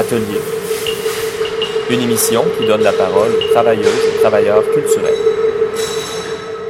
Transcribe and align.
Atelier. 0.00 0.40
Une 1.90 2.00
émission 2.00 2.42
qui 2.58 2.66
donne 2.66 2.82
la 2.82 2.92
parole 2.92 3.32
aux 3.32 3.52
travailleuses 3.52 3.84
et 3.84 4.20
travailleurs 4.22 4.64
culturels. 4.72 5.12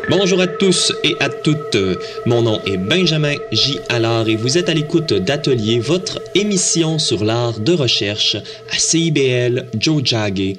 Bonjour 0.08 0.40
à 0.40 0.48
tous 0.48 0.92
et 1.04 1.14
à 1.20 1.28
toutes. 1.28 1.76
Mon 2.26 2.42
nom 2.42 2.60
est 2.66 2.76
Benjamin 2.76 3.36
J. 3.52 3.78
Allard 3.88 4.28
et 4.28 4.34
vous 4.34 4.58
êtes 4.58 4.68
à 4.68 4.74
l'écoute 4.74 5.12
d'Atelier, 5.12 5.78
votre 5.78 6.20
émission 6.34 6.98
sur 6.98 7.24
l'art 7.24 7.60
de 7.60 7.72
recherche 7.72 8.34
à 8.34 8.76
CIBL 8.76 9.66
Joe 9.78 10.02
Jagge, 10.04 10.56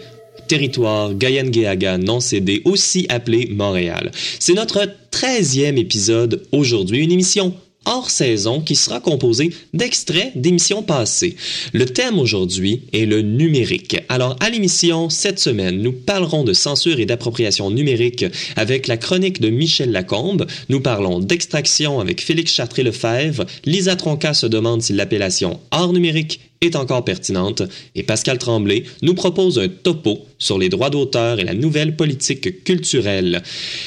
territoire 0.48 1.14
Guyane-Guéaga 1.14 1.98
non 1.98 2.22
cédé, 2.22 2.62
aussi 2.64 3.06
appelé 3.10 3.50
Montréal. 3.52 4.12
C'est 4.40 4.54
notre 4.54 4.88
13e 5.12 5.78
épisode 5.78 6.44
aujourd'hui, 6.54 7.04
une 7.04 7.12
émission 7.12 7.54
hors 7.86 8.10
saison 8.10 8.62
qui 8.62 8.76
sera 8.76 9.00
composé 9.00 9.54
d'extraits 9.74 10.32
d'émissions 10.36 10.84
passées. 10.84 11.36
Le 11.74 11.86
thème 11.86 12.20
aujourd'hui 12.20 12.84
est 12.94 13.06
le 13.06 13.22
numérique. 13.22 13.98
Alors 14.10 14.36
à 14.40 14.50
l'émission 14.50 15.10
cette 15.10 15.40
semaine, 15.40 15.82
nous 15.82 15.92
parlerons 15.92 16.44
de 16.44 16.54
censure 16.54 17.00
et 17.00 17.06
d'appropriation 17.06 17.72
numérique 17.72 18.26
avec 18.56 18.88
la 18.88 18.98
chronique 18.98 19.42
de 19.42 19.50
Michel 19.50 19.92
Lacombe. 19.92 20.46
Nous 20.70 20.80
parlons 20.80 21.20
d'extraction 21.20 22.00
avec 22.00 22.22
Félix 22.22 22.54
Chartré-Lefebvre. 22.54 23.46
Lisa 23.66 23.96
Tronca 23.96 24.34
se 24.34 24.46
demande 24.46 24.82
si 24.82 24.94
l'appellation 24.94 25.60
art 25.72 25.94
numérique 25.94 26.51
est 26.64 26.76
encore 26.76 27.04
pertinente 27.04 27.64
et 27.96 28.04
Pascal 28.04 28.38
Tremblay 28.38 28.84
nous 29.02 29.16
propose 29.16 29.58
un 29.58 29.68
topo 29.68 30.28
sur 30.38 30.60
les 30.60 30.70
droits 30.70 30.92
d'auteur 30.92 31.40
et 31.40 31.44
la 31.44 31.56
nouvelle 31.56 31.96
politique 31.96 32.64
culturelle. 32.64 33.42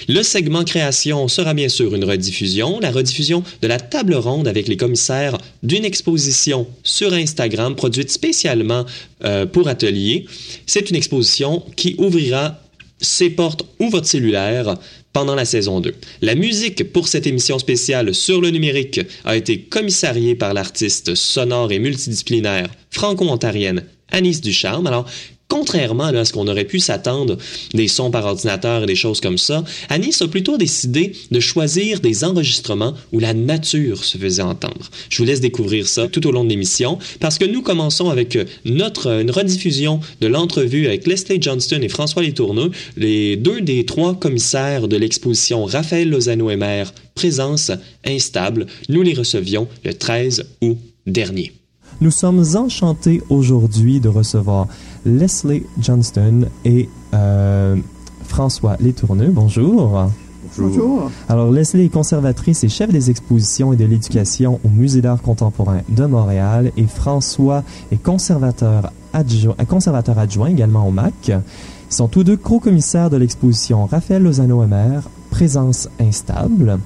Le 0.08 0.24
segment 0.24 0.64
création 0.64 1.28
sera 1.28 1.54
bien 1.54 1.68
sûr 1.68 1.94
une 1.94 2.04
rediffusion, 2.04 2.80
la 2.80 2.90
rediffusion 2.90 3.44
de 3.62 3.68
la 3.68 3.78
table 3.78 4.16
ronde 4.16 4.48
avec 4.48 4.66
les 4.66 4.76
commissaires 4.76 5.38
d'une 5.62 5.84
exposition 5.84 6.66
sur 6.82 7.12
Instagram 7.12 7.76
produite 7.76 8.10
spécialement 8.10 8.84
euh, 9.22 9.46
pour 9.46 9.68
Atelier. 9.68 10.26
C'est 10.66 10.90
une 10.90 10.96
exposition 10.96 11.62
qui 11.76 11.94
ouvrira 11.98 12.60
ses 13.00 13.30
portes 13.30 13.64
ou 13.78 13.88
votre 13.88 14.08
cellulaire 14.08 14.76
pendant 15.14 15.34
la 15.34 15.46
saison 15.46 15.80
2. 15.80 15.94
La 16.20 16.34
musique 16.34 16.92
pour 16.92 17.08
cette 17.08 17.26
émission 17.26 17.58
spéciale 17.58 18.14
sur 18.14 18.42
le 18.42 18.50
numérique 18.50 19.00
a 19.24 19.36
été 19.36 19.60
commissariée 19.60 20.34
par 20.34 20.52
l'artiste 20.52 21.14
sonore 21.14 21.72
et 21.72 21.78
multidisciplinaire 21.78 22.68
franco-ontarienne 22.90 23.84
Anis 24.10 24.42
Ducharme. 24.42 24.86
Alors, 24.86 25.06
contrairement 25.54 26.06
à 26.06 26.24
ce 26.24 26.32
qu'on 26.32 26.48
aurait 26.48 26.64
pu 26.64 26.80
s'attendre 26.80 27.38
des 27.74 27.86
sons 27.86 28.10
par 28.10 28.24
ordinateur 28.24 28.82
et 28.82 28.86
des 28.86 28.96
choses 28.96 29.20
comme 29.20 29.38
ça, 29.38 29.62
Anis 29.88 30.20
a 30.20 30.26
plutôt 30.26 30.56
décidé 30.56 31.12
de 31.30 31.38
choisir 31.38 32.00
des 32.00 32.24
enregistrements 32.24 32.92
où 33.12 33.20
la 33.20 33.34
nature 33.34 34.02
se 34.02 34.18
faisait 34.18 34.42
entendre. 34.42 34.90
Je 35.10 35.18
vous 35.18 35.24
laisse 35.24 35.40
découvrir 35.40 35.86
ça 35.86 36.08
tout 36.08 36.26
au 36.26 36.32
long 36.32 36.42
de 36.42 36.48
l'émission 36.48 36.98
parce 37.20 37.38
que 37.38 37.44
nous 37.44 37.62
commençons 37.62 38.10
avec 38.10 38.36
notre 38.64 39.20
une 39.20 39.30
rediffusion 39.30 40.00
de 40.20 40.26
l'entrevue 40.26 40.88
avec 40.88 41.06
Leslie 41.06 41.40
Johnston 41.40 41.82
et 41.82 41.88
François 41.88 42.24
Letourneau, 42.24 42.72
les 42.96 43.36
deux 43.36 43.60
des 43.60 43.86
trois 43.86 44.18
commissaires 44.18 44.88
de 44.88 44.96
l'exposition 44.96 45.66
Raphaël 45.66 46.10
Lozano-Emer, 46.10 46.86
Présence 47.14 47.70
instable. 48.04 48.66
Nous 48.88 49.02
les 49.02 49.14
recevions 49.14 49.68
le 49.84 49.94
13 49.94 50.46
août 50.62 50.78
dernier. 51.06 51.52
Nous 52.00 52.10
sommes 52.10 52.42
enchantés 52.56 53.22
aujourd'hui 53.28 54.00
de 54.00 54.08
recevoir 54.08 54.66
Leslie 55.06 55.64
Johnston 55.80 56.46
et 56.64 56.88
euh, 57.14 57.76
François 58.24 58.76
Létourneux. 58.80 59.30
Bonjour. 59.30 60.08
Bonjour. 60.58 61.10
Alors, 61.28 61.50
Leslie 61.50 61.86
est 61.86 61.88
conservatrice 61.88 62.64
et 62.64 62.68
chef 62.68 62.90
des 62.90 63.10
expositions 63.10 63.72
et 63.72 63.76
de 63.76 63.84
l'éducation 63.84 64.60
au 64.64 64.68
Musée 64.68 65.00
d'art 65.00 65.22
contemporain 65.22 65.80
de 65.88 66.04
Montréal 66.04 66.72
et 66.76 66.86
François 66.86 67.62
est 67.90 68.02
conservateur 68.02 68.92
adjoint, 69.12 69.54
conservateur 69.68 70.18
adjoint 70.18 70.48
également 70.48 70.86
au 70.86 70.90
MAC. 70.90 71.28
Ils 71.28 71.40
sont 71.88 72.08
tous 72.08 72.24
deux 72.24 72.36
co-commissaires 72.36 73.10
de 73.10 73.16
l'exposition 73.16 73.86
Raphaël 73.86 74.22
Lozano-Emer, 74.22 75.00
Présence 75.30 75.88
instable. 75.98 76.78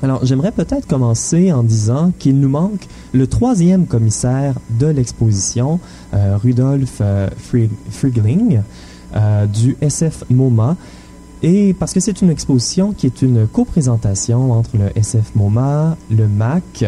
Alors, 0.00 0.24
j'aimerais 0.24 0.52
peut-être 0.52 0.86
commencer 0.86 1.52
en 1.52 1.64
disant 1.64 2.12
qu'il 2.18 2.38
nous 2.38 2.48
manque 2.48 2.86
le 3.12 3.26
troisième 3.26 3.86
commissaire 3.86 4.54
de 4.78 4.86
l'exposition, 4.86 5.80
euh, 6.14 6.36
Rudolf 6.36 6.98
euh, 7.00 7.28
euh, 9.16 9.46
du 9.46 9.76
SF 9.80 10.24
MoMA. 10.30 10.76
Et 11.42 11.74
parce 11.74 11.92
que 11.92 12.00
c'est 12.00 12.22
une 12.22 12.30
exposition 12.30 12.92
qui 12.92 13.06
est 13.06 13.22
une 13.22 13.48
coprésentation 13.48 14.52
entre 14.52 14.76
le 14.76 14.96
SF 14.96 15.34
MoMA, 15.34 15.96
le 16.10 16.28
MAC. 16.28 16.84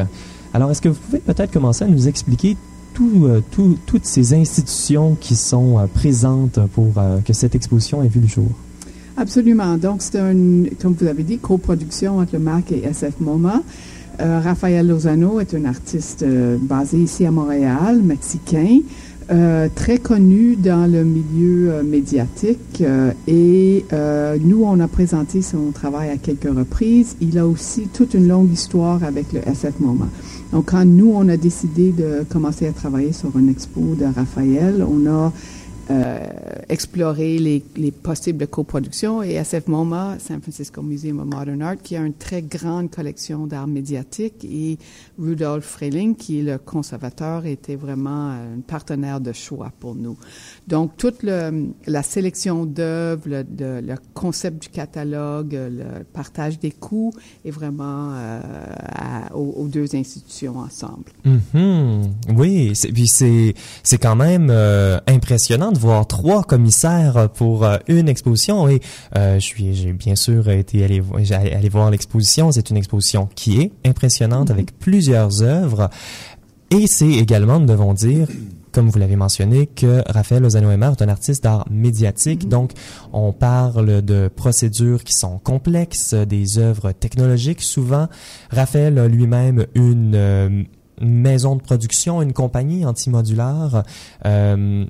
Alors, 0.55 0.71
est-ce 0.71 0.81
que 0.81 0.89
vous 0.89 0.99
pouvez 1.01 1.19
peut-être 1.19 1.53
commencer 1.53 1.85
à 1.85 1.89
nous 1.89 2.07
expliquer 2.07 2.57
tout, 2.95 3.29
toutes 3.87 4.05
ces 4.05 4.35
institutions 4.35 5.17
qui 5.19 5.35
sont 5.35 5.89
présentes 5.95 6.59
pour 6.75 6.93
que 7.25 7.33
cette 7.33 7.55
exposition 7.55 8.03
ait 8.03 8.09
vu 8.09 8.21
le 8.21 8.27
jour? 8.27 8.51
Absolument. 9.21 9.77
Donc, 9.77 10.01
c'est 10.01 10.17
une, 10.19 10.71
comme 10.81 10.95
vous 10.99 11.07
avez 11.07 11.25
dit, 11.25 11.37
coproduction 11.37 12.21
entre 12.21 12.33
le 12.33 12.39
MAC 12.39 12.73
et 12.73 12.85
SF 12.87 13.21
MoMA. 13.21 13.63
Euh, 14.19 14.41
Raphaël 14.43 14.89
Lozano 14.89 15.41
est 15.41 15.53
un 15.53 15.67
artiste 15.67 16.23
euh, 16.23 16.57
basé 16.59 16.97
ici 16.97 17.27
à 17.27 17.31
Montréal, 17.31 18.01
mexicain, 18.03 18.79
euh, 19.31 19.69
très 19.75 19.99
connu 19.99 20.57
dans 20.57 20.91
le 20.91 21.05
milieu 21.05 21.83
médiatique. 21.83 22.83
et 23.29 23.85
nous, 24.43 24.65
on 24.65 24.81
a 24.81 24.89
présenté 24.89 25.43
son 25.43 25.71
travail 25.71 26.09
à 26.09 26.17
quelques 26.17 26.49
reprises. 26.57 27.17
Il 27.21 27.37
a 27.37 27.47
aussi 27.47 27.89
toute 27.93 28.15
une 28.15 28.27
longue 28.27 28.51
histoire 28.51 29.05
avec 29.05 29.35
le 29.35 29.41
SF 29.47 29.81
MoMA. 29.81 30.09
Donc, 30.53 30.71
quand 30.71 30.87
nous, 30.87 31.13
on 31.15 31.29
a 31.29 31.37
décidé 31.37 31.93
de 31.93 32.25
commencer 32.31 32.67
à 32.67 32.73
travailler 32.73 33.13
sur 33.13 33.39
une 33.39 33.51
expo 33.51 33.83
de 34.01 34.07
Raphaël, 34.07 34.83
on 34.83 35.07
a 35.07 35.31
euh, 35.91 36.27
explorer 36.69 37.39
les, 37.39 37.63
les, 37.77 37.91
possibles 37.91 38.47
coproductions 38.47 39.23
et 39.23 39.33
SF 39.33 39.67
MoMA, 39.67 40.19
San 40.21 40.41
Francisco 40.41 40.83
Museum 40.83 41.19
of 41.19 41.27
Modern 41.27 41.61
Art, 41.63 41.77
qui 41.83 41.97
a 41.97 42.01
une 42.01 42.15
très 42.15 42.43
grande 42.43 42.91
collection 42.91 43.47
d'art 43.47 43.67
médiatique 43.67 44.45
et 44.45 44.79
Rudolf 45.19 45.65
Freling, 45.65 46.15
qui 46.15 46.41
est 46.41 46.43
le 46.43 46.59
conservateur, 46.59 47.45
était 47.45 47.77
vraiment 47.77 48.31
un 48.31 48.61
partenaire 48.67 49.21
de 49.21 49.33
choix 49.33 49.73
pour 49.81 49.95
nous. 49.95 50.17
Donc, 50.69 50.97
toute 50.97 51.23
le, 51.23 51.71
la 51.87 52.03
sélection 52.03 52.67
d'œuvres, 52.67 53.23
le, 53.27 53.45
le, 53.81 53.95
concept 54.15 54.63
du 54.63 54.69
catalogue, 54.69 55.53
le 55.53 56.05
partage 56.05 56.59
des 56.59 56.71
coûts 56.71 57.13
est 57.45 57.51
vraiment 57.51 58.13
euh, 58.15 58.41
aux, 59.35 59.67
deux 59.67 59.95
institutions 59.95 60.59
ensemble. 60.59 61.05
Mm-hmm. 61.27 62.11
Oui, 62.37 62.73
puis 62.93 63.07
c'est 63.09 63.99
quand 63.99 64.17
même 64.17 64.49
euh, 64.51 64.99
impressionnant 65.07 65.73
de 65.73 65.79
voir 65.81 66.07
trois 66.07 66.43
commissaires 66.43 67.29
pour 67.31 67.65
euh, 67.65 67.79
une 67.89 68.09
exposition 68.09 68.69
et 68.69 68.81
euh, 69.17 69.35
je 69.35 69.45
suis 69.45 69.75
j'ai 69.75 69.93
bien 69.93 70.15
sûr 70.15 70.49
été 70.51 70.85
allé 70.85 71.03
aller 71.33 71.69
voir 71.69 71.91
l'exposition. 71.91 72.53
C'est 72.53 72.71
une 72.71 72.77
exposition 72.77 73.29
qui 73.35 73.61
est 73.61 73.73
impressionnante 73.85 74.49
mm-hmm. 74.49 74.53
avec 74.53 74.79
plusieurs 74.79 75.43
œuvres 75.43 75.91
et 76.71 76.87
c'est 76.87 77.11
également, 77.11 77.59
nous 77.59 77.67
devons 77.67 77.95
dire, 77.95 78.29
comme 78.71 78.89
vous 78.89 78.99
l'avez 79.01 79.17
mentionné, 79.17 79.67
que 79.67 80.03
Raphaël 80.07 80.43
Lozano-Emer 80.43 80.93
est 80.97 81.03
un 81.03 81.09
artiste 81.09 81.43
d'art 81.43 81.67
médiatique. 81.69 82.45
Mm-hmm. 82.45 82.49
Donc, 82.49 82.73
on 83.13 83.33
parle 83.33 84.03
de 84.03 84.29
procédures 84.29 85.03
qui 85.03 85.15
sont 85.15 85.39
complexes, 85.39 86.15
des 86.15 86.59
œuvres 86.59 86.93
technologiques 86.93 87.63
souvent. 87.63 88.07
Raphaël 88.51 88.99
a 88.99 89.09
lui-même 89.09 89.67
une, 89.75 90.15
euh, 90.15 90.63
maison 91.01 91.57
de 91.57 91.63
production, 91.63 92.23
une 92.23 92.33
compagnie 92.33 92.85
antimodulaire. 92.85 93.83
Euh, 94.27 94.85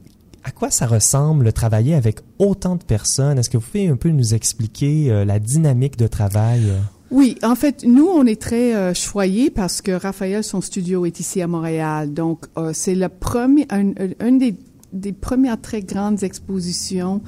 à 0.44 0.50
quoi 0.50 0.70
ça 0.70 0.86
ressemble 0.86 1.52
travailler 1.52 1.94
avec 1.94 2.20
autant 2.38 2.76
de 2.76 2.84
personnes? 2.84 3.38
Est-ce 3.38 3.50
que 3.50 3.56
vous 3.56 3.66
pouvez 3.66 3.88
un 3.88 3.96
peu 3.96 4.10
nous 4.10 4.34
expliquer 4.34 5.10
euh, 5.10 5.24
la 5.24 5.38
dynamique 5.38 5.96
de 5.98 6.06
travail? 6.06 6.62
Oui, 7.10 7.36
en 7.42 7.54
fait, 7.54 7.84
nous, 7.84 8.06
on 8.06 8.24
est 8.24 8.40
très 8.40 8.74
euh, 8.74 8.94
choyés 8.94 9.50
parce 9.50 9.82
que 9.82 9.92
Raphaël, 9.92 10.44
son 10.44 10.60
studio 10.60 11.04
est 11.04 11.20
ici 11.20 11.42
à 11.42 11.46
Montréal. 11.46 12.14
Donc, 12.14 12.46
euh, 12.56 12.70
c'est 12.72 12.94
le 12.94 13.08
premier, 13.08 13.66
un, 13.70 13.92
des 14.92 15.12
premières 15.12 15.60
très 15.60 15.82
grandes 15.82 16.22
expositions 16.22 17.20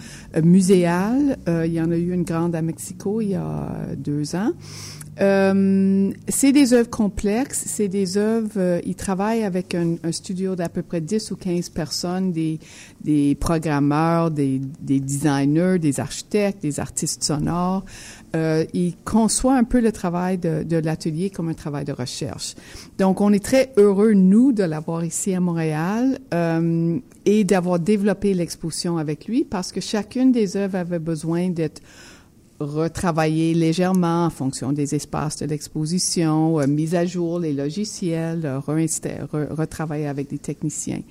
muséales. 0.43 1.37
Il 1.47 1.73
y 1.73 1.81
en 1.81 1.93
a 1.93 1.97
eu 1.97 2.13
une 2.13 2.25
grande 2.25 2.57
à 2.57 2.63
Mexico 2.63 3.21
il 3.21 3.31
y 3.31 3.35
a 3.37 3.69
deux 3.97 4.35
ans. 4.35 4.51
Euh, 5.21 6.11
c'est 6.29 6.53
des 6.53 6.73
œuvres 6.73 6.89
complexes, 6.89 7.65
c'est 7.67 7.89
des 7.89 8.17
œuvres, 8.17 8.51
euh, 8.57 8.81
ils 8.87 8.95
travaillent 8.95 9.45
avec 9.45 9.75
un, 9.75 9.97
un 10.03 10.13
studio 10.13 10.57
d'à 10.57 10.71
peu 10.71 10.83
près 10.83 11.03
10 11.03 11.33
ou 11.33 11.37
15 11.37 11.69
personnes, 11.69 12.33
des, 12.33 12.59
des 13.03 13.35
programmeurs, 13.35 14.31
des, 14.31 14.59
des 14.81 15.01
designers, 15.01 15.79
des 15.79 16.01
architectes, 16.01 16.63
des 16.63 16.81
artistes 16.81 17.25
sonores. 17.25 17.85
Euh, 18.35 18.65
ils 18.73 18.97
conçoivent 19.05 19.59
un 19.59 19.65
peu 19.65 19.81
le 19.81 19.93
travail 19.93 20.39
de, 20.39 20.63
de 20.63 20.77
l'atelier 20.79 21.29
comme 21.29 21.51
un 21.51 21.55
travail 21.55 21.85
de 21.85 21.93
recherche. 21.93 22.55
Donc, 22.97 23.21
on 23.21 23.33
est 23.35 23.45
très 23.45 23.73
heureux, 23.77 24.15
nous, 24.15 24.53
de 24.53 24.63
l'avoir 24.63 25.05
ici 25.05 25.35
à 25.35 25.41
Montréal 25.41 26.19
euh, 26.33 26.99
et 27.27 27.45
d'avoir 27.45 27.79
développé 27.79 28.33
l'exposition 28.33 28.97
avec 28.97 29.27
lui 29.27 29.45
parce 29.45 29.73
que 29.73 29.83
chacune 29.83 30.33
des 30.33 30.57
œuvres 30.57 30.79
avait 30.79 30.99
besoin 30.99 31.51
d'être 31.51 31.83
retravailler 32.65 33.55
légèrement 33.55 34.27
en 34.27 34.31
fonction 34.31 34.73
des 34.73 34.95
espaces 34.95 35.37
de 35.37 35.47
l'exposition, 35.47 36.61
euh, 36.61 36.67
mise 36.67 36.95
à 36.95 37.05
jour 37.05 37.39
les 37.39 37.53
logiciels, 37.53 38.45
euh, 38.45 38.61
retravailler 39.51 40.07
avec 40.07 40.31
des 40.31 40.39
techniciens. 40.39 41.03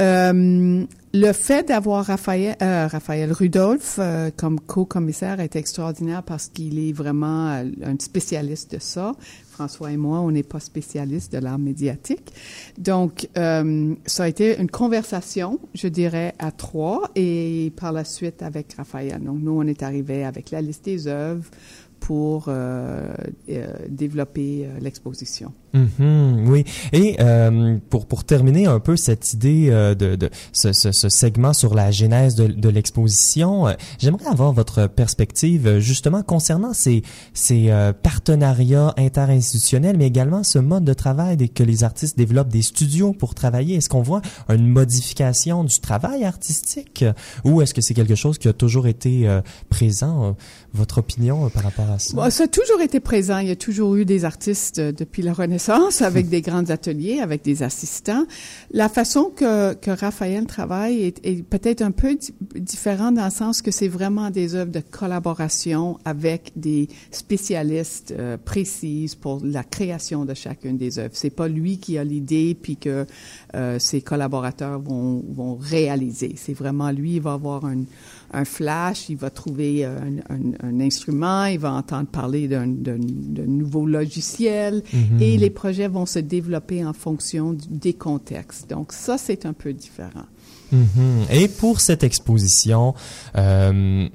Euh, 0.00 0.84
le 1.12 1.32
fait 1.32 1.68
d'avoir 1.68 2.06
Raphaël, 2.06 3.32
Rudolph 3.32 4.00
comme 4.36 4.58
co-commissaire 4.60 5.40
est 5.40 5.56
extraordinaire 5.56 6.22
parce 6.22 6.48
qu'il 6.48 6.78
est 6.78 6.92
vraiment 6.92 7.48
un 7.48 7.98
spécialiste 7.98 8.72
de 8.72 8.78
ça. 8.80 9.12
François 9.60 9.92
et 9.92 9.98
moi, 9.98 10.20
on 10.20 10.30
n'est 10.30 10.42
pas 10.42 10.58
spécialistes 10.58 11.34
de 11.34 11.36
l'art 11.36 11.58
médiatique. 11.58 12.32
Donc, 12.78 13.28
euh, 13.36 13.94
ça 14.06 14.22
a 14.22 14.28
été 14.28 14.58
une 14.58 14.70
conversation, 14.70 15.58
je 15.74 15.86
dirais, 15.86 16.34
à 16.38 16.50
trois 16.50 17.10
et 17.14 17.70
par 17.76 17.92
la 17.92 18.04
suite 18.04 18.40
avec 18.42 18.72
Raphaël. 18.72 19.22
Donc, 19.22 19.36
nous, 19.42 19.52
on 19.52 19.66
est 19.66 19.82
arrivé 19.82 20.24
avec 20.24 20.50
la 20.50 20.62
liste 20.62 20.86
des 20.86 21.08
œuvres 21.08 21.44
pour 22.00 22.46
euh, 22.48 23.12
euh, 23.50 23.66
développer 23.88 24.66
euh, 24.66 24.80
l'exposition. 25.74 26.02
Mhm, 26.02 26.48
oui. 26.48 26.64
Et 26.92 27.16
euh, 27.20 27.78
pour 27.90 28.06
pour 28.06 28.24
terminer 28.24 28.66
un 28.66 28.80
peu 28.80 28.96
cette 28.96 29.32
idée 29.32 29.68
euh, 29.70 29.94
de, 29.94 30.16
de 30.16 30.30
ce, 30.52 30.72
ce, 30.72 30.92
ce, 30.92 31.08
segment 31.08 31.52
sur 31.52 31.74
la 31.74 31.90
genèse 31.90 32.34
de, 32.34 32.46
de 32.46 32.68
l'exposition, 32.68 33.68
euh, 33.68 33.72
j'aimerais 33.98 34.26
avoir 34.26 34.52
votre 34.52 34.86
perspective 34.86 35.66
euh, 35.66 35.80
justement 35.80 36.22
concernant 36.22 36.72
ces 36.72 37.02
ces 37.34 37.70
euh, 37.70 37.92
partenariats 37.92 38.94
interinstitutionnels, 38.96 39.96
mais 39.96 40.06
également 40.06 40.42
ce 40.42 40.58
mode 40.58 40.84
de 40.84 40.94
travail 40.94 41.48
que 41.50 41.62
les 41.62 41.84
artistes 41.84 42.16
développent 42.18 42.48
des 42.48 42.62
studios 42.62 43.12
pour 43.12 43.34
travailler. 43.34 43.76
Est-ce 43.76 43.88
qu'on 43.88 44.02
voit 44.02 44.22
une 44.48 44.68
modification 44.68 45.64
du 45.64 45.78
travail 45.80 46.24
artistique 46.24 47.04
ou 47.44 47.62
est-ce 47.62 47.74
que 47.74 47.80
c'est 47.80 47.94
quelque 47.94 48.14
chose 48.14 48.38
qui 48.38 48.48
a 48.48 48.52
toujours 48.52 48.86
été 48.86 49.28
présent? 49.68 50.36
votre 50.72 50.98
opinion 50.98 51.50
par 51.50 51.64
rapport 51.64 51.90
à 51.90 51.98
ça? 51.98 52.14
Bon, 52.14 52.30
ça 52.30 52.44
a 52.44 52.46
toujours 52.46 52.80
été 52.80 53.00
présent. 53.00 53.38
Il 53.38 53.48
y 53.48 53.50
a 53.50 53.56
toujours 53.56 53.96
eu 53.96 54.04
des 54.04 54.24
artistes 54.24 54.80
depuis 54.80 55.20
la 55.20 55.32
Renaissance 55.32 55.59
avec 55.68 56.28
des 56.28 56.40
grands 56.40 56.68
ateliers, 56.70 57.20
avec 57.20 57.42
des 57.42 57.62
assistants. 57.62 58.24
La 58.72 58.88
façon 58.88 59.30
que, 59.34 59.74
que 59.74 59.90
Raphaël 59.90 60.46
travaille 60.46 61.02
est, 61.02 61.26
est 61.26 61.42
peut-être 61.42 61.82
un 61.82 61.90
peu 61.90 62.16
différente 62.54 63.14
dans 63.14 63.24
le 63.24 63.30
sens 63.30 63.62
que 63.62 63.70
c'est 63.70 63.88
vraiment 63.88 64.30
des 64.30 64.54
œuvres 64.54 64.70
de 64.70 64.80
collaboration 64.80 65.98
avec 66.04 66.52
des 66.56 66.88
spécialistes 67.10 68.14
euh, 68.18 68.36
précises 68.36 69.14
pour 69.14 69.40
la 69.44 69.64
création 69.64 70.24
de 70.24 70.34
chacune 70.34 70.76
des 70.76 70.98
œuvres. 70.98 71.14
C'est 71.14 71.30
pas 71.30 71.48
lui 71.48 71.78
qui 71.78 71.98
a 71.98 72.04
l'idée 72.04 72.56
puis 72.60 72.76
que 72.76 73.06
euh, 73.54 73.78
ses 73.78 74.00
collaborateurs 74.00 74.80
vont, 74.80 75.22
vont 75.28 75.56
réaliser. 75.56 76.34
C'est 76.36 76.54
vraiment 76.54 76.90
lui, 76.90 77.16
il 77.16 77.22
va 77.22 77.32
avoir 77.34 77.64
un 77.64 77.84
un 78.32 78.44
flash, 78.44 79.08
il 79.08 79.16
va 79.16 79.30
trouver 79.30 79.84
un, 79.84 80.18
un, 80.28 80.52
un, 80.62 80.80
instrument, 80.80 81.44
il 81.46 81.58
va 81.58 81.72
entendre 81.72 82.06
parler 82.06 82.48
d'un 82.48 82.66
nouveau 83.46 83.86
logiciel 83.86 84.82
mm 84.92 84.98
-hmm. 84.98 85.22
et 85.22 85.36
les 85.36 85.50
projets 85.50 85.88
vont 85.88 86.06
se 86.06 86.20
développer 86.20 86.84
en 86.84 86.92
fonction 86.92 87.52
du, 87.52 87.66
des 87.68 87.94
contextes. 87.94 88.70
Donc 88.70 88.92
ça, 88.92 89.18
c'est 89.18 89.46
un 89.46 89.52
peu 89.52 89.72
différent. 89.72 90.26
Mm 90.72 90.78
-hmm. 90.78 91.34
Et 91.38 91.48
pour 91.48 91.80
cette 91.80 92.04
exposition, 92.04 92.94
euh, 93.36 94.08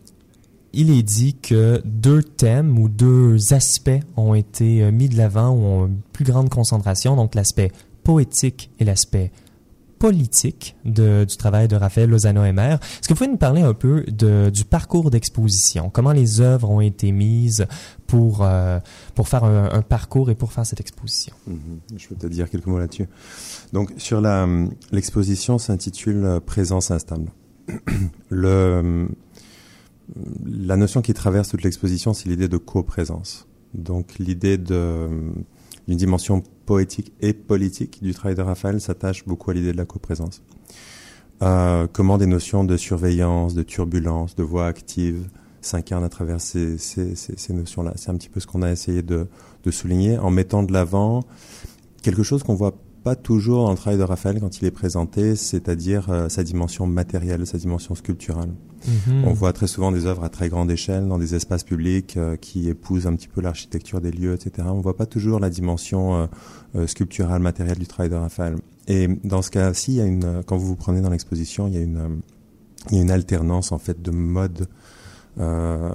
il 0.74 0.90
est 0.98 1.04
dit 1.04 1.34
que 1.50 1.82
deux 1.86 2.24
thèmes 2.24 2.78
ou 2.82 2.90
deux 2.90 3.54
aspects 3.54 4.02
ont 4.18 4.36
été 4.36 4.92
mis 4.92 5.10
de 5.10 5.18
l'avant 5.18 5.50
ou 5.56 5.62
ont 5.74 5.86
une 5.88 6.02
plus 6.12 6.26
grande 6.26 6.50
concentration, 6.50 7.16
donc 7.16 7.34
l'aspect 7.36 7.72
poétique 8.04 8.70
et 8.80 8.86
l'aspect 8.86 9.32
politique 10.06 10.76
du 10.86 11.26
travail 11.36 11.68
de 11.68 11.76
Raphaël 11.76 12.08
Lozano-Emer. 12.12 12.78
Est-ce 12.80 13.08
que 13.08 13.14
vous 13.14 13.18
pouvez 13.18 13.28
nous 13.28 13.38
parler 13.38 13.64
un 13.64 13.74
peu 13.74 14.04
du 14.04 14.64
parcours 14.64 15.10
d'exposition? 15.10 15.90
Comment 15.90 16.12
les 16.12 16.42
œuvres 16.42 16.70
ont 16.70 16.80
été 16.80 17.12
mises 17.12 17.66
pour, 18.06 18.44
euh, 18.44 18.80
pour 19.16 19.28
faire 19.28 19.46
un, 19.46 19.82
parcours 19.82 20.30
et 20.30 20.36
pour 20.36 20.52
faire 20.52 20.64
cette 20.64 20.80
exposition? 20.80 21.34
-hmm. 21.50 21.98
Je 21.98 22.08
peux 22.08 22.16
te 22.16 22.28
dire 22.28 22.52
quelques 22.52 22.68
mots 22.68 22.78
là-dessus. 22.78 23.08
Donc, 23.74 23.88
sur 23.98 24.22
l'exposition 24.92 25.58
s'intitule 25.58 26.40
Présence 26.46 26.92
instable. 26.92 27.32
Le, 28.30 29.08
la 30.46 30.78
notion 30.78 31.02
qui 31.02 31.16
traverse 31.16 31.50
toute 31.50 31.64
l'exposition, 31.64 32.14
c'est 32.14 32.30
l'idée 32.30 32.48
de 32.48 32.58
coprésence. 32.58 33.48
Donc, 33.74 34.06
l'idée 34.20 34.60
d'une 34.60 35.98
dimension 36.04 36.44
poétique 36.66 37.14
et 37.22 37.34
politique 37.34 38.02
du 38.02 38.14
travail 38.14 38.36
de 38.36 38.42
Raphaël 38.42 38.82
s'attache 38.82 39.26
beaucoup 39.26 39.52
à 39.52 39.54
l'idée 39.54 39.72
de 39.72 39.78
la 39.78 39.86
coprésence. 39.86 40.42
Euh, 41.42 41.88
comment 41.92 42.18
des 42.18 42.28
notions 42.28 42.64
de 42.64 42.78
surveillance, 42.78 43.56
de 43.56 43.64
turbulence, 43.64 44.36
de 44.36 44.44
voix 44.44 44.68
active 44.68 45.28
s'incarnent 45.62 46.04
à 46.04 46.10
travers 46.10 46.40
ces, 46.40 46.78
ces, 46.78 47.16
ces, 47.16 47.36
ces 47.38 47.54
notions-là? 47.54 47.94
C'est 47.96 48.10
un 48.10 48.16
petit 48.16 48.30
peu 48.30 48.40
ce 48.40 48.48
qu'on 48.48 48.62
a 48.62 48.72
essayé 48.72 49.02
de, 49.02 49.28
de, 49.64 49.72
souligner 49.72 50.18
en 50.18 50.32
mettant 50.32 50.64
de 50.64 50.72
l'avant 50.72 51.24
quelque 52.02 52.24
chose 52.24 52.44
qu'on 52.44 52.56
voit 52.56 52.76
pas 53.06 53.16
toujours 53.16 53.66
dans 53.66 53.72
le 53.72 53.78
travail 53.78 54.00
de 54.00 54.04
Raphaël 54.04 54.40
quand 54.40 54.60
il 54.60 54.66
est 54.66 54.72
présenté, 54.72 55.36
c'est-à-dire 55.36 56.10
euh, 56.10 56.28
sa 56.28 56.44
dimension 56.44 56.88
matérielle, 56.88 57.46
sa 57.46 57.60
dimension 57.60 57.94
sculpturale. 57.94 58.50
-hmm. 58.50 59.26
On 59.30 59.34
voit 59.42 59.54
très 59.54 59.68
souvent 59.68 59.92
des 59.92 60.08
œuvres 60.08 60.24
à 60.24 60.30
très 60.38 60.50
grande 60.50 60.72
échelle 60.72 61.08
dans 61.08 61.20
des 61.20 61.32
espaces 61.36 61.64
publics 61.64 62.18
euh, 62.18 62.36
qui 62.36 62.68
épousent 62.68 63.06
un 63.06 63.16
petit 63.16 63.28
peu 63.28 63.42
l'architecture 63.42 64.02
des 64.02 64.12
lieux, 64.20 64.34
etc. 64.34 64.68
On 64.72 64.82
voit 64.82 64.98
pas 64.98 65.06
toujours 65.06 65.40
la 65.40 65.52
dimension 65.52 66.04
euh, 66.76 66.88
sculpturale, 66.88 67.42
matérielle 67.52 67.78
du 67.78 67.86
travail 67.94 68.10
de 68.10 68.16
Raphaël. 68.16 68.56
Et 68.88 69.08
dans 69.24 69.44
ce 69.44 69.52
cas-ci, 69.52 69.92
il 69.94 69.98
y 70.02 70.02
a 70.02 70.10
une, 70.16 70.42
quand 70.48 70.58
vous 70.58 70.70
vous 70.72 70.82
prenez 70.86 71.02
dans 71.06 71.12
l'exposition, 71.16 71.62
il 71.70 71.74
y 71.76 71.78
a 71.78 71.82
une, 71.92 72.06
il 72.90 72.96
y 72.98 73.00
a 73.00 73.04
une 73.04 73.12
alternance 73.20 73.72
en 73.72 73.78
fait 73.86 74.02
de 74.02 74.12
mode 74.12 74.68
euh, 75.38 75.92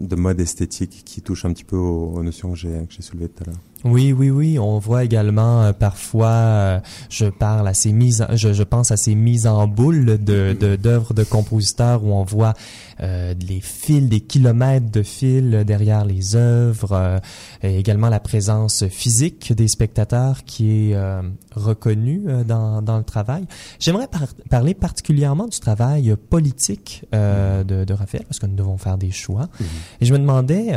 de 0.00 0.16
mode 0.16 0.40
esthétique 0.40 1.02
qui 1.04 1.20
touche 1.20 1.44
un 1.44 1.52
petit 1.52 1.68
peu 1.72 1.76
aux, 1.76 2.14
aux 2.16 2.22
notions 2.22 2.52
que 2.52 2.58
j'ai 2.58 3.02
soulevées 3.02 3.28
tout 3.28 3.44
à 3.44 3.46
l'heure. 3.48 3.60
Oui, 3.84 4.12
oui, 4.12 4.30
oui. 4.30 4.58
On 4.58 4.78
voit 4.78 5.04
également 5.04 5.62
euh, 5.62 5.72
parfois, 5.72 6.28
euh, 6.28 6.80
je 7.10 7.26
parle 7.26 7.68
à 7.68 7.74
ces 7.74 7.92
mises, 7.92 8.26
je, 8.32 8.52
je, 8.52 8.62
pense 8.64 8.90
à 8.90 8.96
ces 8.96 9.14
mises 9.14 9.46
en 9.46 9.68
boule 9.68 10.04
de 10.22 10.52
d'œuvres 10.76 11.14
de, 11.14 11.22
de, 11.22 11.28
compositeurs 11.28 12.02
où 12.02 12.12
on 12.12 12.24
voit 12.24 12.54
euh, 13.00 13.34
les 13.48 13.60
fils, 13.60 14.08
des 14.08 14.20
kilomètres 14.20 14.90
de 14.90 15.04
fils 15.04 15.44
derrière 15.64 16.04
les 16.04 16.34
œuvres, 16.34 16.92
euh, 16.92 17.18
et 17.62 17.78
également 17.78 18.08
la 18.08 18.18
présence 18.18 18.84
physique 18.88 19.52
des 19.52 19.68
spectateurs 19.68 20.42
qui 20.44 20.90
est 20.90 20.94
euh, 20.96 21.22
reconnue 21.54 22.24
dans, 22.46 22.82
dans 22.82 22.98
le 22.98 23.04
travail. 23.04 23.44
J'aimerais 23.78 24.08
par 24.08 24.22
parler 24.50 24.74
particulièrement 24.74 25.46
du 25.46 25.60
travail 25.60 26.16
politique 26.28 27.04
de, 27.12 27.84
de, 27.84 27.94
Raphaël 27.94 28.24
parce 28.26 28.38
que 28.40 28.46
nous 28.46 28.56
devons 28.56 28.78
faire 28.78 28.98
des 28.98 29.10
choix. 29.12 29.44
Mm 29.44 29.64
-hmm. 29.64 30.00
Et 30.00 30.06
je 30.06 30.12
me 30.12 30.18
demandais 30.18 30.72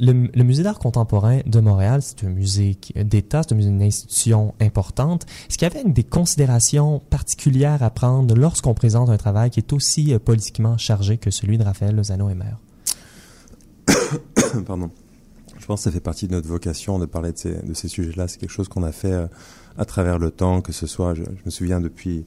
le, 0.00 0.44
musée 0.44 0.62
d'art 0.62 0.78
contemporain 0.78 1.40
de 1.46 1.60
Montréal, 1.60 2.00
c'est 2.02 2.24
un 2.24 2.30
musée 2.30 2.76
d'État, 2.96 3.42
c'est 3.46 3.54
une 3.54 3.82
institution 3.82 4.54
importante. 4.60 5.26
Est-ce 5.48 5.58
qu'il 5.58 5.68
y 5.68 5.70
avait 5.70 5.88
des 5.88 6.04
considérations 6.04 7.00
particulières 7.10 7.82
à 7.82 7.90
prendre 7.90 8.34
lorsqu'on 8.34 8.74
présente 8.74 9.10
un 9.10 9.16
travail 9.16 9.50
qui 9.50 9.60
est 9.60 9.72
aussi 9.72 10.14
euh, 10.14 10.18
politiquement 10.18 10.78
chargé 10.78 11.18
que 11.18 11.30
celui 11.30 11.58
de 11.58 11.64
Raphaël 11.64 11.94
Lozano-Emer? 11.94 12.56
Pardon. 14.66 14.90
Je 15.58 15.66
pense 15.66 15.80
que 15.80 15.84
ça 15.84 15.90
fait 15.90 16.00
partie 16.00 16.26
de 16.26 16.32
notre 16.32 16.48
vocation 16.48 16.98
de 16.98 17.06
parler 17.06 17.32
de 17.32 17.38
ces, 17.38 17.54
de 17.54 17.74
ces 17.74 17.88
sujets-là. 17.88 18.26
C'est 18.26 18.38
quelque 18.38 18.50
chose 18.50 18.68
qu'on 18.68 18.82
a 18.82 18.92
fait 18.92 19.12
euh, 19.12 19.26
à 19.76 19.84
travers 19.84 20.18
le 20.18 20.30
temps, 20.30 20.62
que 20.62 20.72
ce 20.72 20.86
soit, 20.86 21.14
je 21.14 21.22
me 21.44 21.50
souviens 21.50 21.80
depuis 21.80 22.24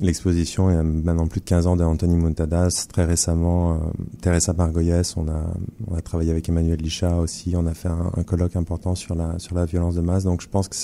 l'exposition 0.00 0.70
il 0.70 0.74
y 0.74 0.78
a 0.78 0.82
maintenant 0.82 1.26
plus 1.26 1.40
de 1.40 1.44
15 1.44 1.66
ans 1.66 1.76
d'Anthony 1.76 2.16
Montadas. 2.16 2.86
Très 2.88 3.04
récemment, 3.04 3.72
euh, 3.72 3.76
Teresa 4.20 4.52
Margoyes, 4.52 5.12
on 5.16 5.28
a, 5.28 5.52
on 5.88 5.94
a 5.94 6.00
travaillé 6.00 6.30
avec 6.30 6.48
Emmanuel 6.48 6.78
Licha 6.78 7.16
aussi. 7.16 7.54
On 7.56 7.66
a 7.66 7.74
fait 7.74 7.88
un, 7.88 8.10
un, 8.16 8.22
colloque 8.22 8.56
important 8.56 8.94
sur 8.94 9.14
la, 9.14 9.38
sur 9.38 9.54
la 9.54 9.64
violence 9.64 9.94
de 9.94 10.00
masse. 10.00 10.24
Donc 10.24 10.40
je 10.40 10.48
pense 10.48 10.68
que 10.68 10.76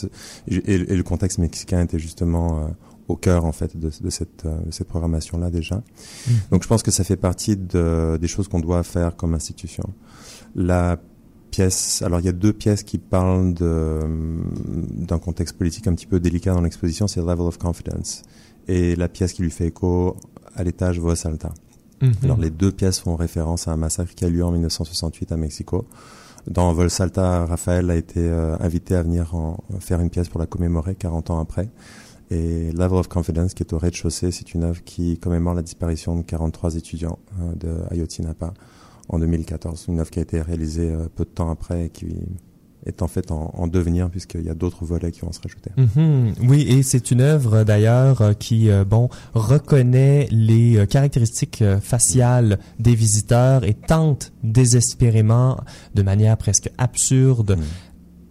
et, 0.48 0.74
et, 0.74 0.96
le 0.96 1.02
contexte 1.02 1.38
mexicain 1.38 1.82
était 1.82 1.98
justement 1.98 2.58
euh, 2.58 2.66
au 3.08 3.16
cœur 3.16 3.44
en 3.44 3.52
fait 3.52 3.76
de, 3.76 3.90
de 4.00 4.10
cette, 4.10 4.44
euh, 4.44 4.58
de 4.66 4.72
cette 4.72 4.88
programmation 4.88 5.38
là 5.38 5.50
déjà. 5.50 5.76
Mmh. 5.76 6.32
Donc 6.50 6.62
je 6.62 6.68
pense 6.68 6.82
que 6.82 6.90
ça 6.90 7.04
fait 7.04 7.16
partie 7.16 7.56
de, 7.56 8.18
des 8.20 8.28
choses 8.28 8.48
qu'on 8.48 8.60
doit 8.60 8.82
faire 8.82 9.16
comme 9.16 9.34
institution. 9.34 9.84
La 10.54 10.98
pièce, 11.50 12.02
alors 12.02 12.20
il 12.20 12.26
y 12.26 12.28
a 12.28 12.32
deux 12.32 12.52
pièces 12.52 12.82
qui 12.82 12.98
parlent 12.98 13.54
d'un 13.54 15.18
contexte 15.18 15.56
politique 15.56 15.86
un 15.86 15.94
petit 15.94 16.06
peu 16.06 16.20
délicat 16.20 16.52
dans 16.52 16.60
l'exposition, 16.60 17.06
c'est 17.06 17.20
Level 17.20 17.42
of 17.42 17.58
Confidence 17.58 18.24
et 18.68 18.96
la 18.96 19.08
pièce 19.08 19.32
qui 19.32 19.42
lui 19.42 19.50
fait 19.50 19.66
écho 19.66 20.16
à 20.54 20.64
l'étage 20.64 20.98
Voz 20.98 21.26
Alta. 21.26 21.52
-hmm. 22.00 22.24
Alors 22.24 22.38
les 22.38 22.50
deux 22.50 22.72
pièces 22.72 23.00
font 23.00 23.16
référence 23.16 23.68
à 23.68 23.72
un 23.72 23.76
massacre 23.76 24.14
qui 24.14 24.24
a 24.24 24.28
lieu 24.28 24.44
en 24.44 24.52
1968 24.52 25.32
à 25.32 25.36
Mexico. 25.36 25.86
Dans 26.48 26.72
Vol 26.72 26.90
Salta, 26.90 27.44
Raphaël 27.44 27.90
a 27.90 27.96
été 27.96 28.20
euh, 28.20 28.56
invité 28.60 28.94
à 28.94 29.02
venir 29.02 29.34
en, 29.34 29.56
faire 29.80 30.00
une 30.00 30.10
pièce 30.10 30.28
pour 30.28 30.38
la 30.38 30.46
commémorer 30.46 30.94
40 30.94 31.30
ans 31.30 31.40
après. 31.40 31.68
Et 32.30 32.70
Level 32.72 32.98
of 32.98 33.08
Confidence, 33.08 33.54
qui 33.54 33.62
est 33.62 33.72
au 33.72 33.78
rez-de-chaussée, 33.78 34.30
c'est 34.30 34.54
une 34.54 34.64
œuvre 34.64 34.82
qui 34.84 35.18
commémore 35.18 35.54
la 35.54 35.62
disparition 35.62 36.16
de 36.16 36.22
43 36.22 36.76
étudiants 36.76 37.18
euh, 37.40 37.54
de 37.54 37.92
Ayotzinapa 37.92 38.54
en 39.08 39.18
2014. 39.18 39.86
Une 39.88 40.00
œuvre 40.00 40.10
qui 40.10 40.20
a 40.20 40.22
été 40.22 40.40
réalisée 40.40 40.92
euh, 40.92 41.08
peu 41.12 41.24
de 41.24 41.30
temps 41.30 41.50
après 41.50 41.86
et 41.86 41.88
qui 41.90 42.16
est 42.86 43.02
en 43.02 43.08
fait 43.08 43.30
en, 43.30 43.52
en 43.54 43.66
devenir 43.66 44.08
puisqu'il 44.10 44.42
y 44.42 44.50
a 44.50 44.54
d'autres 44.54 44.84
volets 44.84 45.12
qui 45.12 45.20
vont 45.20 45.32
se 45.32 45.40
rajouter. 45.40 45.70
-hmm. 45.76 46.34
Oui, 46.48 46.62
et 46.68 46.82
c'est 46.82 47.10
une 47.10 47.20
œuvre 47.20 47.64
d'ailleurs 47.64 48.36
qui 48.38 48.70
euh, 48.70 48.84
bon 48.84 49.08
reconnaît 49.34 50.28
les 50.30 50.76
euh, 50.76 50.86
caractéristiques 50.86 51.62
euh, 51.62 51.80
faciales 51.80 52.58
des 52.78 52.94
visiteurs 52.94 53.64
et 53.64 53.74
tente 53.74 54.32
désespérément, 54.42 55.58
de 55.94 56.02
manière 56.02 56.36
presque 56.36 56.70
absurde, 56.78 57.56
mm 57.58 57.62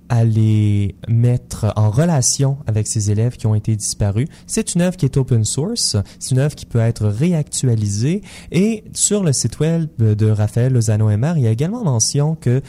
à 0.10 0.24
les 0.24 0.96
mettre 1.08 1.74
en 1.76 1.90
relation 1.90 2.58
avec 2.68 2.88
ces 2.88 3.12
élèves 3.12 3.38
qui 3.38 3.48
ont 3.48 3.56
été 3.56 3.76
disparus. 3.76 4.28
C'est 4.48 4.76
une 4.76 4.82
œuvre 4.82 4.98
qui 4.98 5.06
est 5.06 5.18
open 5.18 5.44
source, 5.44 5.98
c'est 6.20 6.32
une 6.32 6.40
œuvre 6.40 6.56
qui 6.56 6.66
peut 6.66 6.80
être 6.80 7.08
réactualisée 7.08 8.22
et 8.52 8.84
sur 8.94 9.24
le 9.24 9.34
site 9.34 9.60
web 9.60 9.90
de 9.98 10.30
Raphaël 10.30 10.74
Lozano-Emer, 10.74 11.34
il 11.38 11.44
y 11.44 11.48
a 11.48 11.52
également 11.52 11.84
mention 11.84 12.36
que 12.36 12.62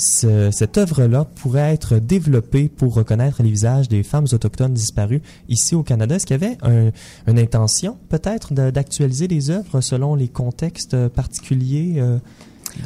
cette 0.00 0.78
œuvre-là 0.78 1.26
pourrait 1.36 1.72
être 1.72 1.96
développée 1.98 2.68
pour 2.68 2.94
reconnaître 2.94 3.42
les 3.42 3.50
visages 3.50 3.88
des 3.88 4.02
femmes 4.02 4.26
autochtones 4.32 4.72
disparues 4.72 5.22
ici 5.48 5.74
au 5.74 5.82
Canada. 5.82 6.16
Est-ce 6.16 6.26
qu'il 6.26 6.40
y 6.40 6.44
avait 6.44 6.58
une 7.26 7.38
intention 7.38 7.98
peut-être 8.08 8.54
d'actualiser 8.54 9.28
les 9.28 9.50
œuvres 9.50 9.80
selon 9.80 10.14
les 10.14 10.28
contextes 10.28 11.08
particuliers 11.08 12.00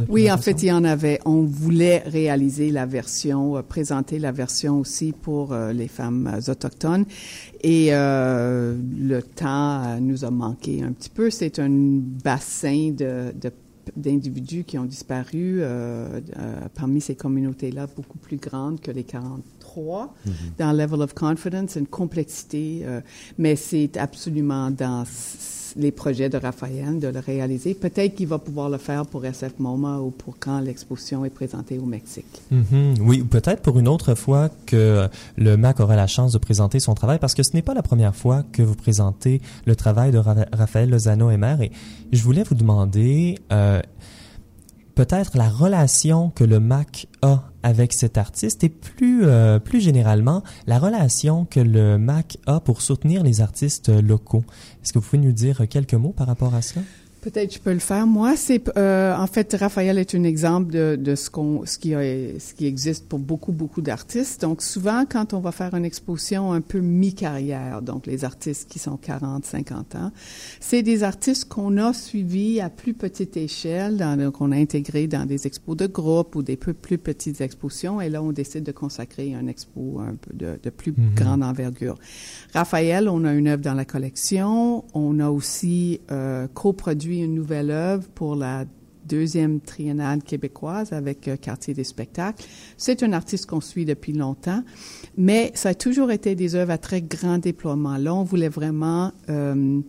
euh, 0.00 0.04
oui, 0.08 0.30
en 0.30 0.38
fait, 0.38 0.62
il 0.62 0.66
y 0.66 0.72
en 0.72 0.84
avait. 0.84 1.20
On 1.24 1.42
voulait 1.42 2.02
réaliser 2.06 2.70
la 2.70 2.86
version, 2.86 3.56
euh, 3.56 3.62
présenter 3.62 4.18
la 4.18 4.32
version 4.32 4.80
aussi 4.80 5.12
pour 5.12 5.52
euh, 5.52 5.72
les 5.72 5.88
femmes 5.88 6.40
autochtones. 6.48 7.04
Et 7.62 7.90
le 7.90 9.20
temps 9.20 9.98
nous 10.00 10.24
a 10.24 10.30
manqué 10.30 10.82
un 10.82 10.92
petit 10.92 11.10
peu. 11.10 11.30
C'est 11.30 11.58
un 11.58 11.70
bassin 11.70 12.92
de, 12.96 13.32
d'individus 13.96 14.64
qui 14.64 14.78
ont 14.78 14.84
disparu 14.84 15.60
parmi 16.74 17.00
ces 17.00 17.14
communautés-là, 17.14 17.86
beaucoup 17.94 18.18
plus 18.18 18.36
grandes 18.36 18.80
que 18.80 18.90
les 18.90 19.04
43 19.04 20.14
mm-hmm. 20.26 20.30
dans 20.58 20.72
level 20.72 21.02
of 21.02 21.14
confidence, 21.14 21.76
une 21.76 21.86
complexité, 21.86 22.84
mais 23.38 23.56
c'est 23.56 23.96
absolument 23.96 24.70
dans 24.70 25.04
les 25.76 25.90
projets 25.90 26.28
de 26.28 26.36
Raphaël, 26.36 26.98
de 26.98 27.08
le 27.08 27.18
réaliser. 27.18 27.74
Peut-être 27.74 28.14
qu'il 28.14 28.28
va 28.28 28.38
pouvoir 28.38 28.68
le 28.68 28.78
faire 28.78 29.06
pour 29.06 29.24
SF 29.24 29.54
MoMA 29.58 29.98
ou 29.98 30.10
pour 30.10 30.38
quand 30.38 30.60
l'exposition 30.60 31.24
est 31.24 31.30
présentée 31.30 31.78
au 31.78 31.86
Mexique. 31.86 32.42
Mm-hmm. 32.52 33.00
Oui, 33.00 33.22
peut-être 33.22 33.62
pour 33.62 33.78
une 33.78 33.88
autre 33.88 34.14
fois 34.14 34.50
que 34.66 35.08
le 35.36 35.56
MAC 35.56 35.80
aura 35.80 35.96
la 35.96 36.06
chance 36.06 36.32
de 36.32 36.38
présenter 36.38 36.80
son 36.80 36.94
travail, 36.94 37.18
parce 37.18 37.34
que 37.34 37.42
ce 37.42 37.54
n'est 37.54 37.62
pas 37.62 37.74
la 37.74 37.82
première 37.82 38.14
fois 38.14 38.42
que 38.52 38.62
vous 38.62 38.74
présentez 38.74 39.40
le 39.66 39.76
travail 39.76 40.12
de 40.12 40.18
Raphaël 40.18 40.90
Lozano-Emer. 40.90 41.56
Et 41.60 41.72
je 42.12 42.22
voulais 42.22 42.42
vous 42.42 42.54
demander, 42.54 43.38
euh, 43.52 43.80
peut-être 44.94 45.36
la 45.36 45.48
relation 45.48 46.30
que 46.30 46.44
le 46.44 46.60
MAC 46.60 47.08
a 47.22 47.44
avec 47.62 47.92
cet 47.92 48.18
artiste 48.18 48.62
et 48.64 48.68
plus, 48.68 49.24
euh, 49.24 49.58
plus 49.58 49.80
généralement 49.80 50.42
la 50.66 50.78
relation 50.78 51.44
que 51.46 51.60
le 51.60 51.98
MAC 51.98 52.38
a 52.46 52.60
pour 52.60 52.82
soutenir 52.82 53.22
les 53.22 53.40
artistes 53.40 53.88
locaux. 53.88 54.44
Est-ce 54.82 54.92
que 54.92 54.98
vous 54.98 55.04
pouvez 55.04 55.22
nous 55.22 55.32
dire 55.32 55.66
quelques 55.68 55.94
mots 55.94 56.12
par 56.12 56.26
rapport 56.26 56.54
à 56.54 56.62
cela? 56.62 56.82
Peut-être 57.24 57.54
je 57.54 57.58
peux 57.58 57.72
le 57.72 57.78
faire. 57.78 58.06
Moi, 58.06 58.36
c'est 58.36 58.62
euh, 58.76 59.16
en 59.16 59.26
fait 59.26 59.56
Raphaël 59.58 59.96
est 59.96 60.14
un 60.14 60.24
exemple 60.24 60.70
de, 60.70 60.94
de 61.00 61.14
ce 61.14 61.30
qu'on 61.30 61.64
ce 61.64 61.78
qui 61.78 61.92
ce 61.92 62.52
qui 62.52 62.66
existe 62.66 63.08
pour 63.08 63.18
beaucoup 63.18 63.52
beaucoup 63.52 63.80
d'artistes. 63.80 64.42
Donc 64.42 64.60
souvent 64.60 65.06
quand 65.08 65.32
on 65.32 65.40
va 65.40 65.50
faire 65.50 65.72
une 65.72 65.86
exposition 65.86 66.52
un 66.52 66.60
peu 66.60 66.80
mi-carrière, 66.80 67.80
donc 67.80 68.06
les 68.06 68.26
artistes 68.26 68.68
qui 68.68 68.78
sont 68.78 68.98
40, 68.98 69.46
50 69.46 69.94
ans, 69.94 70.12
c'est 70.60 70.82
des 70.82 71.02
artistes 71.02 71.46
qu'on 71.46 71.78
a 71.78 71.94
suivis 71.94 72.60
à 72.60 72.68
plus 72.68 72.92
petite 72.92 73.38
échelle, 73.38 74.04
qu'on 74.34 74.52
a 74.52 74.56
intégrés 74.56 75.06
dans 75.06 75.24
des 75.24 75.46
expos 75.46 75.78
de 75.78 75.86
groupe 75.86 76.36
ou 76.36 76.42
des 76.42 76.58
peu 76.58 76.74
plus 76.74 76.98
petites 76.98 77.40
expositions 77.40 78.02
et 78.02 78.10
là 78.10 78.22
on 78.22 78.32
décide 78.32 78.64
de 78.64 78.72
consacrer 78.72 79.32
un 79.34 79.46
expo 79.46 79.98
un 80.00 80.14
peu 80.16 80.34
de, 80.34 80.58
de 80.62 80.68
plus 80.68 80.92
mm-hmm. 80.92 81.14
grande 81.14 81.42
envergure. 81.42 81.96
Raphaël, 82.52 83.08
on 83.08 83.24
a 83.24 83.32
une 83.32 83.48
œuvre 83.48 83.62
dans 83.62 83.72
la 83.72 83.86
collection, 83.86 84.84
on 84.92 85.20
a 85.20 85.30
aussi 85.30 86.02
euh, 86.10 86.46
coproduit 86.52 87.13
une 87.22 87.34
nouvelle 87.34 87.70
œuvre 87.70 88.08
pour 88.14 88.36
la 88.36 88.64
deuxième 89.06 89.60
triennale 89.60 90.22
québécoise 90.22 90.92
avec 90.92 91.28
euh, 91.28 91.36
Quartier 91.36 91.74
des 91.74 91.84
spectacles. 91.84 92.44
C'est 92.76 93.02
un 93.02 93.12
artiste 93.12 93.46
qu'on 93.46 93.60
suit 93.60 93.84
depuis 93.84 94.12
longtemps, 94.12 94.62
mais 95.16 95.52
ça 95.54 95.70
a 95.70 95.74
toujours 95.74 96.10
été 96.10 96.34
des 96.34 96.54
œuvres 96.54 96.72
à 96.72 96.78
très 96.78 97.02
grand 97.02 97.38
déploiement. 97.38 97.96
Là, 97.96 98.14
on 98.14 98.24
voulait 98.24 98.48
vraiment 98.48 99.12
euh, 99.28 99.80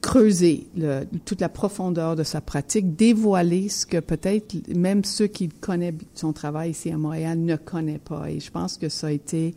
creuser 0.00 0.66
le, 0.76 1.04
toute 1.24 1.40
la 1.40 1.48
profondeur 1.48 2.16
de 2.16 2.22
sa 2.22 2.40
pratique, 2.40 2.96
dévoiler 2.96 3.68
ce 3.68 3.84
que 3.86 3.98
peut-être 3.98 4.56
même 4.74 5.04
ceux 5.04 5.26
qui 5.26 5.48
connaissent 5.48 5.94
son 6.14 6.32
travail 6.32 6.70
ici 6.70 6.90
à 6.90 6.96
Montréal 6.96 7.38
ne 7.38 7.56
connaissent 7.56 8.00
pas. 8.04 8.30
Et 8.30 8.40
je 8.40 8.50
pense 8.50 8.78
que 8.78 8.88
ça 8.88 9.08
a 9.08 9.10
été, 9.10 9.54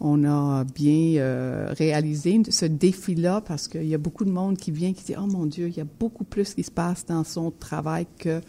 on 0.00 0.24
a 0.24 0.64
bien 0.64 1.20
euh, 1.20 1.72
réalisé 1.76 2.42
ce 2.48 2.66
défi-là 2.66 3.40
parce 3.40 3.68
qu'il 3.68 3.86
y 3.86 3.94
a 3.94 3.98
beaucoup 3.98 4.24
de 4.24 4.30
monde 4.30 4.56
qui 4.56 4.70
vient 4.70 4.92
qui 4.92 5.04
dit, 5.04 5.14
oh 5.18 5.26
mon 5.26 5.46
Dieu, 5.46 5.68
il 5.68 5.76
y 5.76 5.80
a 5.80 5.86
beaucoup 5.98 6.24
plus 6.24 6.54
qui 6.54 6.62
se 6.62 6.70
passe 6.70 7.06
dans 7.06 7.24
son 7.24 7.50
travail 7.50 8.06
que 8.18 8.40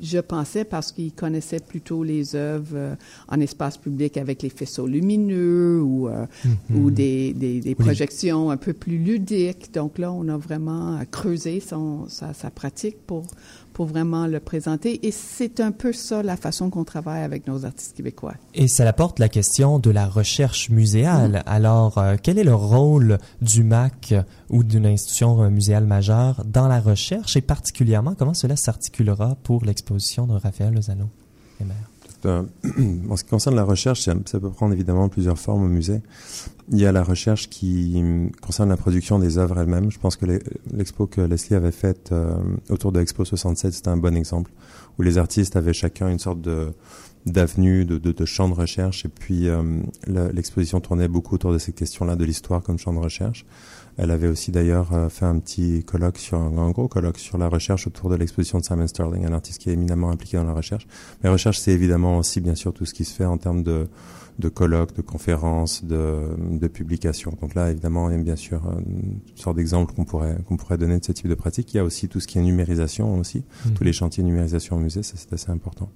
je 0.00 0.18
pensais 0.18 0.64
parce 0.64 0.92
qu'il 0.92 1.12
connaissait 1.12 1.60
plutôt 1.60 2.04
les 2.04 2.34
œuvres 2.36 2.76
euh, 2.76 2.94
en 3.28 3.40
espace 3.40 3.76
public 3.76 4.16
avec 4.16 4.42
les 4.42 4.50
faisceaux 4.50 4.86
lumineux 4.86 5.80
ou, 5.82 6.08
euh, 6.08 6.26
mm-hmm. 6.44 6.76
ou 6.76 6.90
des, 6.90 7.32
des, 7.32 7.60
des 7.60 7.74
projections 7.74 8.50
un 8.50 8.56
peu 8.56 8.72
plus 8.72 8.98
ludiques. 8.98 9.72
Donc 9.74 9.98
là, 9.98 10.12
on 10.12 10.28
a 10.28 10.36
vraiment 10.36 11.00
creusé 11.10 11.60
son, 11.60 12.08
sa, 12.08 12.32
sa 12.32 12.50
pratique 12.50 12.98
pour, 13.06 13.26
pour 13.78 13.86
vraiment 13.86 14.26
le 14.26 14.40
présenter. 14.40 15.06
Et 15.06 15.12
c'est 15.12 15.60
un 15.60 15.70
peu 15.70 15.92
ça 15.92 16.24
la 16.24 16.36
façon 16.36 16.68
qu'on 16.68 16.82
travaille 16.82 17.22
avec 17.22 17.46
nos 17.46 17.64
artistes 17.64 17.96
québécois. 17.96 18.34
Et 18.52 18.66
ça 18.66 18.84
apporte 18.88 19.20
la 19.20 19.28
question 19.28 19.78
de 19.78 19.90
la 19.90 20.08
recherche 20.08 20.68
muséale. 20.68 21.30
Mm. 21.30 21.42
Alors, 21.46 21.96
euh, 21.98 22.16
quel 22.20 22.40
est 22.40 22.44
le 22.44 22.56
rôle 22.56 23.18
du 23.40 23.62
MAC 23.62 24.14
ou 24.50 24.64
d'une 24.64 24.84
institution 24.84 25.44
euh, 25.44 25.48
muséale 25.50 25.86
majeure 25.86 26.42
dans 26.44 26.66
la 26.66 26.80
recherche? 26.80 27.36
Et 27.36 27.40
particulièrement 27.40 28.16
comment 28.18 28.34
cela 28.34 28.56
s'articulera 28.56 29.36
pour 29.44 29.64
l'exposition 29.64 30.26
de 30.26 30.34
Raphaël 30.34 30.74
Lozano? 30.74 31.08
En 33.08 33.16
ce 33.16 33.24
qui 33.24 33.30
concerne 33.30 33.56
la 33.56 33.64
recherche, 33.64 34.02
ça, 34.02 34.14
peut 34.14 34.50
prendre 34.50 34.72
évidemment 34.72 35.08
plusieurs 35.08 35.38
formes 35.38 35.64
au 35.64 35.68
musée. 35.68 36.00
Il 36.70 36.78
y 36.78 36.86
a 36.86 36.92
la 36.92 37.02
recherche 37.02 37.48
qui 37.48 38.02
concerne 38.42 38.68
la 38.68 38.76
production 38.76 39.18
des 39.18 39.38
œuvres 39.38 39.58
elles-mêmes. 39.58 39.90
Je 39.90 39.98
pense 39.98 40.16
que 40.16 40.26
l'expo 40.72 41.06
que 41.06 41.20
Leslie 41.20 41.56
avait 41.56 41.72
faite 41.72 42.10
euh, 42.12 42.36
autour 42.68 42.92
de 42.92 42.98
l'Expo 42.98 43.24
67, 43.24 43.72
c'était 43.72 43.88
un 43.88 43.96
bon 43.96 44.16
exemple, 44.16 44.50
où 44.98 45.02
les 45.02 45.18
artistes 45.18 45.56
avaient 45.56 45.72
chacun 45.72 46.08
une 46.08 46.18
sorte 46.18 46.40
d'avenue, 47.26 47.84
de, 47.84 48.24
champ 48.24 48.48
de 48.48 48.54
recherche, 48.54 49.04
et 49.04 49.08
puis 49.08 49.48
euh, 49.48 49.62
l'exposition 50.06 50.80
tournait 50.80 51.08
beaucoup 51.08 51.34
autour 51.34 51.52
de 51.52 51.58
ces 51.58 51.72
questions-là 51.72 52.16
de 52.16 52.24
l'histoire 52.24 52.62
comme 52.62 52.78
champ 52.78 52.92
de 52.92 52.98
recherche. 52.98 53.46
Elle 53.98 54.12
avait 54.12 54.28
aussi 54.28 54.52
d'ailleurs 54.52 54.92
euh, 54.92 55.08
fait 55.08 55.24
un 55.24 55.38
petit 55.40 55.82
colloque 55.84 56.18
sur 56.18 56.38
un, 56.38 56.70
gros 56.70 56.86
colloque 56.86 57.18
sur 57.18 57.36
la 57.36 57.48
recherche 57.48 57.88
autour 57.88 58.08
de 58.08 58.14
l'exposition 58.14 58.60
de 58.60 58.64
Simon 58.64 58.86
Sterling, 58.86 59.26
un 59.26 59.32
artiste 59.32 59.60
qui 59.60 59.70
est 59.70 59.72
éminemment 59.72 60.10
impliqué 60.10 60.36
dans 60.36 60.44
la 60.44 60.52
recherche. 60.52 60.86
Mais 61.22 61.28
recherche, 61.28 61.58
c'est 61.58 61.72
évidemment 61.72 62.18
aussi 62.18 62.40
bien 62.40 62.54
sûr 62.54 62.72
tout 62.72 62.86
ce 62.86 62.94
qui 62.94 63.04
se 63.04 63.12
fait 63.12 63.24
en 63.24 63.38
termes 63.38 63.64
de 63.64 63.88
de 64.38 64.48
colloques, 64.48 64.94
de 64.94 65.02
conférences, 65.02 65.84
de, 65.84 66.20
de 66.38 66.68
publications. 66.68 67.36
Donc 67.40 67.54
là, 67.54 67.70
évidemment, 67.70 68.10
il 68.10 68.16
y 68.16 68.20
a 68.20 68.22
bien 68.22 68.36
sûr 68.36 68.60
une 68.86 69.18
sorte 69.34 69.56
d'exemple 69.56 69.92
qu'on 69.94 70.04
pourrait 70.04 70.36
qu'on 70.46 70.56
pourrait 70.56 70.78
donner 70.78 70.98
de 70.98 71.04
ce 71.04 71.12
type 71.12 71.28
de 71.28 71.34
pratique. 71.34 71.72
Il 71.74 71.78
y 71.78 71.80
a 71.80 71.84
aussi 71.84 72.08
tout 72.08 72.20
ce 72.20 72.26
qui 72.26 72.38
est 72.38 72.42
numérisation 72.42 73.18
aussi, 73.18 73.38
mmh. 73.38 73.70
tous 73.72 73.84
les 73.84 73.92
chantiers 73.92 74.22
de 74.22 74.28
numérisation 74.28 74.76
au 74.76 74.80
musée, 74.80 75.02
ça 75.02 75.14
c'est 75.16 75.32
assez 75.32 75.50
important. 75.50 75.90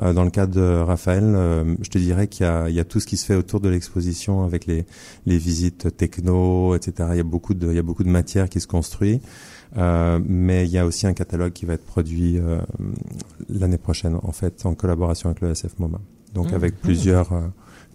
Euh, 0.00 0.12
dans 0.12 0.24
le 0.24 0.30
cas 0.30 0.46
de 0.46 0.60
Raphaël, 0.60 1.24
euh, 1.24 1.76
je 1.80 1.90
te 1.90 1.98
dirais 1.98 2.26
qu'il 2.26 2.46
y 2.46 2.48
a, 2.48 2.68
il 2.68 2.74
y 2.74 2.80
a 2.80 2.84
tout 2.84 3.00
ce 3.00 3.06
qui 3.06 3.16
se 3.16 3.26
fait 3.26 3.36
autour 3.36 3.60
de 3.60 3.68
l'exposition 3.68 4.44
avec 4.44 4.66
les 4.66 4.86
les 5.26 5.38
visites 5.38 5.96
techno, 5.96 6.74
etc. 6.74 7.10
Il 7.12 7.16
y 7.18 7.20
a 7.20 7.24
beaucoup 7.24 7.54
de 7.54 7.68
il 7.68 7.76
y 7.76 7.78
a 7.78 7.82
beaucoup 7.82 8.04
de 8.04 8.10
matière 8.10 8.48
qui 8.48 8.60
se 8.60 8.66
construit. 8.66 9.20
Euh, 9.76 10.20
mais 10.24 10.64
il 10.64 10.70
y 10.70 10.78
a 10.78 10.86
aussi 10.86 11.06
un 11.06 11.14
catalogue 11.14 11.52
qui 11.52 11.66
va 11.66 11.74
être 11.74 11.84
produit 11.84 12.38
euh, 12.38 12.60
l'année 13.48 13.78
prochaine, 13.78 14.16
en 14.22 14.32
fait, 14.32 14.64
en 14.66 14.74
collaboration 14.74 15.30
avec 15.30 15.40
le 15.40 15.50
SF 15.50 15.78
MoMA. 15.78 16.00
Donc 16.32 16.52
mmh. 16.52 16.54
avec 16.54 16.80
plusieurs, 16.80 17.32
euh, 17.32 17.40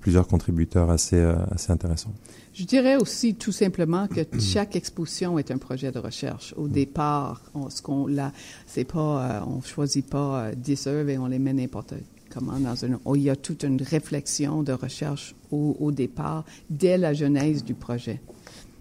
plusieurs 0.10 0.28
contributeurs 0.28 0.90
assez, 0.90 1.18
euh, 1.18 1.36
assez 1.52 1.72
intéressants. 1.72 2.12
Je 2.56 2.64
dirais 2.64 2.96
aussi 2.96 3.36
tout 3.36 3.52
simplement 3.52 4.08
que 4.08 4.22
chaque 4.40 4.76
exposition 4.76 5.38
est 5.38 5.52
un 5.52 5.60
projet 5.60 5.92
de 5.92 6.00
recherche. 6.00 6.56
Au 6.58 6.68
départ, 6.68 7.44
on, 7.54 7.70
ce 7.70 7.84
qu'on 7.84 8.08
là, 8.08 8.32
c'est 8.66 8.86
pas, 8.86 9.42
euh, 9.42 9.42
on 9.46 9.62
choisit 9.62 10.10
pas 10.10 10.46
euh, 10.46 10.56
des 10.56 10.88
œuvres 10.88 11.12
et 11.12 11.20
on 11.20 11.28
les 11.28 11.38
met 11.38 11.54
n'importe 11.54 11.94
comment 12.32 12.60
dans 12.60 12.74
une. 12.74 12.98
Oh, 13.06 13.16
il 13.16 13.22
y 13.22 13.30
a 13.30 13.36
toute 13.36 13.62
une 13.62 13.80
réflexion 13.84 14.64
de 14.64 14.74
recherche 14.74 15.36
au, 15.52 15.78
au 15.80 15.92
départ, 15.92 16.44
dès 16.72 16.98
la 16.98 17.14
genèse 17.14 17.64
du 17.64 17.76
projet. 17.76 18.20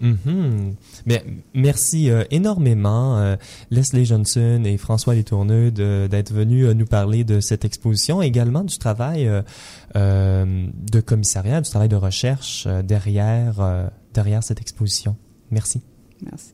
Mm 0.00 0.72
merci 1.54 2.10
euh, 2.10 2.24
énormément, 2.30 3.18
euh, 3.18 3.36
Leslie 3.70 4.04
Johnson 4.04 4.62
et 4.64 4.76
François 4.76 5.14
Letourneux, 5.14 5.70
d'être 5.70 6.32
venus 6.32 6.66
euh, 6.66 6.74
nous 6.74 6.86
parler 6.86 7.24
de 7.24 7.40
cette 7.40 7.64
exposition, 7.64 8.22
également 8.22 8.64
du 8.64 8.78
travail 8.78 9.28
de 9.94 11.00
commissariat, 11.00 11.60
du 11.60 11.70
travail 11.70 11.88
de 11.88 11.96
recherche 11.96 12.66
derrière, 12.84 13.90
derrière 14.14 14.42
cette 14.42 14.60
exposition. 14.60 15.16
Merci. 15.50 15.82
Merci. 16.22 16.52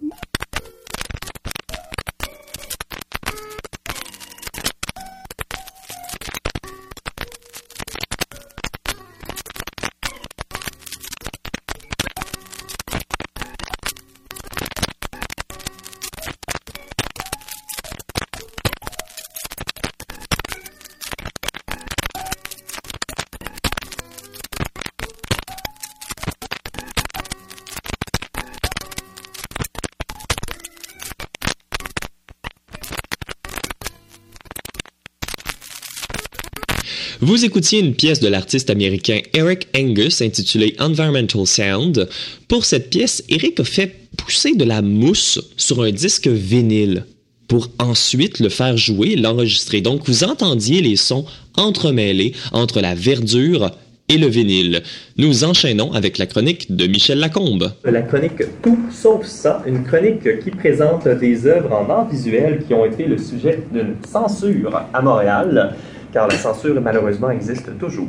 Vous 37.25 37.43
écoutiez 37.43 37.81
une 37.81 37.95
pièce 37.95 38.21
de 38.21 38.29
l'artiste 38.29 38.69
américain 38.69 39.21
Eric 39.33 39.69
Angus 39.75 40.21
intitulée 40.21 40.77
Environmental 40.79 41.47
Sound. 41.47 42.07
Pour 42.49 42.67
cette 42.67 42.91
pièce, 42.91 43.25
Eric 43.31 43.59
a 43.61 43.65
fait 43.65 43.97
pousser 44.19 44.55
de 44.55 44.65
la 44.65 44.83
mousse 44.83 45.41
sur 45.57 45.83
un 45.83 45.91
disque 45.91 46.29
vinyle 46.29 47.07
pour 47.49 47.71
ensuite 47.79 48.41
le 48.41 48.51
faire 48.51 48.77
jouer, 48.77 49.17
l'enregistrer. 49.17 49.81
Donc 49.81 50.07
vous 50.07 50.23
entendiez 50.23 50.83
les 50.83 50.97
sons 50.97 51.25
entremêlés 51.57 52.35
entre 52.53 52.83
la 52.83 52.95
verdure 52.95 53.71
et 54.11 54.19
le 54.19 54.27
vinyle. 54.27 54.83
Nous 55.17 55.45
enchaînons 55.45 55.95
avec 55.95 56.19
la 56.19 56.27
chronique 56.27 56.77
de 56.77 56.87
Michel 56.87 57.21
Lacombe. 57.21 57.73
La 57.85 58.03
chronique 58.03 58.43
Tout 58.63 58.79
sauf 58.93 59.25
ça, 59.25 59.63
une 59.67 59.83
chronique 59.83 60.41
qui 60.41 60.51
présente 60.51 61.09
des 61.09 61.47
œuvres 61.47 61.73
en 61.73 61.89
art 61.89 62.11
visuel 62.11 62.63
qui 62.67 62.75
ont 62.75 62.85
été 62.85 63.07
le 63.07 63.17
sujet 63.17 63.63
d'une 63.73 63.95
censure 64.07 64.79
à 64.93 65.01
Montréal, 65.01 65.75
car 66.15 66.29
la 66.29 66.37
censure 66.37 66.81
malheureusement 66.81 67.31
existe 67.31 67.77
toujours. 67.77 68.07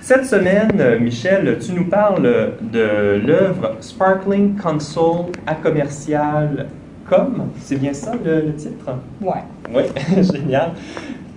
Cette 0.00 0.24
semaine, 0.24 0.98
Michel, 0.98 1.58
tu 1.60 1.72
nous 1.72 1.84
parles 1.84 2.54
de 2.72 3.20
l'œuvre 3.24 3.76
Sparkling 3.80 4.56
Console 4.56 5.26
à 5.46 5.54
commercial 5.54 6.66
com, 7.08 7.48
c'est 7.60 7.76
bien 7.76 7.92
ça 7.92 8.12
le, 8.24 8.40
le 8.40 8.54
titre? 8.54 8.86
Ouais. 9.20 9.42
Oui, 9.74 9.82
génial. 10.22 10.70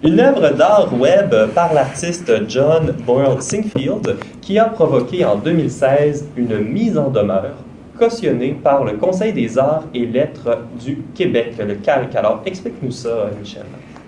Une 0.04 0.20
œuvre 0.20 0.54
d'art 0.54 0.94
web 0.98 1.36
par 1.54 1.74
l'artiste 1.74 2.32
John 2.48 2.96
Boyle 3.06 3.42
Singfield 3.42 4.16
qui 4.42 4.58
a 4.58 4.66
provoqué 4.66 5.26
en 5.26 5.36
2016 5.36 6.30
une 6.38 6.58
mise 6.60 6.98
en 6.98 7.10
demeure 7.10 7.56
cautionnée 8.00 8.58
par 8.64 8.84
le 8.84 8.94
Conseil 8.94 9.34
des 9.34 9.60
arts 9.60 9.84
et 9.94 10.06
lettres 10.06 10.60
du 10.84 11.00
Québec, 11.14 11.56
le 11.60 11.76
CALC. 11.76 12.16
Alors, 12.16 12.42
explique-nous 12.46 12.92
ça, 12.92 13.30
Michel. 13.40 13.66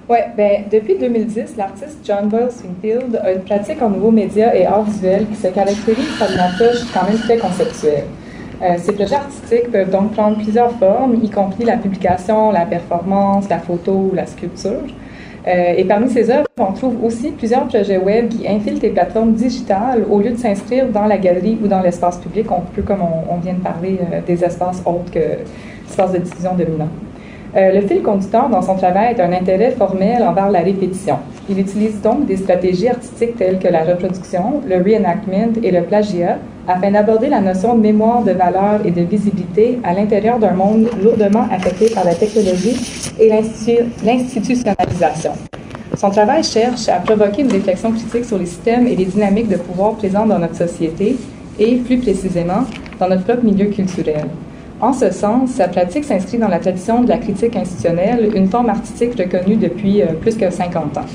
Oui, 0.10 0.18
ben, 0.36 0.64
depuis 0.70 0.98
2010, 0.98 1.56
l'artiste 1.56 2.00
John 2.04 2.28
Boyle 2.28 2.52
Swingfield 2.52 3.22
a 3.24 3.32
une 3.32 3.42
pratique 3.42 3.82
en 3.82 3.90
nouveaux 3.90 4.12
médias 4.12 4.54
et 4.54 4.66
arts 4.66 4.84
visuels 4.84 5.26
qui 5.28 5.36
se 5.36 5.48
caractérise 5.48 6.18
par 6.20 6.30
une 6.30 6.40
approche 6.40 6.84
quand 6.94 7.08
même 7.08 7.18
très 7.20 7.38
conceptuelle. 7.38 8.04
Euh, 8.62 8.76
ces 8.80 8.92
projets 8.92 9.16
artistiques 9.16 9.72
peuvent 9.72 9.90
donc 9.90 10.12
prendre 10.12 10.38
plusieurs 10.38 10.72
formes, 10.74 11.16
y 11.24 11.30
compris 11.30 11.64
la 11.64 11.78
publication, 11.78 12.52
la 12.52 12.66
performance, 12.66 13.48
la 13.48 13.60
photo 13.60 14.10
ou 14.12 14.12
la 14.14 14.26
sculpture. 14.26 14.84
Euh, 15.48 15.74
et 15.78 15.86
parmi 15.86 16.10
ces 16.10 16.30
œuvres, 16.30 16.48
on 16.60 16.74
trouve 16.74 17.02
aussi 17.04 17.32
plusieurs 17.32 17.66
projets 17.68 17.98
web 17.98 18.28
qui 18.28 18.46
infiltrent 18.46 18.82
les 18.82 18.90
plateformes 18.90 19.34
digitales 19.34 20.04
au 20.10 20.20
lieu 20.20 20.32
de 20.32 20.38
s'inscrire 20.38 20.88
dans 20.90 21.06
la 21.06 21.18
galerie 21.18 21.58
ou 21.64 21.68
dans 21.68 21.82
l'espace 21.82 22.18
public, 22.18 22.48
un 22.52 22.62
peu 22.76 22.82
comme 22.82 23.02
on, 23.02 23.38
vient 23.38 23.54
de 23.54 23.60
parler 23.60 24.00
euh, 24.02 24.20
des 24.26 24.44
espaces 24.44 24.82
autres 24.86 25.12
que 25.12 25.20
l'espace 25.88 26.12
de 26.12 26.18
diffusion 26.18 26.56
dominant. 26.56 26.90
Euh, 27.56 27.72
le 27.72 27.88
fil 27.88 28.02
conducteur 28.02 28.50
dans 28.50 28.64
son 28.64 28.76
travail 28.76 29.14
est 29.14 29.22
un 29.22 29.32
intérêt 29.32 29.70
formel 29.72 30.24
envers 30.24 30.50
la 30.50 30.62
répétition. 30.62 31.18
Il 31.48 31.60
utilise 31.60 32.02
donc 32.02 32.26
des 32.26 32.38
stratégies 32.38 32.88
artistiques 32.88 33.38
telles 33.38 33.60
que 33.60 33.68
la 33.68 33.84
reproduction, 33.84 34.62
le 34.68 34.78
reenactment 34.78 35.62
et 35.62 35.70
le 35.70 35.84
plagiat 35.84 36.40
afin 36.68 36.90
d'aborder 36.90 37.30
la 37.30 37.42
notion 37.42 37.76
de 37.76 37.82
mémoire, 37.82 38.24
de 38.24 38.32
valeur 38.32 38.84
et 38.84 38.90
de 38.90 39.02
visibilité 39.02 39.78
à 39.84 39.94
l'intérieur 39.94 40.40
d'un 40.40 40.54
monde 40.54 40.90
lourdement 41.04 41.46
affecté 41.52 41.92
par 41.94 42.06
la 42.06 42.16
technologie 42.16 42.76
et 43.20 43.30
l'institutionnalisation. 43.30 45.34
Son 45.96 46.10
travail 46.10 46.44
cherche 46.44 46.90
à 46.90 46.96
provoquer 46.96 47.44
une 47.44 47.52
réflexion 47.52 47.92
critique 47.92 48.26
sur 48.26 48.40
les 48.40 48.48
systèmes 48.48 48.88
et 48.88 48.96
les 48.96 49.06
dynamiques 49.06 49.50
de 49.50 49.58
pouvoir 49.58 49.94
présents 49.94 50.26
dans 50.26 50.40
notre 50.40 50.56
société 50.56 51.18
et, 51.60 51.76
plus 51.76 52.00
précisément, 52.00 52.64
dans 53.00 53.10
notre 53.10 53.26
propre 53.26 53.44
milieu 53.44 53.66
culturel. 53.66 54.26
En 54.84 54.92
ce 54.92 55.12
sens, 55.12 55.52
sa 55.52 55.70
pratique 55.70 56.04
s'inscrit 56.04 56.38
dans 56.38 56.50
la 56.50 56.60
tradition 56.60 57.04
de 57.04 57.08
la 57.08 57.18
critique 57.18 57.56
institutionnelle, 57.56 58.30
une 58.36 58.50
forme 58.50 58.68
artistique 58.68 59.18
reconnue 59.18 59.56
depuis 59.56 60.02
euh, 60.02 60.08
plus 60.08 60.36
que 60.36 60.50
50 60.50 60.98
ans. 60.98 61.06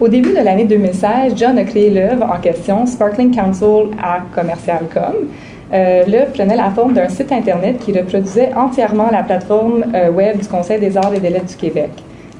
Au 0.00 0.08
début 0.08 0.30
de 0.30 0.42
l'année 0.42 0.64
2016, 0.64 1.34
John 1.36 1.56
a 1.58 1.62
créé 1.62 1.90
l'œuvre 1.90 2.24
en 2.24 2.40
question, 2.40 2.86
Sparkling 2.86 3.32
Council 3.32 3.90
à 4.02 4.22
Commercial.com. 4.34 5.28
Euh, 5.72 6.02
l'œuvre 6.08 6.32
prenait 6.32 6.56
la 6.56 6.70
forme 6.70 6.92
d'un 6.92 7.08
site 7.08 7.30
Internet 7.30 7.78
qui 7.78 7.92
reproduisait 7.92 8.52
entièrement 8.52 9.10
la 9.12 9.22
plateforme 9.22 9.84
euh, 9.94 10.10
web 10.10 10.40
du 10.40 10.48
Conseil 10.48 10.80
des 10.80 10.96
arts 10.96 11.14
et 11.14 11.20
des 11.20 11.30
lettres 11.30 11.46
du 11.46 11.56
Québec. 11.56 11.90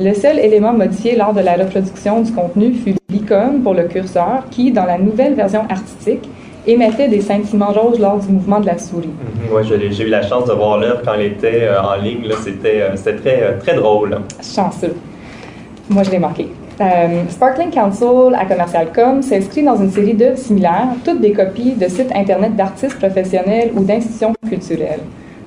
Le 0.00 0.12
seul 0.12 0.40
élément 0.40 0.72
modifié 0.72 1.14
lors 1.14 1.34
de 1.34 1.40
la 1.40 1.54
reproduction 1.54 2.22
du 2.22 2.32
contenu 2.32 2.74
fut 2.74 2.96
l'icône 3.10 3.62
pour 3.62 3.74
le 3.74 3.84
curseur 3.84 4.42
qui, 4.50 4.72
dans 4.72 4.86
la 4.86 4.98
nouvelle 4.98 5.34
version 5.34 5.62
artistique, 5.68 6.28
émettait 6.66 7.08
des 7.08 7.20
sentiments 7.20 7.72
roses 7.72 7.98
lors 7.98 8.18
du 8.18 8.32
mouvement 8.32 8.60
de 8.60 8.66
la 8.66 8.78
souris. 8.78 9.10
Oui, 9.50 9.62
j'ai 9.64 10.04
eu 10.04 10.08
la 10.08 10.22
chance 10.22 10.46
de 10.46 10.52
voir 10.52 10.78
l'œuvre 10.78 11.00
quand 11.04 11.14
elle 11.14 11.26
était 11.26 11.62
euh, 11.62 11.82
en 11.82 11.96
ligne. 11.96 12.28
C'était 12.42 12.82
euh, 12.82 12.94
très, 12.94 13.42
euh, 13.42 13.58
très 13.58 13.74
drôle. 13.74 14.18
Chanceux. 14.42 14.94
Moi, 15.88 16.02
je 16.02 16.10
l'ai 16.10 16.18
marqué. 16.18 16.48
Sparkling 17.28 17.70
Council 17.70 18.34
à 18.38 18.44
Commercial.com 18.44 19.20
s'inscrit 19.20 19.64
dans 19.64 19.76
une 19.76 19.90
série 19.90 20.14
d'œuvres 20.14 20.38
similaires, 20.38 20.90
toutes 21.04 21.20
des 21.20 21.32
copies 21.32 21.72
de 21.72 21.88
sites 21.88 22.12
Internet 22.14 22.54
d'artistes 22.54 22.98
professionnels 22.98 23.72
ou 23.74 23.82
d'institutions 23.82 24.32
culturelles. 24.48 25.00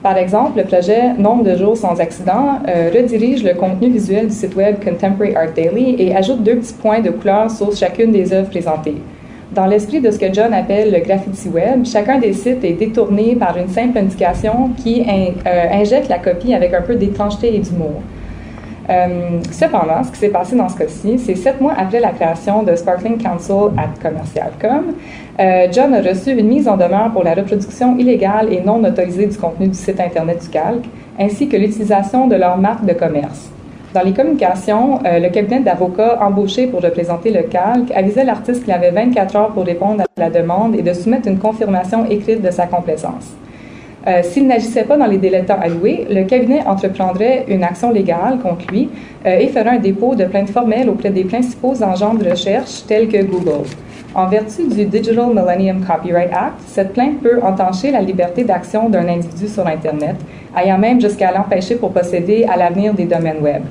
Par 0.03 0.17
exemple, 0.17 0.57
le 0.57 0.65
projet 0.65 1.13
Nombre 1.13 1.45
de 1.45 1.55
jours 1.55 1.77
sans 1.77 2.01
accident 2.01 2.59
redirige 2.93 3.45
le 3.45 3.53
contenu 3.53 3.91
visuel 3.91 4.27
du 4.27 4.33
site 4.33 4.57
web 4.57 4.83
Contemporary 4.83 5.33
Art 5.33 5.53
Daily 5.55 5.95
et 5.99 6.13
ajoute 6.13 6.43
deux 6.43 6.57
petits 6.57 6.73
points 6.73 6.99
de 6.99 7.11
couleur 7.11 7.49
sur 7.49 7.73
chacune 7.73 8.11
des 8.11 8.33
œuvres 8.33 8.49
présentées. 8.49 8.97
Dans 9.53 9.65
l'esprit 9.65 9.99
de 9.99 10.09
ce 10.11 10.17
que 10.17 10.33
John 10.33 10.53
appelle 10.53 10.93
le 10.93 10.99
graffiti 10.99 11.49
web, 11.49 11.85
chacun 11.85 12.19
des 12.19 12.31
sites 12.31 12.63
est 12.63 12.73
détourné 12.73 13.35
par 13.35 13.57
une 13.57 13.67
simple 13.67 13.97
indication 13.97 14.69
qui 14.77 15.01
euh, 15.01 15.65
injecte 15.73 16.07
la 16.07 16.19
copie 16.19 16.53
avec 16.53 16.73
un 16.73 16.81
peu 16.81 16.95
d'étrangeté 16.95 17.53
et 17.53 17.59
d'humour. 17.59 18.01
Euh, 18.89 19.41
cependant, 19.51 20.05
ce 20.05 20.11
qui 20.11 20.19
s'est 20.19 20.29
passé 20.29 20.55
dans 20.55 20.69
ce 20.69 20.77
cas-ci, 20.77 21.19
c'est 21.19 21.35
sept 21.35 21.59
mois 21.59 21.73
après 21.77 21.99
la 21.99 22.11
création 22.11 22.63
de 22.63 22.73
Sparkling 22.75 23.21
Council 23.21 23.77
at 23.77 23.89
Commercial.com, 24.01 24.93
euh, 25.41 25.67
John 25.69 25.93
a 25.95 26.01
reçu 26.01 26.31
une 26.31 26.47
mise 26.47 26.69
en 26.69 26.77
demeure 26.77 27.11
pour 27.11 27.25
la 27.25 27.33
reproduction 27.33 27.97
illégale 27.97 28.53
et 28.53 28.61
non 28.61 28.81
autorisée 28.81 29.25
du 29.25 29.37
contenu 29.37 29.67
du 29.67 29.77
site 29.77 29.99
Internet 29.99 30.43
du 30.43 30.47
Calque, 30.47 30.85
ainsi 31.19 31.49
que 31.49 31.57
l'utilisation 31.57 32.27
de 32.27 32.37
leur 32.37 32.57
marque 32.57 32.85
de 32.85 32.93
commerce. 32.93 33.51
Dans 33.93 34.03
les 34.03 34.13
communications, 34.13 34.99
euh, 35.05 35.19
le 35.19 35.27
cabinet 35.27 35.59
d'avocats 35.59 36.17
embauché 36.21 36.67
pour 36.67 36.81
représenter 36.81 37.29
le 37.29 37.43
calque 37.43 37.91
avisait 37.93 38.23
l'artiste 38.23 38.63
qu'il 38.63 38.71
avait 38.71 38.91
24 38.91 39.35
heures 39.35 39.49
pour 39.49 39.65
répondre 39.65 40.03
à 40.03 40.05
la 40.19 40.29
demande 40.29 40.75
et 40.75 40.81
de 40.81 40.93
soumettre 40.93 41.27
une 41.27 41.39
confirmation 41.39 42.05
écrite 42.05 42.41
de 42.41 42.51
sa 42.51 42.67
complaisance. 42.67 43.35
Euh, 44.07 44.23
S'il 44.23 44.47
n'agissait 44.47 44.85
pas 44.85 44.95
dans 44.95 45.07
les 45.07 45.17
délais 45.17 45.41
de 45.41 45.47
temps 45.47 45.59
alloués, 45.61 46.07
le 46.09 46.23
cabinet 46.23 46.63
entreprendrait 46.65 47.43
une 47.49 47.65
action 47.65 47.91
légale 47.91 48.39
contre 48.39 48.65
lui 48.71 48.89
euh, 49.25 49.37
et 49.37 49.47
ferait 49.49 49.71
un 49.71 49.77
dépôt 49.79 50.15
de 50.15 50.23
plainte 50.23 50.49
formelle 50.49 50.89
auprès 50.89 51.09
des 51.09 51.25
principaux 51.25 51.83
engins 51.83 52.13
de 52.13 52.29
recherche 52.29 52.85
tels 52.87 53.09
que 53.09 53.21
Google. 53.21 53.67
En 54.15 54.27
vertu 54.27 54.69
du 54.69 54.85
Digital 54.85 55.27
Millennium 55.35 55.85
Copyright 55.85 56.31
Act, 56.31 56.61
cette 56.65 56.93
plainte 56.93 57.21
peut 57.21 57.41
entancher 57.43 57.91
la 57.91 57.99
liberté 57.99 58.45
d'action 58.45 58.87
d'un 58.87 59.07
individu 59.09 59.49
sur 59.49 59.67
Internet, 59.67 60.15
ayant 60.57 60.77
même 60.77 61.01
jusqu'à 61.01 61.31
l'empêcher 61.33 61.75
pour 61.75 61.91
posséder 61.91 62.45
à 62.45 62.55
l'avenir 62.55 62.93
des 62.93 63.05
domaines 63.05 63.41
web 63.41 63.63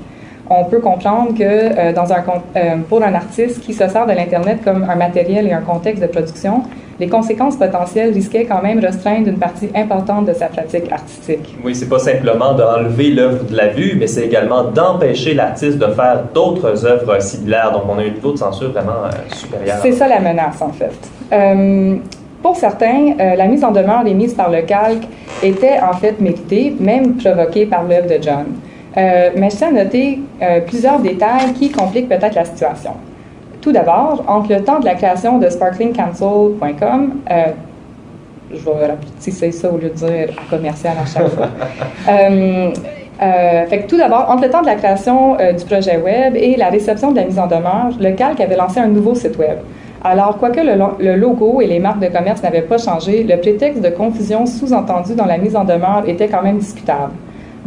on 0.50 0.64
peut 0.64 0.80
comprendre 0.80 1.32
que 1.32 1.44
euh, 1.44 1.92
dans 1.92 2.12
un, 2.12 2.24
euh, 2.56 2.76
pour 2.88 3.02
un 3.04 3.14
artiste 3.14 3.60
qui 3.60 3.72
se 3.72 3.86
sert 3.88 4.04
de 4.06 4.12
l'Internet 4.12 4.58
comme 4.64 4.82
un 4.82 4.96
matériel 4.96 5.46
et 5.46 5.52
un 5.52 5.60
contexte 5.60 6.02
de 6.02 6.08
production, 6.08 6.64
les 6.98 7.08
conséquences 7.08 7.56
potentielles 7.56 8.12
risquaient 8.12 8.44
quand 8.44 8.60
même 8.60 8.80
restreindre 8.80 9.28
une 9.28 9.38
partie 9.38 9.70
importante 9.74 10.26
de 10.26 10.32
sa 10.32 10.46
pratique 10.46 10.90
artistique. 10.90 11.56
Oui, 11.64 11.74
c'est 11.74 11.88
pas 11.88 12.00
simplement 12.00 12.52
d'enlever 12.52 13.10
l'œuvre 13.10 13.44
de 13.44 13.56
la 13.56 13.68
vue, 13.68 13.96
mais 13.98 14.08
c'est 14.08 14.26
également 14.26 14.64
d'empêcher 14.64 15.34
l'artiste 15.34 15.78
de 15.78 15.86
faire 15.86 16.24
d'autres 16.34 16.84
œuvres 16.84 17.22
similaires. 17.22 17.70
Donc, 17.72 17.84
on 17.88 17.96
a 17.98 18.02
un 18.02 18.10
niveau 18.10 18.32
de 18.32 18.38
censure 18.38 18.72
vraiment 18.72 19.04
euh, 19.06 19.34
supérieur. 19.34 19.78
C'est 19.80 19.92
ça 19.92 20.08
la 20.08 20.18
menace, 20.18 20.60
en 20.60 20.72
fait. 20.72 20.92
pour 22.42 22.56
certains, 22.56 23.14
la 23.18 23.46
mise 23.46 23.62
en 23.62 23.70
demeure 23.70 24.02
des 24.02 24.14
mises 24.14 24.34
par 24.34 24.50
le 24.50 24.62
calque 24.62 25.04
était 25.42 25.78
en 25.80 25.94
fait 25.94 26.20
méritée, 26.20 26.74
même 26.80 27.16
provoquée 27.16 27.66
par 27.66 27.84
l'œuvre 27.84 28.08
de 28.08 28.20
John. 28.20 28.46
Euh, 28.96 29.30
mais 29.36 29.50
je 29.50 29.56
tiens 29.56 29.68
à 29.68 29.84
noter 29.84 30.20
euh, 30.42 30.60
plusieurs 30.60 30.98
détails 30.98 31.52
qui 31.54 31.70
compliquent 31.70 32.08
peut-être 32.08 32.34
la 32.34 32.44
situation. 32.44 32.92
Tout 33.60 33.72
d'abord, 33.72 34.24
entre 34.26 34.52
le 34.52 34.62
temps 34.62 34.80
de 34.80 34.84
la 34.84 34.94
création 34.94 35.38
de 35.38 35.48
sparklingcouncil.com, 35.48 37.12
euh, 37.30 37.44
je 38.52 38.58
vais 38.58 38.86
rapetisser 38.86 39.52
ça 39.52 39.70
au 39.70 39.76
lieu 39.76 39.90
de 39.90 39.94
dire 39.94 40.34
commercial 40.48 40.94
à 41.00 41.06
chaque 41.06 41.28
fois. 41.28 41.48
fait 43.68 43.86
tout 43.86 43.96
d'abord, 43.96 44.26
entre 44.28 44.42
le 44.42 44.50
temps 44.50 44.62
de 44.62 44.66
la 44.66 44.74
création 44.74 45.36
du 45.36 45.64
projet 45.66 45.98
web 45.98 46.34
et 46.34 46.56
la 46.56 46.68
réception 46.68 47.12
de 47.12 47.16
la 47.16 47.26
mise 47.26 47.38
en 47.38 47.46
demeure, 47.46 47.90
le 48.00 48.10
Calque 48.12 48.40
avait 48.40 48.56
lancé 48.56 48.80
un 48.80 48.88
nouveau 48.88 49.14
site 49.14 49.38
web. 49.38 49.58
Alors, 50.02 50.38
quoique 50.38 50.60
le, 50.60 50.72
le 50.98 51.14
logo 51.14 51.60
et 51.60 51.66
les 51.66 51.78
marques 51.78 52.00
de 52.00 52.08
commerce 52.08 52.42
n'avaient 52.42 52.62
pas 52.62 52.78
changé, 52.78 53.22
le 53.22 53.36
prétexte 53.36 53.82
de 53.82 53.90
confusion 53.90 54.46
sous-entendu 54.46 55.14
dans 55.14 55.26
la 55.26 55.36
mise 55.36 55.54
en 55.54 55.64
demeure 55.64 56.04
était 56.08 56.26
quand 56.26 56.42
même 56.42 56.58
discutable. 56.58 57.12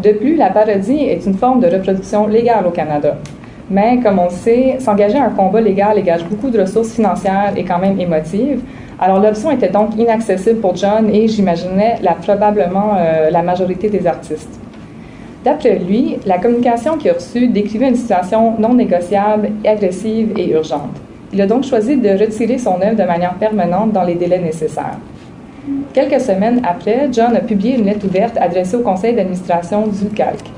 De 0.01 0.11
plus, 0.11 0.35
la 0.35 0.49
parodie 0.49 1.03
est 1.03 1.25
une 1.25 1.35
forme 1.35 1.59
de 1.59 1.67
reproduction 1.67 2.27
légale 2.27 2.65
au 2.65 2.71
Canada. 2.71 3.15
Mais, 3.69 3.99
comme 4.03 4.19
on 4.19 4.25
le 4.25 4.29
sait, 4.29 4.77
s'engager 4.79 5.17
à 5.17 5.25
un 5.25 5.29
combat 5.29 5.61
légal 5.61 5.97
égage 5.97 6.25
beaucoup 6.25 6.49
de 6.49 6.59
ressources 6.59 6.93
financières 6.93 7.53
et 7.55 7.63
quand 7.63 7.79
même 7.79 7.99
émotives. 7.99 8.61
Alors, 8.99 9.19
l'option 9.19 9.51
était 9.51 9.69
donc 9.69 9.95
inaccessible 9.97 10.59
pour 10.59 10.75
John 10.75 11.09
et, 11.13 11.27
j'imaginais, 11.27 11.97
la, 12.01 12.13
probablement 12.13 12.95
euh, 12.97 13.29
la 13.29 13.41
majorité 13.41 13.89
des 13.89 14.05
artistes. 14.07 14.59
D'après 15.45 15.77
lui, 15.77 16.17
la 16.25 16.37
communication 16.37 16.97
qu'il 16.97 17.11
a 17.11 17.13
reçue 17.13 17.47
décrivait 17.47 17.89
une 17.89 17.95
situation 17.95 18.53
non 18.59 18.73
négociable, 18.73 19.49
agressive 19.65 20.33
et 20.37 20.51
urgente. 20.51 20.95
Il 21.33 21.41
a 21.41 21.47
donc 21.47 21.63
choisi 21.63 21.97
de 21.97 22.09
retirer 22.09 22.57
son 22.57 22.81
œuvre 22.81 22.95
de 22.95 23.03
manière 23.03 23.33
permanente 23.33 23.91
dans 23.91 24.03
les 24.03 24.15
délais 24.15 24.39
nécessaires. 24.39 24.97
Quelques 25.93 26.19
semaines 26.19 26.61
après, 26.65 27.07
John 27.11 27.35
a 27.35 27.39
publié 27.39 27.77
une 27.77 27.85
lettre 27.85 28.05
ouverte 28.05 28.37
adressée 28.37 28.75
au 28.75 28.81
conseil 28.81 29.13
d'administration 29.13 29.87
du 29.87 30.09
Calque. 30.09 30.49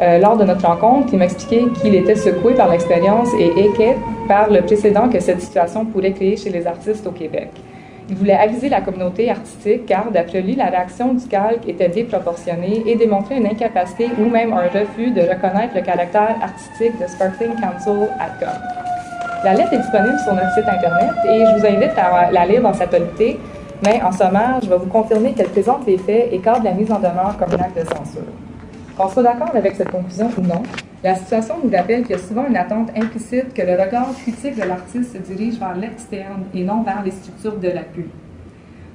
Euh, 0.00 0.18
lors 0.18 0.36
de 0.36 0.44
notre 0.44 0.66
rencontre, 0.66 1.08
il 1.12 1.18
m'a 1.18 1.24
expliqué 1.24 1.64
qu'il 1.80 1.94
était 1.94 2.14
secoué 2.14 2.54
par 2.54 2.70
l'expérience 2.70 3.28
et 3.38 3.50
inquiet 3.68 3.96
par 4.28 4.50
le 4.50 4.62
précédent 4.62 5.08
que 5.08 5.20
cette 5.20 5.40
situation 5.40 5.84
pourrait 5.84 6.12
créer 6.12 6.36
chez 6.36 6.50
les 6.50 6.66
artistes 6.66 7.06
au 7.06 7.12
Québec. 7.12 7.50
Il 8.08 8.14
voulait 8.16 8.34
aviser 8.34 8.68
la 8.68 8.80
communauté 8.80 9.30
artistique 9.30 9.86
car, 9.86 10.10
d'après 10.12 10.40
lui, 10.40 10.54
la 10.54 10.66
réaction 10.66 11.14
du 11.14 11.26
calque 11.26 11.68
était 11.68 11.88
déproportionnée 11.88 12.82
et 12.86 12.94
démontrait 12.94 13.38
une 13.38 13.46
incapacité 13.46 14.08
ou 14.18 14.28
même 14.28 14.52
un 14.52 14.68
refus 14.68 15.10
de 15.10 15.22
reconnaître 15.22 15.74
le 15.74 15.80
caractère 15.82 16.36
artistique 16.40 16.92
de 17.00 17.06
Sparkling 17.08 17.54
Council 17.60 18.08
Com. 18.38 18.48
La 19.44 19.54
lettre 19.54 19.72
est 19.72 19.78
disponible 19.78 20.18
sur 20.24 20.34
notre 20.34 20.52
site 20.54 20.68
Internet 20.68 21.14
et 21.28 21.44
je 21.46 21.58
vous 21.58 21.66
invite 21.66 21.98
à 21.98 22.30
la 22.30 22.46
lire 22.46 22.62
dans 22.62 22.74
sa 22.74 22.86
totalité, 22.86 23.38
mais 23.84 24.02
en 24.02 24.12
sommaire, 24.12 24.58
je 24.62 24.68
vais 24.68 24.78
vous 24.78 24.86
confirmer 24.86 25.32
qu'elle 25.32 25.48
présente 25.48 25.86
les 25.86 25.98
faits 25.98 26.28
et 26.32 26.38
cadre 26.38 26.64
la 26.64 26.72
mise 26.72 26.90
en 26.90 26.98
demeure 26.98 27.36
comme 27.38 27.52
un 27.52 27.62
acte 27.62 27.78
de 27.78 27.84
censure. 27.84 28.22
Qu'on 28.96 29.08
soit 29.08 29.22
d'accord 29.22 29.54
avec 29.54 29.74
cette 29.76 29.90
conclusion 29.90 30.30
ou 30.38 30.40
non, 30.40 30.62
la 31.04 31.14
situation 31.14 31.56
nous 31.62 31.70
rappelle 31.70 32.02
qu'il 32.02 32.16
y 32.16 32.18
a 32.18 32.22
souvent 32.22 32.46
une 32.48 32.56
attente 32.56 32.90
implicite 32.96 33.52
que 33.52 33.62
le 33.62 33.72
regard 33.72 34.12
critique 34.14 34.56
de 34.56 34.66
l'artiste 34.66 35.12
se 35.12 35.18
dirige 35.18 35.58
vers 35.58 35.76
l'externe 35.76 36.44
et 36.54 36.64
non 36.64 36.82
vers 36.82 37.02
les 37.04 37.10
structures 37.10 37.58
de 37.58 37.68
l'appui. 37.68 38.06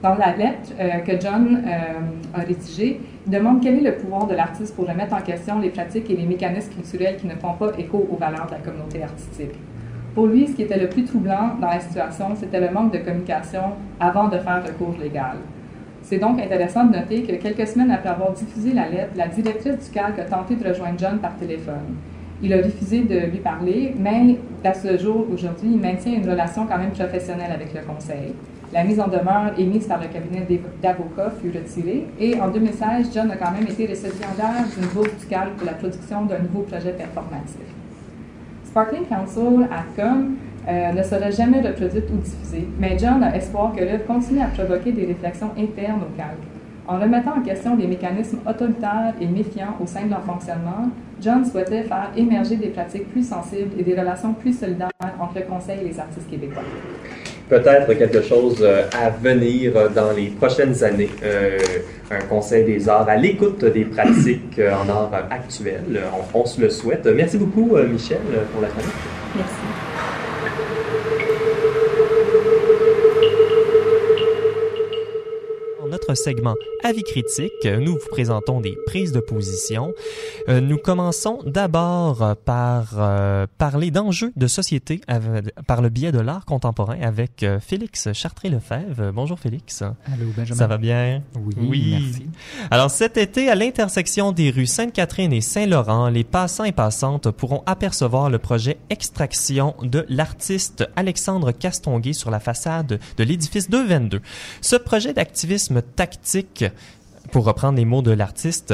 Dans 0.02 0.16
la 0.16 0.36
lettre 0.36 0.72
euh, 0.80 0.98
que 1.00 1.12
John 1.22 1.64
euh, 1.64 2.38
a 2.38 2.40
rédigée, 2.40 3.00
il 3.28 3.32
demande 3.32 3.62
quel 3.62 3.76
est 3.76 3.92
le 3.92 3.96
pouvoir 3.98 4.26
de 4.26 4.34
l'artiste 4.34 4.76
pour 4.76 4.88
remettre 4.88 5.14
en 5.14 5.22
question 5.22 5.60
les 5.60 5.70
pratiques 5.70 6.10
et 6.10 6.16
les 6.16 6.26
mécanismes 6.26 6.74
culturels 6.74 7.18
qui 7.18 7.28
ne 7.28 7.36
font 7.36 7.54
pas 7.54 7.72
écho 7.78 8.08
aux 8.12 8.18
valeurs 8.18 8.48
de 8.48 8.54
la 8.54 8.58
communauté 8.58 9.04
artistique. 9.04 9.52
Pour 10.14 10.28
lui, 10.28 10.46
ce 10.46 10.54
qui 10.54 10.64
était 10.64 10.78
le 10.78 10.90
plus 10.90 11.06
troublant 11.06 11.56
dans 11.62 11.70
la 11.70 11.80
situation, 11.80 12.36
c'était 12.36 12.60
le 12.60 12.70
manque 12.70 12.92
de 12.92 12.98
communication 12.98 13.62
avant 13.98 14.28
de 14.28 14.38
faire 14.38 14.62
recours 14.66 14.96
légal. 15.02 15.38
C'est 16.02 16.18
donc 16.18 16.42
intéressant 16.42 16.84
de 16.86 16.98
noter 16.98 17.24
que 17.24 17.34
quelques 17.42 17.66
semaines 17.66 17.92
après 17.92 18.10
avoir 18.10 18.34
diffusé 18.34 18.74
la 18.74 18.90
lettre, 18.90 19.12
la 19.16 19.28
directrice 19.28 19.78
du 19.78 19.90
CALC 19.94 20.20
a 20.20 20.24
tenté 20.24 20.58
de 20.58 20.68
rejoindre 20.68 21.00
John 21.00 21.20
par 21.20 21.38
téléphone. 21.38 21.96
Il 22.44 22.54
a 22.54 22.58
refusé 22.58 23.02
de 23.02 23.32
lui 23.32 23.38
parler, 23.38 23.96
mais 23.98 24.38
à 24.66 24.74
ce 24.74 24.98
jour, 24.98 25.28
aujourd'hui, 25.32 25.70
il 25.72 25.80
maintient 25.80 26.14
une 26.14 26.30
relation 26.30 26.66
quand 26.66 26.78
même 26.78 26.92
professionnelle 26.92 27.52
avec 27.54 27.74
le 27.74 27.80
conseil. 27.82 28.34
La 28.74 28.84
mise 28.84 29.00
en 29.00 29.08
demeure 29.08 29.54
émise 29.58 29.88
par 29.88 30.02
le 30.02 30.08
cabinet 30.08 30.46
d'avocats 30.82 31.32
fut 31.42 31.58
retirée 31.58 32.08
et 32.20 32.42
en 32.42 32.50
2016, 32.50 33.12
John 33.14 33.32
a 33.32 33.38
quand 33.38 33.52
même 33.52 33.68
été 33.68 33.86
récipiendaire 33.86 34.66
du 34.76 34.82
niveau 34.82 35.04
du 35.04 35.26
CALC 35.30 35.56
pour 35.56 35.66
la 35.68 35.74
production 35.74 36.26
d'un 36.26 36.40
nouveau 36.40 36.62
projet 36.64 36.92
performatif. 36.92 37.81
Sparkling 38.72 39.06
Council, 39.06 39.68
ATCOM, 39.70 40.38
euh, 40.66 40.94
ne 40.94 41.04
sera 41.04 41.30
jamais 41.30 41.60
reproduite 41.60 42.06
ou 42.10 42.18
diffusée, 42.18 42.70
mais 42.80 42.98
John 42.98 43.22
a 43.22 43.36
espoir 43.36 43.74
que 43.76 43.82
l'œuvre 43.82 44.06
continue 44.06 44.40
à 44.40 44.46
provoquer 44.46 44.94
des 44.94 45.08
réflexions 45.08 45.52
internes 45.58 46.00
au 46.04 46.16
calque. 46.16 46.40
En 46.88 46.98
remettant 46.98 47.38
en 47.38 47.42
question 47.42 47.76
des 47.76 47.86
mécanismes 47.86 48.40
autoritaires 48.48 49.14
et 49.20 49.28
méfiants 49.28 49.76
au 49.84 49.86
sein 49.86 50.06
de 50.06 50.12
leur 50.12 50.24
fonctionnement, 50.24 50.88
John 51.22 51.44
souhaitait 51.44 51.84
faire 51.84 52.12
émerger 52.16 52.56
des 52.56 52.70
pratiques 52.70 53.12
plus 53.12 53.28
sensibles 53.28 53.78
et 53.78 53.84
des 53.84 54.00
relations 54.00 54.34
plus 54.34 54.58
solidaires 54.58 54.90
entre 55.20 55.36
le 55.36 55.42
Conseil 55.42 55.80
et 55.82 55.90
les 55.90 56.00
artistes 56.00 56.30
québécois. 56.30 56.64
Peut-être 57.52 57.94
quelque 57.96 58.22
chose 58.22 58.60
euh, 58.62 58.84
à 58.98 59.10
venir 59.10 59.74
dans 59.94 60.14
les 60.14 60.28
prochaines 60.28 60.82
années. 60.86 61.10
Euh, 61.22 61.60
un 62.10 62.22
Conseil 62.22 62.64
des 62.64 62.88
arts 62.88 63.10
à 63.10 63.18
l'écoute 63.18 63.66
des 63.66 63.84
pratiques 63.84 64.60
en 64.60 64.88
art 64.90 65.12
actuel. 65.30 65.84
On, 66.34 66.40
on, 66.40 66.46
se 66.46 66.62
le 66.62 66.70
souhaite. 66.70 67.06
Merci 67.14 67.38
beaucoup, 67.38 67.76
Michel, 67.78 68.20
pour 68.54 68.62
la 68.62 68.70
chronique. 68.70 68.94
Merci. 69.36 69.71
Notre 76.02 76.16
segment 76.16 76.56
Avis 76.84 77.04
critique, 77.04 77.66
nous 77.66 77.94
vous 77.94 78.10
présentons 78.10 78.60
des 78.60 78.76
prises 78.88 79.12
de 79.12 79.20
position. 79.20 79.94
Euh, 80.50 80.60
nous 80.62 80.78
commençons 80.78 81.38
d'abord 81.46 82.36
par 82.44 82.88
euh, 82.98 83.46
parler 83.60 83.92
d'enjeux 83.92 84.34
de 84.36 84.48
société 84.48 85.00
par 85.68 85.84
le 85.84 85.90
biais 85.90 86.12
de 86.12 86.20
l'art 86.20 86.46
contemporain 86.46 86.98
avec 87.02 87.44
euh, 87.44 87.60
Félix 87.60 88.12
Chartré-Lefebvre. 88.14 89.12
Bonjour 89.14 89.40
Félix. 89.40 89.84
Allô 89.84 90.32
Benjamin. 90.36 90.58
Ça 90.58 90.66
va 90.66 90.80
bien? 90.80 91.22
Oui, 91.36 91.54
oui. 91.60 91.98
merci. 92.02 92.26
Alors 92.72 92.90
cet 92.90 93.18
été, 93.18 93.48
à 93.50 93.54
l'intersection 93.54 94.32
des 94.32 94.50
rues 94.50 94.66
Sainte-Catherine 94.66 95.34
et 95.34 95.42
Saint-Laurent, 95.42 96.10
les 96.10 96.24
passants 96.24 96.64
et 96.64 96.72
passantes 96.72 97.30
pourront 97.30 97.62
apercevoir 97.68 98.32
le 98.32 98.40
projet 98.40 98.78
Extraction 98.90 99.76
de 99.84 100.04
l'artiste 100.10 100.88
Alexandre 100.96 101.52
Castonguay 101.52 102.14
sur 102.14 102.32
la 102.32 102.40
façade 102.40 103.00
de 103.18 103.24
l'édifice 103.24 103.70
222. 103.70 104.22
Ce 104.62 104.76
projet 104.76 105.14
d'activisme 105.14 105.84
tactique, 106.02 106.66
pour 107.32 107.46
reprendre 107.46 107.78
les 107.78 107.86
mots 107.86 108.02
de 108.02 108.10
l'artiste, 108.10 108.74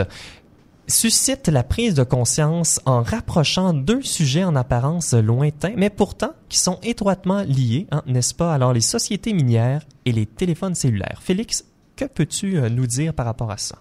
suscite 0.88 1.50
la 1.50 1.62
prise 1.62 1.94
de 1.94 2.06
conscience 2.06 2.80
en 2.86 3.02
rapprochant 3.02 3.74
deux 3.74 4.02
sujets 4.02 4.46
en 4.46 4.56
apparence 4.56 5.14
lointains, 5.14 5.74
mais 5.76 5.90
pourtant 5.90 6.32
qui 6.48 6.58
sont 6.58 6.80
étroitement 6.84 7.42
liés, 7.42 7.86
hein, 7.92 8.02
n'est-ce 8.08 8.34
pas? 8.34 8.54
Alors, 8.54 8.72
les 8.72 8.80
sociétés 8.80 9.34
minières 9.34 9.82
et 10.06 10.14
les 10.14 10.26
téléphones 10.26 10.74
cellulaires. 10.74 11.20
Félix, 11.22 11.66
que 11.98 12.06
peux-tu 12.06 12.58
euh, 12.58 12.70
nous 12.70 12.88
dire 12.88 13.14
par 13.14 13.26
rapport 13.26 13.52
à 13.52 13.58
ça? 13.58 13.78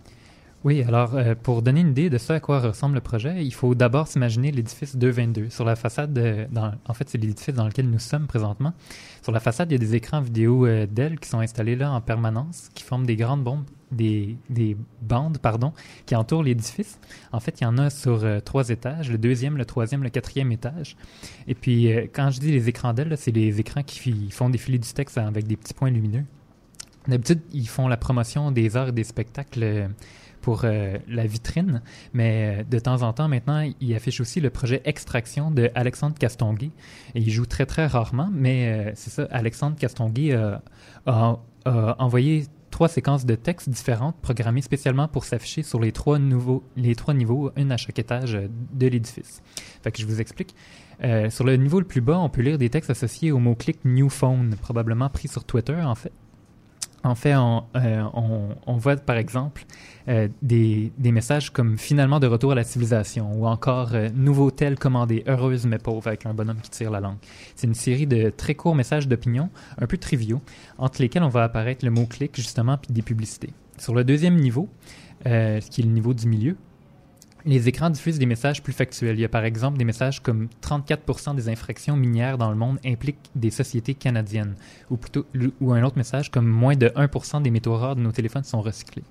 Oui, 0.64 0.82
alors 0.82 1.14
euh, 1.14 1.36
pour 1.40 1.62
donner 1.62 1.82
une 1.82 1.90
idée 1.90 2.10
de 2.10 2.18
ce 2.18 2.32
à 2.32 2.40
quoi 2.40 2.58
ressemble 2.58 2.96
le 2.96 3.00
projet, 3.00 3.44
il 3.44 3.54
faut 3.54 3.76
d'abord 3.76 4.08
s'imaginer 4.08 4.50
l'édifice 4.50 4.96
222. 4.96 5.50
Sur 5.50 5.64
la 5.64 5.76
façade, 5.76 6.12
de, 6.12 6.48
dans, 6.50 6.72
en 6.84 6.94
fait, 6.94 7.08
c'est 7.08 7.18
l'édifice 7.18 7.54
dans 7.54 7.66
lequel 7.66 7.88
nous 7.88 8.00
sommes 8.00 8.26
présentement. 8.26 8.72
Sur 9.26 9.32
la 9.32 9.40
façade, 9.40 9.72
il 9.72 9.74
y 9.74 9.74
a 9.74 9.78
des 9.78 9.96
écrans 9.96 10.20
vidéo 10.20 10.66
euh, 10.66 10.86
Dell 10.88 11.18
qui 11.18 11.28
sont 11.28 11.40
installés 11.40 11.74
là 11.74 11.90
en 11.90 12.00
permanence, 12.00 12.68
qui 12.74 12.84
forment 12.84 13.04
des 13.04 13.16
grandes 13.16 13.42
bandes, 13.42 15.32
qui 16.06 16.14
entourent 16.14 16.44
l'édifice. 16.44 17.00
En 17.32 17.40
fait, 17.40 17.60
il 17.60 17.64
y 17.64 17.66
en 17.66 17.76
a 17.76 17.90
sur 17.90 18.22
euh, 18.22 18.38
trois 18.38 18.68
étages, 18.68 19.10
le 19.10 19.18
deuxième, 19.18 19.56
le 19.56 19.64
troisième, 19.64 20.04
le 20.04 20.10
quatrième 20.10 20.52
étage. 20.52 20.96
Et 21.48 21.56
puis, 21.56 21.88
quand 22.14 22.30
je 22.30 22.38
dis 22.38 22.52
les 22.52 22.68
écrans 22.68 22.92
Dell, 22.92 23.16
c'est 23.18 23.32
les 23.32 23.58
écrans 23.58 23.82
qui 23.82 24.30
font 24.30 24.48
défiler 24.48 24.78
du 24.78 24.92
texte 24.92 25.18
avec 25.18 25.48
des 25.48 25.56
petits 25.56 25.74
points 25.74 25.90
lumineux. 25.90 26.22
D'habitude, 27.08 27.40
ils 27.52 27.68
font 27.68 27.88
la 27.88 27.96
promotion 27.96 28.52
des 28.52 28.76
arts 28.76 28.90
et 28.90 28.92
des 28.92 29.02
spectacles 29.02 29.88
pour 30.46 30.60
euh, 30.62 30.96
la 31.08 31.26
vitrine, 31.26 31.82
mais 32.12 32.60
euh, 32.60 32.62
de 32.62 32.78
temps 32.78 33.02
en 33.02 33.12
temps 33.12 33.26
maintenant, 33.26 33.68
il 33.80 33.94
affiche 33.96 34.20
aussi 34.20 34.40
le 34.40 34.48
projet 34.48 34.80
Extraction 34.84 35.50
de 35.50 35.72
Alexandre 35.74 36.16
Castonguay. 36.16 36.70
Et 37.16 37.20
il 37.20 37.30
joue 37.30 37.46
très 37.46 37.66
très 37.66 37.88
rarement, 37.88 38.30
mais 38.32 38.68
euh, 38.68 38.92
c'est 38.94 39.10
ça, 39.10 39.26
Alexandre 39.32 39.74
Castonguay 39.74 40.32
a, 41.04 41.40
envoyé 41.98 42.44
trois 42.70 42.86
séquences 42.86 43.26
de 43.26 43.34
textes 43.34 43.68
différentes 43.68 44.14
programmées 44.22 44.62
spécialement 44.62 45.08
pour 45.08 45.24
s'afficher 45.24 45.64
sur 45.64 45.80
les 45.80 45.90
trois, 45.90 46.20
nouveaux, 46.20 46.62
les 46.76 46.94
trois 46.94 47.12
niveaux, 47.12 47.50
une 47.56 47.72
à 47.72 47.76
chaque 47.76 47.98
étage 47.98 48.38
de 48.72 48.86
l'édifice. 48.86 49.42
Fait 49.82 49.90
que 49.90 50.00
je 50.00 50.06
vous 50.06 50.20
explique. 50.20 50.54
sur 51.28 51.42
le 51.42 51.56
niveau 51.56 51.80
le 51.80 51.86
plus 51.86 52.02
bas, 52.02 52.20
on 52.20 52.28
peut 52.28 52.42
lire 52.42 52.56
des 52.56 52.70
textes 52.70 52.90
associés 52.90 53.32
au 53.32 53.40
mot-clic 53.40 53.80
New 53.84 54.08
Phone, 54.10 54.54
probablement 54.62 55.10
pris 55.10 55.26
sur 55.26 55.42
Twitter 55.42 55.82
en 55.82 55.96
fait. 55.96 56.12
En 57.06 57.14
fait, 57.14 57.34
on, 57.36 57.62
on 58.66 58.76
voit 58.76 58.96
par 58.96 59.16
exemple 59.16 59.64
euh, 60.08 60.28
des, 60.40 60.92
messages 61.10 61.50
comme 61.50 61.78
finalement 61.78 62.20
de 62.20 62.28
retour 62.28 62.52
à 62.52 62.54
la 62.54 62.62
civilisation 62.62 63.32
ou 63.34 63.46
encore 63.46 63.92
euh, 63.94 64.08
nouveau 64.14 64.52
tel 64.52 64.78
commandé, 64.78 65.24
heureuse 65.26 65.66
mais 65.66 65.78
pauvre 65.78 66.06
avec 66.06 66.26
un 66.26 66.34
bonhomme 66.34 66.60
qui 66.62 66.70
tire 66.70 66.92
la 66.92 67.00
langue. 67.00 67.16
C'est 67.56 67.66
une 67.66 67.74
série 67.74 68.06
de 68.06 68.30
très 68.30 68.54
courts 68.54 68.76
messages 68.76 69.08
d'opinion, 69.08 69.50
un 69.78 69.86
peu 69.88 69.98
triviaux, 69.98 70.40
entre 70.78 71.02
lesquels 71.02 71.24
on 71.24 71.28
va 71.28 71.42
apparaître 71.42 71.84
le 71.84 71.90
mot 71.90 72.06
clic 72.06 72.36
justement 72.36 72.76
puis 72.76 72.92
des 72.92 73.02
publicités. 73.02 73.50
Sur 73.78 73.94
le 73.96 74.04
deuxième 74.04 74.36
niveau, 74.36 74.68
euh, 75.26 75.60
ce 75.60 75.70
qui 75.70 75.80
est 75.80 75.84
le 75.84 75.90
niveau 75.90 76.14
du 76.14 76.28
milieu, 76.28 76.56
les 77.46 77.68
écrans 77.68 77.90
diffusent 77.90 78.18
des 78.18 78.26
messages 78.26 78.62
plus 78.62 78.72
factuels. 78.72 79.16
Il 79.16 79.20
y 79.20 79.24
a 79.24 79.28
par 79.28 79.44
exemple 79.44 79.78
des 79.78 79.84
messages 79.84 80.20
comme 80.20 80.48
34% 80.62 81.36
des 81.36 81.48
infractions 81.48 81.96
minières 81.96 82.38
dans 82.38 82.50
le 82.50 82.56
monde 82.56 82.78
impliquent 82.84 83.30
des 83.36 83.50
sociétés 83.50 83.94
canadiennes, 83.94 84.56
ou 84.90 84.96
plutôt 84.96 85.24
ou 85.60 85.72
un 85.72 85.82
autre 85.84 85.96
message 85.96 86.30
comme 86.30 86.48
moins 86.48 86.76
de 86.76 86.88
1% 86.88 87.42
des 87.42 87.50
métaux 87.50 87.76
rares 87.76 87.96
de 87.96 88.00
nos 88.00 88.12
téléphones 88.12 88.44
sont 88.44 88.60
recyclés. 88.60 89.04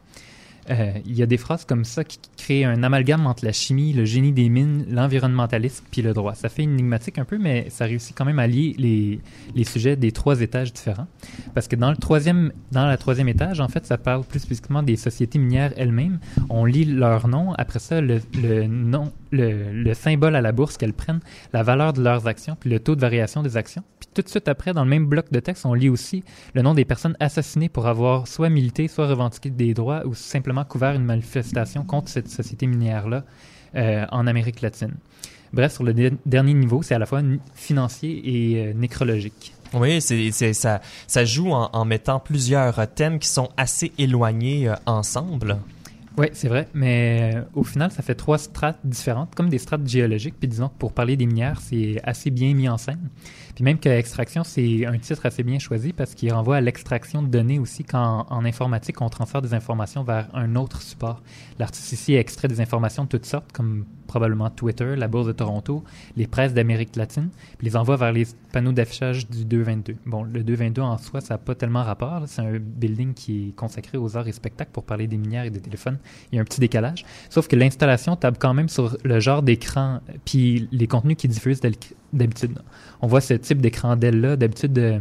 Euh, 0.69 0.93
il 1.05 1.15
y 1.15 1.23
a 1.23 1.25
des 1.25 1.37
phrases 1.37 1.65
comme 1.65 1.85
ça 1.85 2.03
qui 2.03 2.19
créent 2.37 2.65
un 2.65 2.83
amalgame 2.83 3.27
entre 3.27 3.45
la 3.45 3.51
chimie, 3.51 3.93
le 3.93 4.05
génie 4.05 4.31
des 4.31 4.49
mines, 4.49 4.85
l'environnementalisme 4.89 5.85
puis 5.91 6.01
le 6.01 6.13
droit. 6.13 6.35
Ça 6.35 6.49
fait 6.49 6.63
énigmatique 6.63 7.19
un 7.19 7.25
peu, 7.25 7.37
mais 7.37 7.67
ça 7.69 7.85
réussit 7.85 8.15
quand 8.17 8.25
même 8.25 8.39
à 8.39 8.47
lier 8.47 8.75
les, 8.77 9.63
sujets 9.63 9.95
des 9.95 10.11
trois 10.11 10.41
étages 10.41 10.73
différents. 10.73 11.07
Parce 11.53 11.67
que 11.67 11.75
dans 11.75 11.89
le 11.89 11.97
troisième, 11.97 12.51
dans 12.71 12.85
la 12.85 12.97
troisième 12.97 13.29
étage, 13.29 13.59
en 13.59 13.67
fait, 13.67 13.85
ça 13.85 13.97
parle 13.97 14.23
plus 14.23 14.39
spécifiquement 14.39 14.83
des 14.83 14.95
sociétés 14.95 15.39
minières 15.39 15.73
elles-mêmes. 15.77 16.19
On 16.49 16.65
lit 16.65 16.85
leur 16.85 17.27
nom, 17.27 17.53
après 17.53 17.79
ça, 17.79 18.01
le 18.01 18.67
nom, 18.67 19.11
le, 19.35 19.71
le, 19.71 19.93
symbole 19.93 20.35
à 20.35 20.41
la 20.41 20.51
bourse 20.51 20.77
qu'elles 20.77 20.93
prennent, 20.93 21.19
la 21.53 21.63
valeur 21.63 21.93
de 21.93 22.01
leurs 22.01 22.27
actions, 22.27 22.57
puis 22.59 22.69
le 22.69 22.79
taux 22.79 22.95
de 22.95 23.01
variation 23.01 23.43
des 23.43 23.57
actions. 23.57 23.83
Puis 23.99 24.09
tout 24.13 24.21
de 24.21 24.29
suite 24.29 24.47
après, 24.47 24.73
dans 24.73 24.83
le 24.83 24.89
même 24.89 25.05
bloc 25.05 25.31
de 25.31 25.39
texte, 25.39 25.65
on 25.65 25.73
lit 25.73 25.89
aussi 25.89 26.23
le 26.53 26.61
nom 26.61 26.73
des 26.73 26.85
personnes 26.85 27.15
assassinées 27.19 27.69
pour 27.69 27.87
avoir 27.87 28.27
soit 28.27 28.49
milité, 28.49 28.87
soit 28.87 29.07
revendiqué 29.07 29.49
des 29.49 29.73
droits, 29.73 30.05
ou 30.05 30.13
simplement 30.13 30.63
couvert 30.63 30.93
une 30.93 31.05
manifestation 31.05 31.83
contre 31.83 32.09
cette 32.09 32.29
société 32.29 32.67
minière-là 32.67 33.23
euh, 33.75 34.05
en 34.11 34.27
Amérique 34.27 34.61
latine. 34.61 34.95
Bref, 35.53 35.73
sur 35.73 35.83
le 35.83 35.93
dernier 36.25 36.53
niveau, 36.53 36.81
c'est 36.81 36.95
à 36.95 36.99
la 36.99 37.05
fois 37.05 37.21
financier 37.53 38.21
et 38.25 38.73
nécrologique. 38.73 39.53
Oui, 39.73 40.01
c'est, 40.01 40.53
ça, 40.53 40.81
joue 41.25 41.51
en, 41.51 41.69
en, 41.71 41.85
mettant 41.85 42.19
plusieurs 42.19 42.93
thèmes 42.93 43.19
qui 43.19 43.29
sont 43.29 43.49
assez 43.57 43.91
éloignés 43.97 44.71
ensemble. 44.85 45.57
Oui, 46.17 46.27
c'est 46.31 46.47
vrai, 46.47 46.67
mais 46.73 47.31
euh, 47.35 47.41
au 47.55 47.63
final, 47.63 47.91
ça 47.91 48.01
fait 48.01 48.15
trois 48.15 48.37
strates 48.37 48.79
différentes, 48.85 49.35
comme 49.35 49.49
des 49.49 49.57
strates 49.57 49.85
géologiques. 49.85 50.35
Puis 50.39 50.47
disons 50.47 50.69
que 50.69 50.77
pour 50.77 50.93
parler 50.93 51.17
des 51.17 51.25
minières, 51.25 51.59
c'est 51.59 51.99
assez 52.03 52.31
bien 52.31 52.53
mis 52.53 52.69
en 52.69 52.77
scène. 52.77 53.09
Puis 53.55 53.63
même 53.63 53.79
que 53.79 53.87
extraction, 53.87 54.43
c'est 54.43 54.85
un 54.85 54.97
titre 54.97 55.25
assez 55.25 55.41
bien 55.41 55.59
choisi 55.59 55.93
parce 55.93 56.13
qu'il 56.13 56.31
renvoie 56.33 56.57
à 56.57 56.61
l'extraction 56.61 57.23
de 57.23 57.27
données 57.27 57.57
aussi 57.57 57.85
quand 57.85 58.25
en 58.29 58.43
informatique, 58.43 59.01
on 59.01 59.09
transfère 59.09 59.41
des 59.41 59.53
informations 59.53 60.03
vers 60.03 60.27
un 60.33 60.55
autre 60.57 60.81
support. 60.81 61.21
L'artiste 61.57 61.93
ici 61.93 62.15
extrait 62.15 62.49
des 62.49 62.59
informations 62.59 63.05
de 63.05 63.09
toutes 63.09 63.25
sortes, 63.25 63.51
comme 63.53 63.85
probablement 64.07 64.49
Twitter, 64.49 64.95
la 64.95 65.07
Bourse 65.07 65.27
de 65.27 65.31
Toronto, 65.31 65.83
les 66.15 66.27
presses 66.27 66.53
d'Amérique 66.53 66.95
latine, 66.95 67.29
puis 67.57 67.67
les 67.67 67.75
envoie 67.75 67.95
vers 67.95 68.11
les 68.11 68.27
panneaux 68.51 68.71
d'affichage 68.71 69.27
du 69.27 69.45
222. 69.45 69.95
Bon, 70.05 70.23
le 70.23 70.43
222 70.43 70.81
en 70.81 70.97
soi, 70.97 71.21
ça 71.21 71.35
n'a 71.35 71.37
pas 71.37 71.55
tellement 71.55 71.83
rapport. 71.83 72.23
C'est 72.27 72.41
un 72.41 72.59
building 72.59 73.13
qui 73.13 73.49
est 73.49 73.55
consacré 73.55 73.97
aux 73.97 74.17
arts 74.17 74.27
et 74.27 74.31
spectacles 74.31 74.71
pour 74.71 74.83
parler 74.83 75.07
des 75.07 75.17
minières 75.17 75.45
et 75.45 75.49
des 75.49 75.61
téléphones. 75.61 75.97
Il 76.31 76.35
y 76.35 76.39
a 76.39 76.41
un 76.41 76.45
petit 76.45 76.59
décalage. 76.59 77.05
Sauf 77.29 77.47
que 77.47 77.55
l'installation 77.55 78.15
tape 78.15 78.37
quand 78.37 78.53
même 78.53 78.69
sur 78.69 78.97
le 79.03 79.19
genre 79.19 79.41
d'écran, 79.41 80.01
puis 80.25 80.67
les 80.71 80.87
contenus 80.87 81.17
qui 81.17 81.27
diffusent 81.27 81.61
d'habitude. 82.13 82.59
On 83.01 83.07
voit 83.07 83.21
ce 83.21 83.33
type 83.33 83.61
d'écran 83.61 83.95
d'elle-là, 83.95 84.35
d'habitude, 84.35 84.77
euh, 84.77 84.99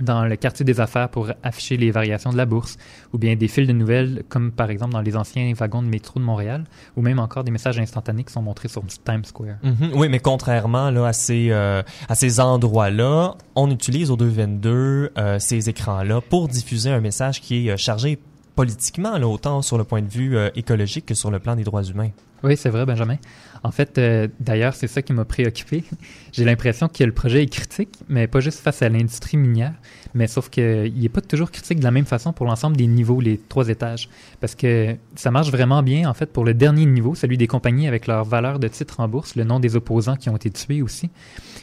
dans 0.00 0.24
le 0.24 0.36
quartier 0.36 0.64
des 0.64 0.80
affaires 0.80 1.08
pour 1.08 1.30
afficher 1.42 1.76
les 1.76 1.90
variations 1.90 2.32
de 2.32 2.36
la 2.36 2.46
bourse, 2.46 2.76
ou 3.12 3.18
bien 3.18 3.36
des 3.36 3.48
fils 3.48 3.68
de 3.68 3.72
nouvelles, 3.72 4.24
comme 4.28 4.50
par 4.50 4.70
exemple 4.70 4.92
dans 4.92 5.00
les 5.00 5.16
anciens 5.16 5.52
wagons 5.54 5.82
de 5.82 5.88
métro 5.88 6.18
de 6.18 6.24
Montréal, 6.24 6.64
ou 6.96 7.02
même 7.02 7.18
encore 7.18 7.44
des 7.44 7.50
messages 7.50 7.78
instantanés 7.78 8.24
qui 8.24 8.32
sont 8.32 8.42
montrés 8.42 8.68
sur 8.68 8.82
Times 9.04 9.24
Square. 9.24 9.56
Mhm. 9.62 9.90
oui, 9.94 10.08
mais 10.08 10.18
contrairement 10.18 10.90
là, 10.90 11.06
à 11.06 11.12
ces, 11.12 11.48
euh, 11.50 11.82
à 12.08 12.14
ces 12.14 12.40
endroits-là, 12.40 13.36
on 13.54 13.70
utilise 13.70 14.10
au 14.10 14.16
222 14.16 15.12
euh, 15.16 15.38
ces 15.38 15.68
écrans-là 15.68 16.20
pour 16.20 16.48
diffuser 16.48 16.90
un 16.90 17.00
message 17.00 17.40
qui 17.40 17.68
est 17.68 17.76
chargé 17.76 18.18
politiquement, 18.56 19.16
là, 19.16 19.28
autant 19.28 19.62
sur 19.62 19.78
le 19.78 19.84
point 19.84 20.02
de 20.02 20.08
vue 20.08 20.36
écologique 20.54 21.06
que 21.06 21.14
sur 21.14 21.30
le 21.30 21.38
plan 21.38 21.56
des 21.56 21.64
droits 21.64 21.84
humains. 21.84 22.10
Oui, 22.42 22.56
c'est 22.56 22.70
vrai, 22.70 22.84
Benjamin. 22.84 23.16
En 23.64 23.70
fait, 23.70 23.98
euh, 23.98 24.28
d'ailleurs, 24.40 24.74
c'est 24.74 24.88
ça 24.88 25.02
qui 25.02 25.12
m'a 25.12 25.24
préoccupé. 25.24 25.84
J'ai 26.32 26.44
l'impression 26.44 26.88
que 26.88 27.04
le 27.04 27.12
projet 27.12 27.42
est 27.42 27.52
critique, 27.52 27.90
mais 28.08 28.26
pas 28.26 28.40
juste 28.40 28.60
face 28.60 28.82
à 28.82 28.88
l'industrie 28.88 29.36
minière, 29.36 29.74
mais 30.14 30.26
sauf 30.26 30.48
qu'il 30.48 30.92
n'est 30.94 31.08
pas 31.08 31.20
toujours 31.20 31.50
critique 31.50 31.78
de 31.78 31.84
la 31.84 31.90
même 31.90 32.04
façon 32.04 32.32
pour 32.32 32.46
l'ensemble 32.46 32.76
des 32.76 32.86
niveaux, 32.86 33.20
les 33.20 33.38
trois 33.38 33.68
étages. 33.68 34.08
Parce 34.40 34.54
que 34.54 34.96
ça 35.14 35.30
marche 35.30 35.50
vraiment 35.50 35.82
bien, 35.82 36.08
en 36.08 36.14
fait, 36.14 36.32
pour 36.32 36.44
le 36.44 36.54
dernier 36.54 36.86
niveau, 36.86 37.14
celui 37.14 37.38
des 37.38 37.46
compagnies 37.46 37.88
avec 37.88 38.06
leur 38.06 38.24
valeur 38.24 38.58
de 38.58 38.68
titre 38.68 39.00
en 39.00 39.08
bourse, 39.08 39.36
le 39.36 39.44
nom 39.44 39.60
des 39.60 39.76
opposants 39.76 40.16
qui 40.16 40.28
ont 40.28 40.36
été 40.36 40.50
tués 40.50 40.82
aussi. 40.82 41.10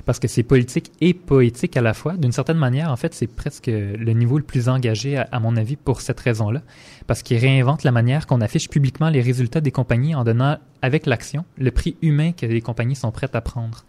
Parce 0.05 0.19
que 0.19 0.27
c'est 0.27 0.43
politique 0.43 0.91
et 1.01 1.13
poétique 1.13 1.77
à 1.77 1.81
la 1.81 1.93
fois. 1.93 2.13
D'une 2.13 2.31
certaine 2.31 2.57
manière, 2.57 2.91
en 2.91 2.95
fait, 2.95 3.13
c'est 3.13 3.27
presque 3.27 3.67
le 3.67 4.12
niveau 4.13 4.38
le 4.38 4.43
plus 4.43 4.69
engagé, 4.69 5.17
à 5.17 5.39
mon 5.39 5.55
avis, 5.55 5.75
pour 5.75 6.01
cette 6.01 6.19
raison-là 6.19 6.62
parce 7.09 7.23
qu'il 7.23 7.38
réinvente 7.38 7.83
la 7.83 7.91
manière 7.91 8.27
qu'on 8.27 8.39
affiche 8.39 8.69
publiquement 8.69 9.09
les 9.09 9.21
résultats 9.21 9.62
des 9.62 9.71
compagnies 9.71 10.13
en 10.13 10.23
donnant, 10.23 10.59
avec 10.83 11.07
l'action, 11.07 11.43
le 11.57 11.71
prix 11.71 11.97
humain 12.03 12.33
que 12.33 12.45
les 12.45 12.62
compagnies 12.62 12.95
sont 12.95 13.12
prêtes 13.12 13.35
à 13.35 13.41
prendre. 13.41 13.83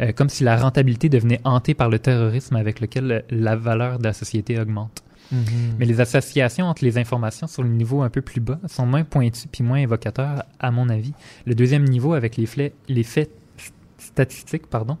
Euh, 0.00 0.12
comme 0.12 0.28
si 0.28 0.44
la 0.44 0.56
rentabilité 0.56 1.08
devenait 1.08 1.40
hantée 1.44 1.74
par 1.74 1.88
le 1.88 1.98
terrorisme 1.98 2.56
avec 2.56 2.80
lequel 2.80 3.24
la 3.30 3.56
valeur 3.56 3.98
de 3.98 4.04
la 4.04 4.12
société 4.12 4.58
augmente. 4.58 5.02
Mm-hmm. 5.32 5.76
Mais 5.78 5.84
les 5.84 6.00
associations 6.00 6.66
entre 6.66 6.84
les 6.84 6.98
informations 6.98 7.46
sur 7.46 7.62
le 7.62 7.68
niveau 7.68 8.02
un 8.02 8.08
peu 8.08 8.22
plus 8.22 8.40
bas 8.40 8.58
sont 8.66 8.86
moins 8.86 9.04
pointues 9.04 9.48
puis 9.48 9.62
moins 9.62 9.78
évocateurs, 9.78 10.44
à 10.58 10.70
mon 10.70 10.88
avis. 10.88 11.12
Le 11.46 11.54
deuxième 11.54 11.84
niveau, 11.84 12.14
avec 12.14 12.36
les, 12.36 12.72
les 12.88 13.02
faits 13.02 13.30
statistiques, 13.98 14.66
pardon, 14.66 14.96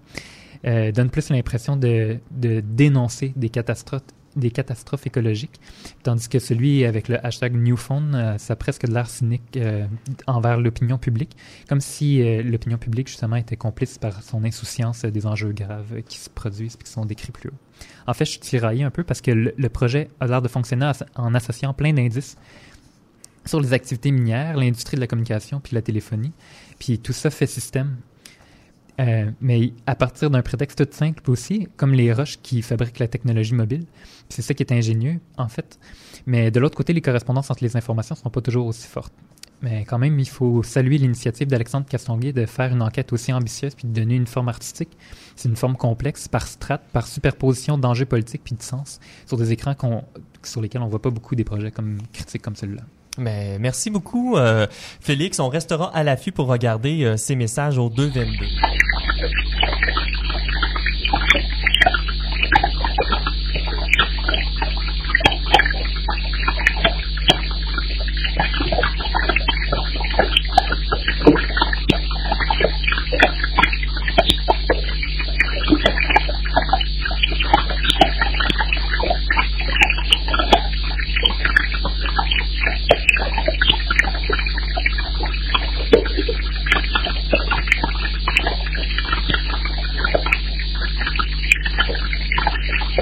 euh, 0.66 0.92
donne 0.92 1.10
plus 1.10 1.30
l'impression 1.30 1.76
de, 1.76 2.18
de 2.30 2.60
dénoncer 2.60 3.32
des 3.36 3.48
catastrophes 3.48 4.02
des 4.36 4.50
catastrophes 4.50 5.06
écologiques, 5.06 5.60
tandis 6.02 6.28
que 6.28 6.38
celui 6.38 6.84
avec 6.84 7.08
le 7.08 7.24
hashtag 7.24 7.54
Newphone, 7.54 8.14
euh, 8.14 8.38
ça 8.38 8.52
a 8.52 8.56
presque 8.56 8.86
de 8.86 8.92
l'air 8.92 9.08
cynique 9.08 9.56
euh, 9.56 9.86
envers 10.26 10.60
l'opinion 10.60 10.98
publique, 10.98 11.36
comme 11.68 11.80
si 11.80 12.22
euh, 12.22 12.42
l'opinion 12.42 12.78
publique 12.78 13.08
justement 13.08 13.36
était 13.36 13.56
complice 13.56 13.98
par 13.98 14.22
son 14.22 14.44
insouciance 14.44 15.04
des 15.04 15.26
enjeux 15.26 15.52
graves 15.52 16.02
qui 16.08 16.18
se 16.18 16.30
produisent 16.30 16.76
et 16.80 16.84
qui 16.84 16.90
sont 16.90 17.04
décrits 17.04 17.32
plus 17.32 17.48
haut. 17.48 17.86
En 18.06 18.14
fait, 18.14 18.24
je 18.24 18.32
suis 18.32 18.40
tiraillé 18.40 18.84
un 18.84 18.90
peu 18.90 19.04
parce 19.04 19.20
que 19.20 19.30
le, 19.30 19.68
projet 19.68 20.10
a 20.20 20.26
l'air 20.26 20.42
de 20.42 20.48
fonctionner 20.48 20.90
en 21.16 21.34
associant 21.34 21.72
plein 21.72 21.92
d'indices 21.92 22.36
sur 23.46 23.60
les 23.60 23.72
activités 23.72 24.10
minières, 24.10 24.56
l'industrie 24.56 24.96
de 24.96 25.00
la 25.00 25.06
communication 25.06 25.60
puis 25.60 25.74
la 25.74 25.82
téléphonie, 25.82 26.32
puis 26.78 26.98
tout 26.98 27.12
ça 27.12 27.30
fait 27.30 27.46
système 27.46 27.96
euh, 29.00 29.30
mais 29.40 29.72
à 29.86 29.94
partir 29.94 30.30
d'un 30.30 30.42
prétexte 30.42 30.86
tout 30.86 30.96
simple 30.96 31.30
aussi, 31.30 31.68
comme 31.76 31.94
les 31.94 32.12
roches 32.12 32.38
qui 32.42 32.60
fabriquent 32.60 32.98
la 32.98 33.08
technologie 33.08 33.54
mobile. 33.54 33.86
C'est 34.28 34.42
ça 34.42 34.52
qui 34.54 34.62
est 34.62 34.72
ingénieux, 34.72 35.20
en 35.38 35.48
fait. 35.48 35.78
Mais 36.26 36.50
de 36.50 36.60
l'autre 36.60 36.76
côté, 36.76 36.92
les 36.92 37.00
correspondances 37.00 37.50
entre 37.50 37.64
les 37.64 37.76
informations 37.76 38.14
ne 38.14 38.20
sont 38.20 38.30
pas 38.30 38.42
toujours 38.42 38.66
aussi 38.66 38.86
fortes. 38.86 39.14
Mais 39.62 39.84
quand 39.84 39.98
même, 39.98 40.18
il 40.18 40.28
faut 40.28 40.62
saluer 40.62 40.98
l'initiative 40.98 41.48
d'Alexandre 41.48 41.86
Castonguay 41.86 42.32
de 42.32 42.46
faire 42.46 42.72
une 42.72 42.82
enquête 42.82 43.12
aussi 43.12 43.32
ambitieuse 43.32 43.74
puis 43.74 43.86
de 43.88 43.92
donner 43.92 44.16
une 44.16 44.26
forme 44.26 44.48
artistique. 44.48 44.96
C'est 45.36 45.48
une 45.48 45.56
forme 45.56 45.76
complexe 45.76 46.28
par 46.28 46.46
strate, 46.46 46.82
par 46.92 47.06
superposition 47.06 47.76
d'enjeux 47.76 48.06
politiques 48.06 48.42
puis 48.44 48.54
de 48.54 48.62
sens 48.62 49.00
sur 49.26 49.36
des 49.36 49.52
écrans 49.52 49.74
sur 50.42 50.62
lesquels 50.62 50.80
on 50.80 50.88
voit 50.88 51.02
pas 51.02 51.10
beaucoup 51.10 51.34
des 51.34 51.44
projets 51.44 51.70
comme 51.70 51.98
critiques 52.12 52.42
comme 52.42 52.56
celui-là. 52.56 52.82
Mais 53.20 53.58
merci 53.58 53.90
beaucoup, 53.90 54.36
euh, 54.36 54.66
Félix. 55.00 55.38
On 55.40 55.48
restera 55.48 55.94
à 55.94 56.02
l'affût 56.02 56.32
pour 56.32 56.46
regarder 56.46 57.04
euh, 57.04 57.16
ces 57.18 57.36
messages 57.36 57.76
au 57.76 57.90
222. 57.90 58.46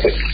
Thank 0.02 0.16
you. 0.16 0.27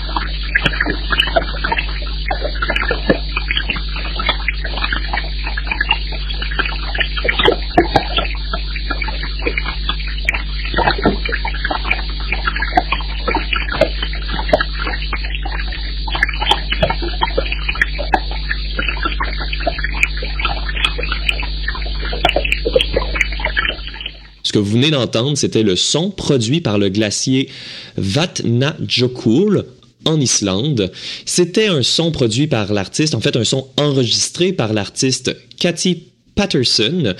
Que 24.54 24.60
vous 24.60 24.70
venez 24.70 24.92
d'entendre, 24.92 25.36
c'était 25.36 25.64
le 25.64 25.74
son 25.74 26.10
produit 26.10 26.60
par 26.60 26.78
le 26.78 26.88
glacier 26.88 27.48
Vatnajökull 27.96 29.64
en 30.04 30.20
Islande. 30.20 30.92
C'était 31.26 31.66
un 31.66 31.82
son 31.82 32.12
produit 32.12 32.46
par 32.46 32.72
l'artiste, 32.72 33.16
en 33.16 33.20
fait 33.20 33.36
un 33.36 33.42
son 33.42 33.66
enregistré 33.76 34.52
par 34.52 34.72
l'artiste 34.72 35.36
Cathy 35.58 36.04
Patterson 36.36 37.14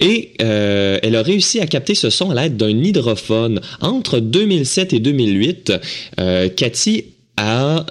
et 0.00 0.34
euh, 0.42 1.00
elle 1.02 1.16
a 1.16 1.22
réussi 1.22 1.58
à 1.58 1.66
capter 1.66 1.96
ce 1.96 2.08
son 2.08 2.30
à 2.30 2.40
l'aide 2.40 2.56
d'un 2.56 2.68
hydrophone. 2.68 3.60
Entre 3.80 4.20
2007 4.20 4.92
et 4.92 5.00
2008, 5.00 5.72
euh, 6.20 6.48
Cathy 6.50 7.06
a... 7.36 7.84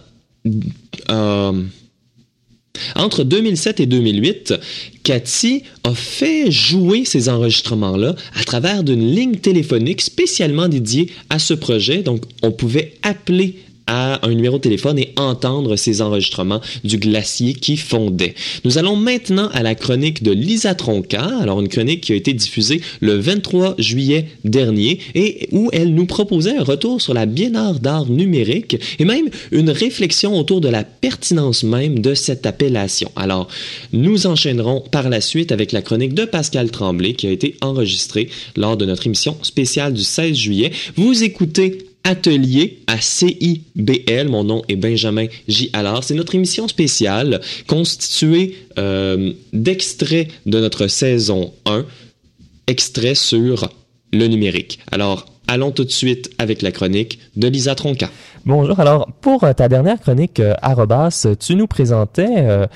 Euh, 1.10 1.64
entre 2.96 3.24
2007 3.24 3.80
et 3.80 3.86
2008, 3.86 4.54
Cathy 5.04 5.64
a 5.84 5.94
fait 5.94 6.50
jouer 6.52 7.06
ces 7.06 7.30
enregistrements-là 7.30 8.16
à 8.36 8.44
travers 8.44 8.84
d'une 8.84 9.08
ligne 9.08 9.36
téléphonique 9.36 10.02
spécialement 10.02 10.68
dédiée 10.68 11.12
à 11.30 11.40
ce 11.40 11.54
projet. 11.54 12.00
Donc, 12.00 12.24
on 12.42 12.52
pouvait 12.52 12.94
appeler 13.04 13.60
à 13.88 14.26
un 14.26 14.34
numéro 14.34 14.58
de 14.58 14.62
téléphone 14.62 15.00
et 15.00 15.14
entendre 15.18 15.76
ces 15.76 16.02
enregistrements 16.02 16.62
du 16.84 16.98
glacier 16.98 17.54
qui 17.54 17.78
fondait. 17.78 18.36
Nous 18.64 18.78
allons 18.78 18.96
maintenant 18.96 19.50
à 19.54 19.64
la 19.64 19.76
chronique 19.76 20.24
de 20.24 20.32
Lisa 20.32 20.76
Tronca, 20.76 21.40
alors 21.42 21.60
une 21.62 21.68
chronique 21.68 22.02
qui 22.02 22.14
a 22.14 22.16
été 22.16 22.34
diffusée 22.34 22.82
le 23.00 23.16
23 23.16 23.76
juillet 23.78 24.28
dernier 24.44 25.00
et 25.14 25.50
où 25.52 25.70
elle 25.72 25.94
nous 25.94 26.06
proposait 26.06 26.58
un 26.58 26.64
retour 26.64 27.02
sur 27.02 27.14
la 27.14 27.26
Biennale 27.26 27.80
d'art 27.80 28.10
numérique 28.10 28.78
et 29.00 29.06
même 29.06 29.30
une 29.52 29.70
réflexion 29.70 30.38
autour 30.38 30.62
de 30.62 30.70
la 30.70 30.84
pertinence 30.84 31.64
même 31.64 32.00
de 32.00 32.14
cette 32.14 32.46
appellation. 32.46 33.12
Alors, 33.16 33.48
nous 33.94 34.28
enchaînerons 34.28 34.82
par 34.92 35.10
la 35.10 35.22
suite 35.22 35.52
avec 35.52 35.72
la 35.72 35.82
chronique 35.82 36.14
de 36.14 36.26
Pascal 36.26 36.72
Tremblay 36.72 37.14
qui 37.14 37.28
a 37.28 37.32
été 37.32 37.56
enregistrée 37.62 38.30
lors 38.56 38.78
de 38.78 38.86
notre 38.86 39.06
émission 39.06 39.38
spéciale 39.42 39.94
du 39.94 40.04
16 40.04 40.36
juillet. 40.36 40.72
Vous 40.96 41.24
écoutez 41.24 41.78
Atelier 42.06 42.80
à 42.88 43.02
CIBL. 43.02 44.30
Mon 44.30 44.46
nom 44.46 44.62
est 44.70 44.76
Benjamin 44.76 45.26
J. 45.48 45.70
Allard. 45.74 46.04
C'est 46.04 46.14
notre 46.14 46.36
émission 46.36 46.68
spéciale 46.68 47.42
constituée 47.68 48.56
euh, 48.78 49.34
d'extraits 49.52 50.30
de 50.46 50.60
notre 50.60 50.88
saison 50.88 51.52
1, 51.66 51.86
extraits 52.68 53.18
sur 53.18 53.70
le 54.14 54.28
numérique. 54.28 54.80
Alors, 54.92 55.26
allons 55.48 55.72
tout 55.72 55.84
de 55.84 55.92
suite 55.92 56.32
avec 56.38 56.62
la 56.62 56.72
chronique 56.72 57.20
de 57.36 57.48
Lisa 57.48 57.76
Tronca. 57.76 58.10
Bonjour. 58.46 58.80
Alors, 58.80 59.08
pour 59.22 59.44
euh, 59.44 59.54
ta 59.54 59.68
dernière 59.68 60.00
chronique, 60.00 60.40
euh, 60.40 60.54
Arrobas, 60.62 61.26
tu 61.40 61.56
nous 61.56 61.66
présentais, 61.66 62.30
euh, 62.30 62.68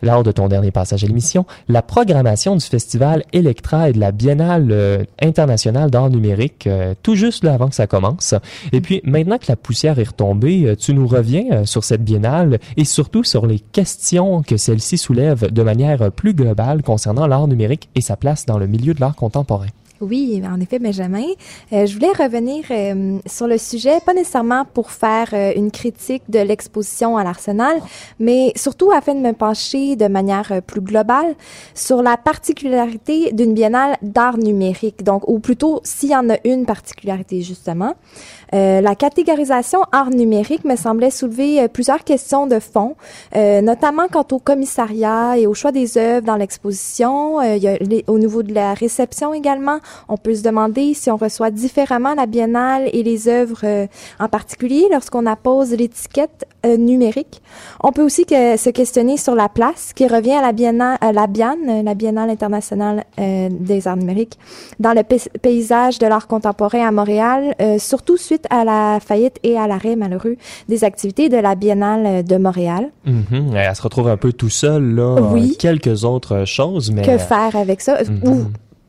lors 0.00 0.22
de 0.22 0.32
ton 0.32 0.48
dernier 0.48 0.70
passage 0.70 1.04
à 1.04 1.06
l'émission, 1.06 1.44
la 1.68 1.82
programmation 1.82 2.56
du 2.56 2.64
festival 2.64 3.24
Electra 3.34 3.90
et 3.90 3.92
de 3.92 4.00
la 4.00 4.10
Biennale 4.10 5.06
internationale 5.20 5.90
d'art 5.90 6.08
numérique, 6.08 6.68
tout 7.02 7.16
juste 7.16 7.42
là, 7.42 7.54
avant 7.54 7.68
que 7.68 7.74
ça 7.74 7.88
commence. 7.88 8.32
Et 8.70 8.80
puis, 8.80 9.00
maintenant 9.02 9.38
que 9.38 9.46
la 9.48 9.56
poussière 9.56 9.98
est 9.98 10.04
retombée, 10.04 10.76
tu 10.78 10.94
nous 10.94 11.08
reviens 11.08 11.64
sur 11.64 11.82
cette 11.82 12.04
biennale 12.04 12.60
et 12.76 12.84
surtout 12.84 13.24
sur 13.24 13.44
les 13.44 13.58
questions 13.58 14.42
que 14.42 14.56
celle-ci 14.56 14.98
soulève 14.98 15.52
de 15.52 15.62
manière 15.64 16.12
plus 16.12 16.32
globale 16.32 16.82
concernant 16.82 17.26
l'art 17.26 17.48
numérique 17.48 17.88
et 17.96 18.00
sa 18.00 18.16
place 18.16 18.46
dans 18.46 18.58
le 18.58 18.68
milieu 18.68 18.94
de 18.94 19.00
l'art 19.00 19.16
contemporain. 19.16 19.66
Oui, 20.00 20.40
en 20.48 20.60
effet, 20.60 20.78
Benjamin. 20.78 21.24
Euh, 21.72 21.84
je 21.84 21.94
voulais 21.94 22.12
revenir 22.12 22.64
euh, 22.70 23.18
sur 23.26 23.48
le 23.48 23.58
sujet, 23.58 23.98
pas 24.06 24.14
nécessairement 24.14 24.64
pour 24.64 24.92
faire 24.92 25.30
euh, 25.32 25.52
une 25.56 25.72
critique 25.72 26.22
de 26.28 26.38
l'exposition 26.38 27.16
à 27.16 27.24
l'Arsenal, 27.24 27.78
mais 28.20 28.52
surtout 28.54 28.92
afin 28.92 29.16
de 29.16 29.20
me 29.20 29.32
pencher 29.32 29.96
de 29.96 30.06
manière 30.06 30.52
euh, 30.52 30.60
plus 30.60 30.80
globale 30.80 31.34
sur 31.74 32.00
la 32.00 32.16
particularité 32.16 33.32
d'une 33.32 33.54
biennale 33.54 33.96
d'art 34.02 34.38
numérique. 34.38 35.02
Donc, 35.02 35.28
ou 35.28 35.40
plutôt, 35.40 35.80
s'il 35.82 36.10
y 36.10 36.16
en 36.16 36.30
a 36.30 36.36
une 36.44 36.64
particularité, 36.64 37.42
justement. 37.42 37.94
Euh, 38.54 38.80
la 38.80 38.94
catégorisation 38.94 39.80
art 39.92 40.10
numérique 40.10 40.64
me 40.64 40.76
semblait 40.76 41.10
soulever 41.10 41.62
euh, 41.62 41.68
plusieurs 41.68 42.04
questions 42.04 42.46
de 42.46 42.58
fond, 42.58 42.96
euh, 43.36 43.60
notamment 43.60 44.08
quant 44.08 44.26
au 44.32 44.38
commissariat 44.38 45.36
et 45.38 45.46
au 45.46 45.54
choix 45.54 45.72
des 45.72 45.98
œuvres 45.98 46.26
dans 46.26 46.36
l'exposition. 46.36 47.36
Au 48.06 48.18
niveau 48.18 48.42
de 48.42 48.54
la 48.54 48.74
réception 48.74 49.34
également, 49.34 49.78
on 50.08 50.16
peut 50.16 50.34
se 50.34 50.42
demander 50.42 50.94
si 50.94 51.10
on 51.10 51.16
reçoit 51.16 51.50
différemment 51.50 52.14
la 52.14 52.26
biennale 52.26 52.88
et 52.92 53.02
les 53.02 53.28
œuvres 53.28 53.88
en 54.18 54.28
particulier 54.28 54.86
lorsqu'on 54.90 55.26
appose 55.26 55.72
l'étiquette 55.72 56.46
euh, 56.66 56.76
numérique. 56.76 57.40
On 57.82 57.92
peut 57.92 58.02
aussi 58.02 58.24
que, 58.26 58.56
se 58.56 58.70
questionner 58.70 59.16
sur 59.16 59.34
la 59.34 59.48
place 59.48 59.92
qui 59.94 60.06
revient 60.06 60.32
à 60.32 60.42
la 60.42 60.52
biennale, 60.52 60.98
à 61.00 61.12
la 61.12 61.26
Bienne, 61.26 61.58
euh, 61.68 61.82
la 61.82 61.94
Biennale 61.94 62.30
internationale 62.30 63.04
euh, 63.18 63.48
des 63.50 63.86
arts 63.86 63.96
numériques, 63.96 64.38
dans 64.80 64.92
le 64.92 65.02
pay- 65.02 65.28
paysage 65.40 65.98
de 65.98 66.06
l'art 66.06 66.26
contemporain 66.26 66.86
à 66.86 66.90
Montréal, 66.90 67.54
euh, 67.60 67.78
surtout 67.78 68.16
suite 68.16 68.46
à 68.50 68.64
la 68.64 68.98
faillite 69.00 69.36
et 69.42 69.56
à 69.58 69.66
l'arrêt 69.66 69.96
malheureux 69.96 70.36
des 70.68 70.84
activités 70.84 71.28
de 71.28 71.36
la 71.36 71.54
Biennale 71.54 72.06
euh, 72.06 72.22
de 72.22 72.36
Montréal. 72.36 72.90
Mhm. 73.04 73.54
Elle 73.56 73.74
se 73.76 73.82
retrouve 73.82 74.08
un 74.08 74.16
peu 74.16 74.32
tout 74.32 74.50
seul 74.50 74.94
là. 74.94 75.16
Oui. 75.32 75.52
euh, 75.52 75.56
Quelques 75.58 76.04
autres 76.04 76.44
choses, 76.44 76.90
mais 76.90 77.02
Que 77.02 77.18
faire 77.18 77.54
avec 77.54 77.80
ça? 77.80 77.98
Mhm. 78.02 78.28
Ou 78.28 78.44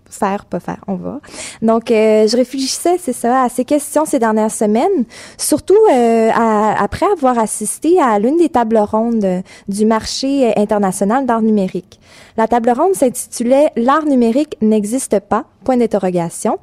faire, 0.10 0.46
pas 0.46 0.60
faire, 0.60 0.84
on 0.88 0.96
va. 0.96 1.20
Donc, 1.62 1.92
euh, 1.92 2.28
je 2.28 2.36
réfléchissais, 2.36 2.98
c'est 3.00 3.14
ça, 3.14 3.44
à 3.44 3.50
ces 3.50 3.66
questions 3.66 4.06
ces 4.06 4.20
dernières 4.20 4.52
semaines, 4.52 5.06
surtout 5.38 5.78
euh, 5.92 6.30
après 6.34 7.06
avoir 7.12 7.38
assisté 7.40 8.02
à 8.02 8.20
l'une 8.20 8.38
des 8.38 8.50
tables 8.50 8.78
rondes 8.78 9.44
du 9.68 9.86
marché 9.86 10.54
international 10.58 11.26
d'art 11.26 11.42
numérique. 11.42 12.00
La 12.38 12.48
table 12.48 12.72
ronde 12.72 12.96
s'intitulait 12.96 13.72
L'art 13.76 14.06
numérique 14.06 14.58
n'existe 14.62 15.20
pas, 15.20 15.46
point 15.64 15.78
d'interrogation, 15.78 16.58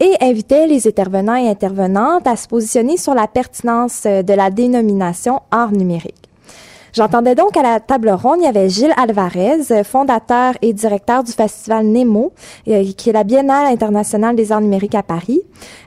et 0.00 0.14
invitait 0.20 0.66
les 0.66 0.86
intervenants 0.86 1.36
et 1.36 1.48
intervenantes 1.48 2.26
à 2.26 2.36
se 2.36 2.48
positionner 2.48 2.96
sur 2.96 3.14
la 3.14 3.26
pertinence 3.26 4.04
de 4.04 4.34
la 4.34 4.50
dénomination 4.50 5.40
art 5.50 5.72
numérique. 5.72 6.19
J'entendais 6.92 7.34
donc 7.34 7.56
à 7.56 7.62
la 7.62 7.78
table 7.78 8.10
ronde, 8.10 8.38
il 8.40 8.44
y 8.44 8.48
avait 8.48 8.68
Gilles 8.68 8.94
Alvarez, 8.96 9.84
fondateur 9.84 10.54
et 10.60 10.72
directeur 10.72 11.22
du 11.22 11.30
festival 11.30 11.86
Nemo, 11.86 12.32
euh, 12.68 12.84
qui 12.96 13.10
est 13.10 13.12
la 13.12 13.22
Biennale 13.22 13.66
internationale 13.66 14.34
des 14.34 14.50
arts 14.50 14.60
numériques 14.60 14.96
à 14.96 15.02
Paris, 15.02 15.42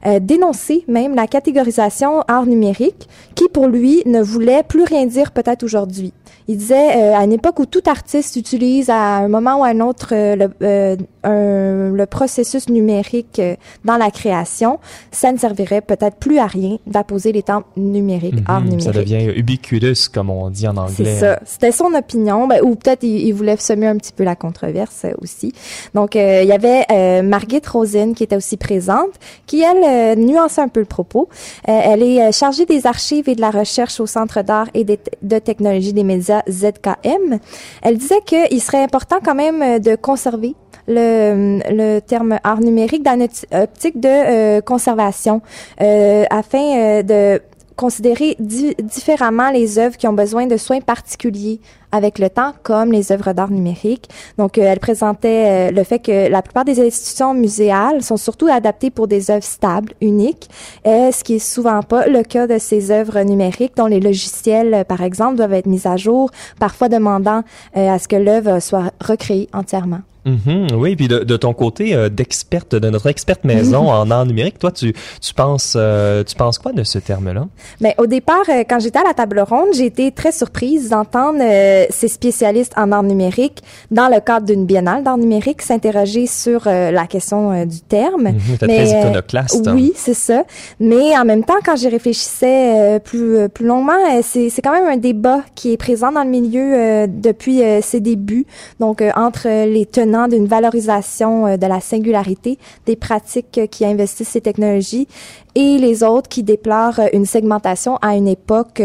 euh, 0.05 0.19
dénoncer 0.19 0.85
même 0.87 1.15
la 1.15 1.27
catégorisation 1.27 2.21
art 2.27 2.45
numérique, 2.45 3.09
qui 3.35 3.49
pour 3.49 3.67
lui 3.67 4.01
ne 4.05 4.21
voulait 4.21 4.63
plus 4.63 4.83
rien 4.83 5.05
dire 5.05 5.31
peut-être 5.31 5.63
aujourd'hui. 5.63 6.13
Il 6.49 6.57
disait 6.57 6.97
euh, 6.97 7.15
à 7.15 7.23
une 7.23 7.31
époque 7.31 7.59
où 7.59 7.65
tout 7.65 7.83
artiste 7.85 8.35
utilise 8.35 8.89
à 8.89 9.17
un 9.17 9.29
moment 9.29 9.59
ou 9.59 9.63
à 9.63 9.67
un 9.69 9.79
autre 9.79 10.09
euh, 10.11 10.35
le, 10.35 10.49
euh, 10.61 10.95
un- 11.23 11.95
le 11.95 12.05
processus 12.05 12.67
numérique 12.67 13.39
euh, 13.39 13.55
dans 13.85 13.95
la 13.95 14.11
création, 14.11 14.79
ça 15.11 15.31
ne 15.31 15.37
servirait 15.37 15.79
peut-être 15.79 16.17
plus 16.17 16.39
à 16.39 16.47
rien 16.47 16.77
d'apposer 16.85 17.31
les 17.31 17.43
termes 17.43 17.63
numériques, 17.77 18.33
Mhm. 18.35 18.43
art 18.47 18.61
numérique. 18.61 18.81
ça 18.83 18.91
devient 18.91 19.31
ubiquitous 19.35 20.09
comme 20.13 20.29
on 20.29 20.49
dit 20.49 20.67
en 20.67 20.73
C'est 20.87 21.01
anglais. 21.03 21.15
ça. 21.19 21.39
C'était 21.45 21.71
son 21.71 21.93
opinion, 21.93 22.45
ben, 22.47 22.59
ou 22.61 22.75
peut-être 22.75 23.03
il, 23.03 23.25
il 23.27 23.31
voulait 23.33 23.55
semer 23.55 23.87
un 23.87 23.95
petit 23.97 24.11
peu 24.11 24.25
la 24.25 24.35
controverse 24.35 25.05
aussi. 25.21 25.53
Donc, 25.93 26.15
euh, 26.17 26.41
il 26.43 26.49
y 26.49 26.51
avait 26.51 26.83
euh, 26.91 27.21
Margit 27.21 27.61
Rosen 27.71 28.13
qui 28.15 28.23
était 28.23 28.35
aussi 28.35 28.57
présente, 28.57 29.11
qui, 29.45 29.61
elle, 29.61 29.83
euh, 29.85 30.15
nuançait 30.21 30.61
un 30.61 30.67
peu 30.67 30.81
le 30.81 30.85
propos. 30.87 31.29
Elle 31.63 32.03
est 32.03 32.31
chargée 32.33 32.65
des 32.65 32.85
archives 32.85 33.29
et 33.29 33.35
de 33.35 33.41
la 33.41 33.51
recherche 33.51 33.99
au 34.01 34.05
Centre 34.07 34.41
d'art 34.41 34.67
et 34.73 34.83
des- 34.83 34.99
de 35.21 35.39
technologie 35.39 35.93
des 35.93 36.03
médias 36.03 36.22
ZKM. 36.49 37.39
Elle 37.81 37.97
disait 37.97 38.21
qu'il 38.25 38.61
serait 38.61 38.83
important 38.83 39.17
quand 39.23 39.35
même 39.35 39.61
euh, 39.61 39.79
de 39.79 39.95
conserver 39.95 40.55
le, 40.87 41.59
le 41.71 41.99
terme 42.01 42.39
art 42.43 42.59
numérique 42.59 43.03
dans 43.03 43.17
notre 43.17 43.45
optique 43.53 43.99
de 43.99 44.07
euh, 44.09 44.61
conservation 44.61 45.41
euh, 45.81 46.23
afin 46.29 46.77
euh, 46.77 47.03
de 47.03 47.41
considérer 47.75 48.35
di- 48.39 48.75
différemment 48.83 49.49
les 49.49 49.79
œuvres 49.79 49.97
qui 49.97 50.07
ont 50.07 50.13
besoin 50.13 50.45
de 50.45 50.57
soins 50.57 50.79
particuliers 50.81 51.59
avec 51.93 52.19
le 52.19 52.29
temps, 52.29 52.51
comme 52.63 52.91
les 52.91 53.11
œuvres 53.11 53.31
d'art 53.31 53.51
numérique. 53.51 54.09
Donc, 54.37 54.57
euh, 54.57 54.63
elle 54.63 54.79
présentait 54.79 55.69
euh, 55.69 55.71
le 55.71 55.83
fait 55.83 55.99
que 55.99 56.29
la 56.29 56.41
plupart 56.41 56.65
des 56.65 56.85
institutions 56.85 57.33
muséales 57.33 58.01
sont 58.03 58.17
surtout 58.17 58.47
adaptées 58.47 58.89
pour 58.89 59.07
des 59.07 59.31
œuvres 59.31 59.43
stables, 59.43 59.93
uniques, 60.01 60.49
ce 60.83 61.23
qui 61.23 61.35
est 61.35 61.39
souvent 61.39 61.81
pas 61.83 62.07
le 62.07 62.23
cas 62.23 62.47
de 62.47 62.57
ces 62.57 62.91
œuvres 62.91 63.21
numériques 63.21 63.77
dont 63.77 63.85
les 63.85 63.99
logiciels, 63.99 64.73
euh, 64.73 64.83
par 64.83 65.01
exemple, 65.01 65.37
doivent 65.37 65.53
être 65.53 65.67
mis 65.67 65.87
à 65.87 65.95
jour, 65.95 66.31
parfois 66.59 66.89
demandant 66.89 67.43
à 67.75 67.99
ce 67.99 68.07
que 68.07 68.15
l'œuvre 68.15 68.59
soit 68.59 68.91
recréée 68.99 69.47
entièrement. 69.53 69.99
Mhm, 70.25 70.67
oui, 70.77 70.95
puis 70.95 71.07
de, 71.07 71.19
de 71.19 71.37
ton 71.37 71.53
côté 71.53 71.93
euh, 71.93 72.07
d'experte, 72.09 72.75
de 72.75 72.89
notre 72.89 73.07
experte 73.07 73.43
maison 73.43 73.89
en 73.91 74.09
art 74.09 74.25
numérique, 74.25 74.57
toi, 74.59 74.71
tu, 74.71 74.93
tu 75.21 75.33
penses, 75.33 75.73
euh, 75.75 76.23
tu 76.23 76.35
penses 76.35 76.57
quoi 76.59 76.71
de 76.71 76.83
ce 76.83 76.97
terme-là? 76.99 77.47
Mais 77.81 77.93
au 77.97 78.05
départ, 78.07 78.43
euh, 78.49 78.63
quand 78.67 78.79
j'étais 78.79 78.99
à 78.99 79.03
la 79.03 79.13
table 79.13 79.39
ronde, 79.41 79.69
j'ai 79.75 79.85
été 79.85 80.11
très 80.11 80.31
surprise 80.31 80.89
d'entendre 80.89 81.39
euh, 81.41 81.85
ces 81.89 82.07
spécialistes 82.07 82.73
en 82.77 82.91
art 82.91 83.03
numérique, 83.03 83.61
dans 83.91 84.07
le 84.07 84.19
cadre 84.21 84.45
d'une 84.45 84.65
biennale 84.65 85.03
d'art 85.03 85.17
numérique, 85.17 85.61
s'interroger 85.61 86.25
sur 86.27 86.67
euh, 86.67 86.91
la 86.91 87.05
question 87.05 87.65
du 87.65 87.81
terme. 87.81 88.29
T'es 88.59 88.67
Mais, 88.67 88.85
très 88.85 88.99
iconoclaste. 89.01 89.67
hein. 89.67 89.73
Oui, 89.75 89.91
c'est 89.95 90.13
ça. 90.13 90.43
Mais 90.79 91.17
en 91.17 91.25
même 91.25 91.43
temps, 91.43 91.53
quand 91.65 91.75
j'y 91.75 91.89
réfléchissais 91.89 92.99
plus 93.03 93.49
plus 93.49 93.65
longuement, 93.65 93.93
c'est 94.21 94.49
c'est 94.49 94.61
quand 94.61 94.71
même 94.71 94.87
un 94.87 94.97
débat 94.97 95.41
qui 95.55 95.73
est 95.73 95.77
présent 95.77 96.11
dans 96.11 96.23
le 96.23 96.29
milieu 96.29 96.73
euh, 96.73 97.07
depuis 97.09 97.61
ses 97.81 97.99
débuts. 97.99 98.45
Donc 98.79 99.03
entre 99.15 99.47
les 99.65 99.85
tenants 99.85 100.12
d'une 100.27 100.45
valorisation 100.45 101.47
euh, 101.47 101.57
de 101.57 101.65
la 101.65 101.79
singularité 101.79 102.57
des 102.85 102.95
pratiques 102.95 103.57
euh, 103.57 103.67
qui 103.67 103.85
investissent 103.85 104.29
ces 104.29 104.41
technologies 104.41 105.07
et 105.55 105.77
les 105.77 106.03
autres 106.03 106.29
qui 106.29 106.43
déplorent 106.43 106.99
euh, 106.99 107.07
une 107.13 107.25
segmentation 107.25 107.97
à 108.01 108.15
une 108.15 108.27
époque 108.27 108.81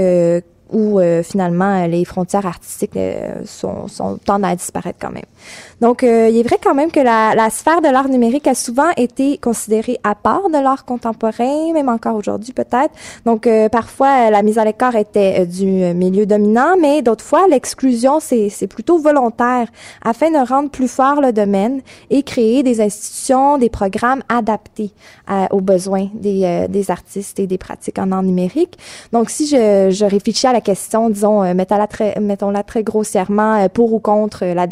euh, 0.72 1.20
où 1.20 1.22
finalement 1.22 1.86
les 1.86 2.04
frontières 2.04 2.46
artistiques 2.46 2.98
sont, 3.44 3.88
sont 3.88 4.18
tendent 4.24 4.44
à 4.44 4.54
disparaître 4.54 4.98
quand 5.00 5.10
même. 5.10 5.24
Donc, 5.80 6.02
il 6.02 6.36
est 6.36 6.42
vrai 6.42 6.58
quand 6.62 6.74
même 6.74 6.90
que 6.90 7.00
la, 7.00 7.34
la 7.34 7.50
sphère 7.50 7.80
de 7.80 7.88
l'art 7.88 8.08
numérique 8.08 8.46
a 8.46 8.54
souvent 8.54 8.90
été 8.96 9.38
considérée 9.38 9.98
à 10.04 10.14
part 10.14 10.48
de 10.48 10.58
l'art 10.58 10.84
contemporain, 10.84 11.72
même 11.72 11.88
encore 11.88 12.16
aujourd'hui 12.16 12.52
peut-être. 12.52 12.92
Donc, 13.24 13.48
parfois, 13.70 14.30
la 14.30 14.42
mise 14.42 14.58
à 14.58 14.64
l'écart 14.64 14.96
était 14.96 15.46
du 15.46 15.66
milieu 15.66 16.26
dominant, 16.26 16.76
mais 16.80 17.02
d'autres 17.02 17.24
fois, 17.24 17.46
l'exclusion, 17.48 18.20
c'est 18.20 18.66
plutôt 18.66 18.98
volontaire 18.98 19.68
afin 20.04 20.30
de 20.30 20.48
rendre 20.48 20.70
plus 20.70 20.88
fort 20.88 21.20
le 21.20 21.32
domaine 21.32 21.80
et 22.10 22.22
créer 22.22 22.62
des 22.62 22.80
institutions, 22.80 23.58
des 23.58 23.70
programmes 23.70 24.22
adaptés 24.28 24.90
aux 25.50 25.60
besoins 25.60 26.08
des, 26.14 26.44
euh, 26.44 26.68
des 26.68 26.90
artistes 26.90 27.38
et 27.38 27.46
des 27.46 27.58
pratiques 27.58 27.98
en 27.98 28.12
art 28.12 28.22
numérique. 28.22 28.78
Donc, 29.12 29.30
si 29.30 29.46
je, 29.46 29.90
je 29.90 30.04
réfléchis 30.04 30.46
à 30.46 30.52
la 30.52 30.57
question, 30.60 31.10
disons, 31.10 31.42
euh, 31.42 31.54
mettons-la 31.54 32.62
très, 32.62 32.82
grossièrement, 32.82 33.54
euh, 33.56 33.68
pour 33.68 33.92
ou 33.92 33.98
contre 33.98 34.44
la, 34.44 34.66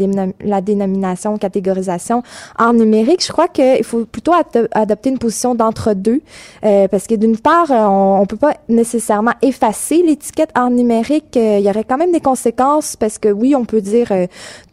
la 0.45 0.61
dénomination, 0.61 1.39
catégorisation 1.39 2.23
art 2.57 2.73
numérique, 2.73 3.25
je 3.25 3.33
crois 3.33 3.49
qu'il 3.49 3.85
faut 3.85 4.05
plutôt 4.05 4.33
adopter 4.73 5.11
une 5.11 5.19
position 5.19 5.55
d'entre-deux, 5.55 6.21
parce 6.63 7.07
que 7.07 7.15
d'une 7.15 7.37
part, 7.37 7.71
on, 7.71 8.21
on 8.21 8.27
peut 8.27 8.37
pas 8.37 8.55
nécessairement 8.69 9.33
effacer 9.43 10.03
l'étiquette 10.03 10.51
art 10.55 10.71
numérique. 10.71 11.37
il 11.37 11.61
y 11.61 11.69
aurait 11.69 11.85
quand 11.85 11.99
même 11.99 12.13
des 12.13 12.21
conséquences, 12.21 12.97
parce 12.97 13.19
que 13.19 13.29
oui, 13.29 13.55
on 13.55 13.65
peut 13.65 13.81
dire 13.81 14.09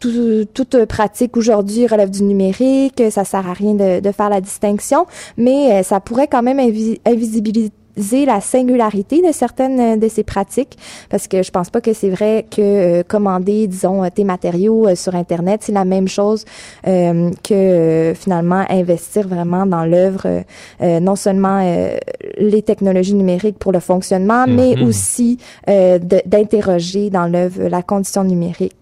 tout, 0.00 0.44
toute 0.52 0.84
pratique 0.84 1.36
aujourd'hui 1.36 1.86
relève 1.86 2.10
du 2.10 2.22
numérique, 2.22 3.02
ça 3.10 3.24
sert 3.24 3.48
à 3.48 3.52
rien 3.52 3.74
de, 3.74 4.12
faire 4.12 4.28
la 4.28 4.40
distinction, 4.40 5.06
mais 5.36 5.72
euh, 5.72 5.82
ça 5.82 6.00
pourrait 6.00 6.28
quand 6.28 6.42
même 6.42 6.58
invisibiliser 6.58 7.70
la 7.96 8.40
singularité 8.40 9.22
de 9.22 9.32
certaines 9.32 9.80
euh, 9.80 9.96
de 9.96 10.08
ces 10.08 10.24
pratiques 10.24 10.76
parce 11.10 11.28
que 11.28 11.42
je 11.42 11.50
pense 11.50 11.70
pas 11.70 11.80
que 11.80 11.92
c'est 11.92 12.10
vrai 12.10 12.46
que 12.50 12.60
euh, 12.60 13.02
commander 13.02 13.66
disons 13.66 14.08
tes 14.10 14.24
matériaux 14.24 14.94
sur 14.94 15.14
internet 15.14 15.60
c'est 15.62 15.72
la 15.72 15.84
même 15.84 16.08
chose 16.08 16.44
que 16.84 18.12
finalement 18.14 18.64
investir 18.68 19.28
vraiment 19.28 19.66
dans 19.66 19.84
l'œuvre 19.84 20.44
non 20.80 21.16
seulement 21.16 21.60
les 22.38 22.62
technologies 22.62 23.14
numériques 23.14 23.58
pour 23.58 23.72
le 23.72 23.80
fonctionnement 23.80 24.46
mais 24.46 24.74
mm-hmm. 24.74 24.86
aussi 24.86 25.38
d'interroger 25.66 27.10
dans 27.10 27.26
l'œuvre 27.26 27.68
la 27.68 27.82
condition 27.82 28.24
numérique 28.24 28.74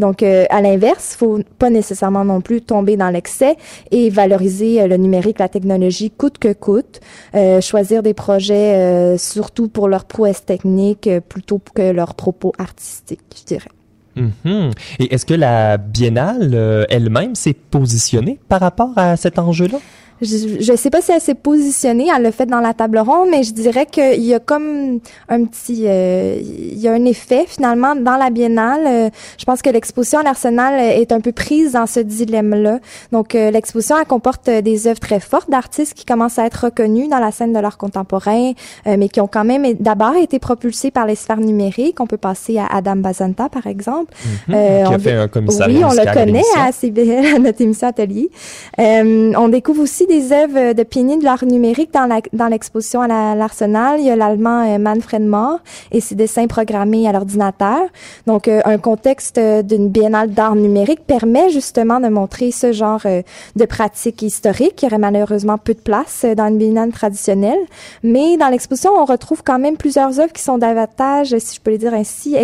donc, 0.00 0.22
euh, 0.22 0.46
à 0.50 0.60
l'inverse, 0.60 1.14
faut 1.16 1.38
pas 1.58 1.70
nécessairement 1.70 2.24
non 2.24 2.40
plus 2.40 2.62
tomber 2.62 2.96
dans 2.96 3.10
l'excès 3.10 3.56
et 3.90 4.10
valoriser 4.10 4.80
euh, 4.80 4.86
le 4.88 4.96
numérique, 4.96 5.38
la 5.38 5.48
technologie 5.48 6.10
coûte 6.10 6.38
que 6.38 6.52
coûte. 6.52 7.00
Euh, 7.34 7.60
choisir 7.60 8.02
des 8.02 8.14
projets 8.14 9.16
surtout 9.18 9.68
pour 9.68 9.88
leur 9.88 10.04
prouesse 10.04 10.44
technique 10.44 11.08
plutôt 11.28 11.60
que 11.74 11.92
leurs 11.92 12.14
propos 12.14 12.52
artistiques, 12.58 13.20
je 13.38 13.44
dirais. 13.44 13.70
Mm-hmm. 14.16 14.72
Et 14.98 15.14
est-ce 15.14 15.26
que 15.26 15.34
la 15.34 15.76
biennale 15.76 16.86
elle-même 16.88 17.34
s'est 17.34 17.54
positionnée 17.54 18.38
par 18.48 18.60
rapport 18.60 18.92
à 18.96 19.16
cet 19.16 19.38
enjeu-là? 19.38 19.78
Je 20.22 20.72
ne 20.72 20.76
sais 20.76 20.90
pas 20.90 21.00
si 21.00 21.12
elle 21.12 21.20
s'est 21.20 21.34
positionnée, 21.34 22.08
elle 22.14 22.22
l'a 22.22 22.32
fait 22.32 22.46
dans 22.46 22.60
la 22.60 22.74
table 22.74 22.98
ronde, 22.98 23.28
mais 23.30 23.42
je 23.42 23.52
dirais 23.52 23.86
qu'il 23.86 24.22
y 24.22 24.34
a 24.34 24.38
comme 24.38 25.00
un 25.28 25.44
petit, 25.44 25.84
euh, 25.86 26.38
il 26.42 26.78
y 26.78 26.88
a 26.88 26.92
un 26.92 27.04
effet 27.06 27.44
finalement 27.46 27.96
dans 27.96 28.16
la 28.16 28.28
biennale. 28.30 28.86
Euh, 28.86 29.10
je 29.38 29.44
pense 29.44 29.62
que 29.62 29.70
l'exposition 29.70 30.18
à 30.18 30.22
l'Arsenal 30.22 30.78
est 30.78 31.12
un 31.12 31.20
peu 31.20 31.32
prise 31.32 31.72
dans 31.72 31.86
ce 31.86 32.00
dilemme-là. 32.00 32.80
Donc 33.12 33.34
euh, 33.34 33.50
l'exposition 33.50 33.96
elle 33.98 34.06
comporte 34.06 34.50
des 34.50 34.86
œuvres 34.86 35.00
très 35.00 35.20
fortes 35.20 35.50
d'artistes 35.50 35.94
qui 35.94 36.04
commencent 36.04 36.38
à 36.38 36.44
être 36.44 36.64
reconnus 36.64 37.08
dans 37.08 37.18
la 37.18 37.30
scène 37.30 37.52
de 37.52 37.58
l'art 37.58 37.78
contemporain, 37.78 38.52
mais 38.86 39.08
qui 39.08 39.20
ont 39.20 39.26
quand 39.26 39.44
même 39.44 39.74
d'abord 39.78 40.16
été 40.16 40.38
propulsés 40.38 40.90
par 40.90 41.06
les 41.06 41.14
sphères 41.14 41.40
numériques. 41.40 42.00
On 42.00 42.06
peut 42.06 42.18
passer 42.18 42.58
à 42.58 42.66
Adam 42.66 42.96
Bazanta 42.96 43.48
par 43.48 43.66
exemple, 43.66 44.12
mm-hmm. 44.48 44.88
qui 44.88 44.94
a 44.94 44.98
fait 44.98 45.12
un 45.12 45.28
commissariat 45.28 45.78
Oui, 45.78 45.84
on 45.84 45.92
le 45.92 46.12
connaît 46.12 46.42
à 46.58 46.72
CBL, 46.72 47.36
à 47.36 47.38
notre 47.38 47.60
émission 47.62 47.88
Atelier. 47.88 48.30
on 48.78 49.48
découvre 49.48 49.82
aussi 49.82 50.06
des 50.10 50.32
œuvres 50.32 50.72
de 50.72 50.82
pionniers 50.82 51.18
de 51.18 51.24
l'art 51.24 51.44
numérique 51.44 51.92
dans 51.92 52.48
l'exposition 52.48 53.00
à 53.00 53.36
l'Arsenal. 53.36 54.00
Il 54.00 54.06
y 54.06 54.10
a 54.10 54.16
l'allemand 54.16 54.66
euh, 54.66 54.76
Manfred 54.76 55.22
Mohr 55.22 55.60
et 55.92 56.00
ses 56.00 56.16
dessins 56.16 56.48
programmés 56.48 57.06
à 57.06 57.12
l'ordinateur. 57.12 57.78
Donc, 58.26 58.48
euh, 58.48 58.60
un 58.64 58.78
contexte 58.78 59.38
euh, 59.38 59.62
d'une 59.62 59.88
biennale 59.88 60.30
d'art 60.30 60.56
numérique 60.56 61.06
permet 61.06 61.50
justement 61.50 62.00
de 62.00 62.08
montrer 62.08 62.50
ce 62.50 62.72
genre 62.72 63.02
de 63.02 63.64
pratiques 63.66 64.22
historiques 64.22 64.74
qui 64.74 64.86
aurait 64.86 64.98
malheureusement 64.98 65.58
peu 65.58 65.74
de 65.74 65.78
place 65.78 66.26
dans 66.36 66.48
une 66.48 66.58
biennale 66.58 66.90
traditionnelle. 66.90 67.60
Mais 68.02 68.36
dans 68.36 68.48
l'exposition, 68.48 68.90
on 68.96 69.04
retrouve 69.04 69.42
quand 69.44 69.60
même 69.60 69.76
plusieurs 69.76 70.18
œuvres 70.18 70.32
qui 70.32 70.42
sont 70.42 70.58
davantage, 70.58 71.38
si 71.38 71.54
je 71.54 71.60
peux 71.60 71.70
le 71.70 71.78
dire 71.78 71.94
ainsi, 71.94 72.36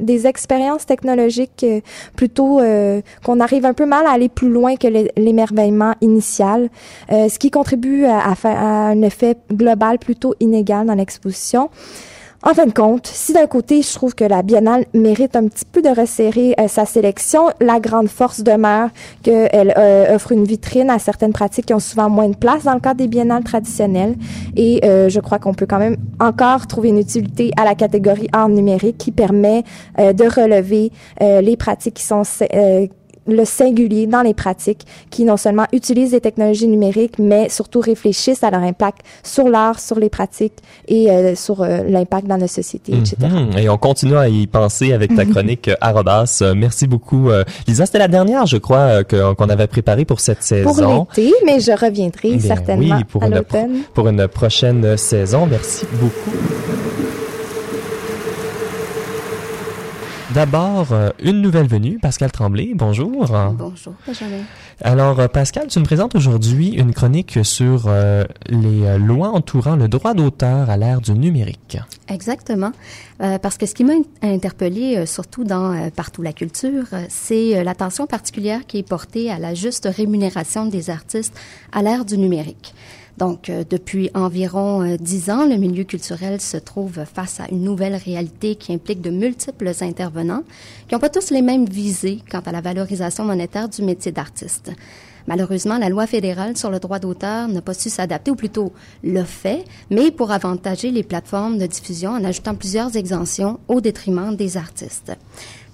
des 0.00 0.26
expériences 0.26 0.86
technologiques 0.86 1.64
plutôt 2.16 2.60
qu'on 3.24 3.40
arrive 3.40 3.64
un 3.64 3.74
peu 3.74 3.86
mal 3.86 4.06
à 4.06 4.12
aller 4.12 4.28
plus 4.28 4.48
loin 4.48 4.74
que 4.74 4.88
l'émerveillement 5.16 5.94
initial. 6.00 6.68
Euh, 7.12 7.28
ce 7.28 7.38
qui 7.38 7.50
contribue 7.50 8.06
à, 8.06 8.34
faire 8.34 8.58
un 8.58 9.02
effet 9.02 9.36
global 9.52 9.98
plutôt 9.98 10.34
inégal 10.40 10.86
dans 10.86 10.94
l'exposition. 10.94 11.68
En 12.44 12.54
fin 12.54 12.66
de 12.66 12.72
compte, 12.72 13.06
si 13.06 13.32
d'un 13.32 13.46
côté, 13.46 13.82
je 13.82 13.94
trouve 13.94 14.16
que 14.16 14.24
la 14.24 14.42
biennale 14.42 14.86
mérite 14.94 15.36
un 15.36 15.46
petit 15.46 15.64
peu 15.64 15.80
de 15.80 15.88
resserrer 15.88 16.56
euh, 16.58 16.66
sa 16.66 16.86
sélection, 16.86 17.50
la 17.60 17.78
grande 17.78 18.08
force 18.08 18.42
demeure 18.42 18.88
qu'elle 19.22 19.72
euh, 19.76 20.16
offre 20.16 20.32
une 20.32 20.44
vitrine 20.44 20.90
à 20.90 20.98
certaines 20.98 21.32
pratiques 21.32 21.66
qui 21.66 21.74
ont 21.74 21.78
souvent 21.78 22.10
moins 22.10 22.28
de 22.28 22.34
place 22.34 22.64
dans 22.64 22.74
le 22.74 22.80
cadre 22.80 22.96
des 22.96 23.06
biennales 23.06 23.44
traditionnelles. 23.44 24.16
Et 24.56 24.80
je 24.82 25.20
crois 25.20 25.38
qu'on 25.38 25.54
peut 25.54 25.66
quand 25.66 25.78
même 25.78 25.96
encore 26.18 26.66
trouver 26.66 26.88
une 26.88 26.98
utilité 26.98 27.52
à 27.56 27.64
la 27.64 27.74
catégorie 27.74 28.28
art 28.32 28.48
numérique 28.48 28.98
qui 28.98 29.12
permet 29.12 29.62
de 29.98 30.24
relever 30.24 30.90
les 31.20 31.56
pratiques 31.56 31.94
qui 31.94 32.04
sont 32.04 32.24
le 33.26 33.44
singulier 33.44 34.06
dans 34.06 34.22
les 34.22 34.34
pratiques 34.34 34.86
qui 35.10 35.24
non 35.24 35.36
seulement 35.36 35.66
utilisent 35.72 36.12
des 36.12 36.20
technologies 36.20 36.68
numériques, 36.68 37.18
mais 37.18 37.48
surtout 37.48 37.80
réfléchissent 37.80 38.42
à 38.42 38.50
leur 38.50 38.62
impact 38.62 39.02
sur 39.22 39.48
l'art, 39.48 39.80
sur 39.80 39.98
les 39.98 40.08
pratiques 40.08 40.58
et 40.88 41.10
euh, 41.10 41.34
sur 41.34 41.62
euh, 41.62 41.82
l'impact 41.84 42.26
dans 42.26 42.36
la 42.36 42.48
société, 42.48 42.92
etc. 42.92 43.16
Mhm. 43.22 43.58
Et 43.58 43.68
on 43.68 43.78
continue 43.78 44.16
à 44.16 44.28
y 44.28 44.46
penser 44.46 44.92
avec 44.92 45.14
ta 45.14 45.24
chronique 45.24 45.68
euh, 45.68 45.74
Arrobas. 45.80 46.42
Merci 46.56 46.86
beaucoup. 46.86 47.30
Lisa, 47.66 47.86
c'était 47.86 47.98
la 47.98 48.08
dernière, 48.08 48.46
je 48.46 48.56
crois, 48.56 49.04
qu'on 49.04 49.48
avait 49.48 49.66
préparée 49.66 50.04
pour 50.04 50.20
cette 50.20 50.42
saison. 50.42 51.04
Pour 51.04 51.16
l'été, 51.16 51.34
mais 51.44 51.60
je 51.60 51.72
reviendrai 51.72 52.38
certainement 52.40 52.96
oui, 52.96 53.04
pour 53.04 53.22
à 53.22 53.28
l'automne. 53.28 53.82
Pour 53.94 54.08
une 54.08 54.28
prochaine 54.28 54.96
saison. 54.96 55.46
Merci 55.46 55.86
beaucoup. 56.00 56.81
D'abord, 60.34 60.92
euh, 60.92 61.10
une 61.22 61.42
nouvelle 61.42 61.66
venue, 61.66 61.98
Pascal 61.98 62.32
Tremblay. 62.32 62.72
Bonjour. 62.74 63.26
Bonjour, 63.26 63.92
Benjamin. 64.06 64.44
Alors, 64.80 65.20
euh, 65.20 65.28
Pascal, 65.28 65.66
tu 65.66 65.78
me 65.78 65.84
présentes 65.84 66.14
aujourd'hui 66.14 66.70
une 66.70 66.94
chronique 66.94 67.40
sur 67.42 67.84
euh, 67.86 68.24
les 68.48 68.98
lois 68.98 69.28
entourant 69.28 69.76
le 69.76 69.88
droit 69.88 70.14
d'auteur 70.14 70.70
à 70.70 70.78
l'ère 70.78 71.02
du 71.02 71.12
numérique. 71.12 71.76
Exactement. 72.08 72.72
parce 73.18 73.56
que 73.56 73.66
ce 73.66 73.74
qui 73.74 73.84
m'a 73.84 73.94
interpellé, 74.22 75.06
surtout 75.06 75.44
dans 75.44 75.90
Partout 75.90 76.22
la 76.22 76.32
culture, 76.32 76.84
c'est 77.08 77.62
l'attention 77.64 78.06
particulière 78.06 78.66
qui 78.66 78.78
est 78.78 78.88
portée 78.88 79.30
à 79.30 79.38
la 79.38 79.54
juste 79.54 79.88
rémunération 79.90 80.66
des 80.66 80.90
artistes 80.90 81.38
à 81.72 81.82
l'ère 81.82 82.04
du 82.04 82.18
numérique. 82.18 82.74
Donc, 83.22 83.50
euh, 83.50 83.62
depuis 83.62 84.10
environ 84.14 84.82
euh, 84.82 84.96
dix 84.96 85.30
ans, 85.30 85.46
le 85.46 85.54
milieu 85.54 85.84
culturel 85.84 86.40
se 86.40 86.56
trouve 86.56 87.04
face 87.04 87.38
à 87.38 87.44
une 87.52 87.62
nouvelle 87.62 87.94
réalité 87.94 88.56
qui 88.56 88.72
implique 88.72 89.00
de 89.00 89.10
multiples 89.10 89.70
intervenants 89.80 90.42
qui 90.88 90.94
n'ont 90.96 90.98
pas 90.98 91.08
tous 91.08 91.30
les 91.30 91.40
mêmes 91.40 91.66
visées 91.66 92.18
quant 92.28 92.40
à 92.40 92.50
la 92.50 92.60
valorisation 92.60 93.24
monétaire 93.24 93.68
du 93.68 93.82
métier 93.82 94.10
d'artiste. 94.10 94.72
Malheureusement, 95.28 95.78
la 95.78 95.88
loi 95.88 96.08
fédérale 96.08 96.56
sur 96.56 96.68
le 96.68 96.80
droit 96.80 96.98
d'auteur 96.98 97.46
n'a 97.46 97.60
pas 97.60 97.74
su 97.74 97.90
s'adapter, 97.90 98.32
ou 98.32 98.34
plutôt 98.34 98.72
le 99.04 99.22
fait, 99.22 99.64
mais 99.88 100.10
pour 100.10 100.32
avantager 100.32 100.90
les 100.90 101.04
plateformes 101.04 101.58
de 101.58 101.66
diffusion 101.66 102.10
en 102.10 102.24
ajoutant 102.24 102.56
plusieurs 102.56 102.96
exemptions 102.96 103.60
au 103.68 103.80
détriment 103.80 104.34
des 104.34 104.56
artistes. 104.56 105.12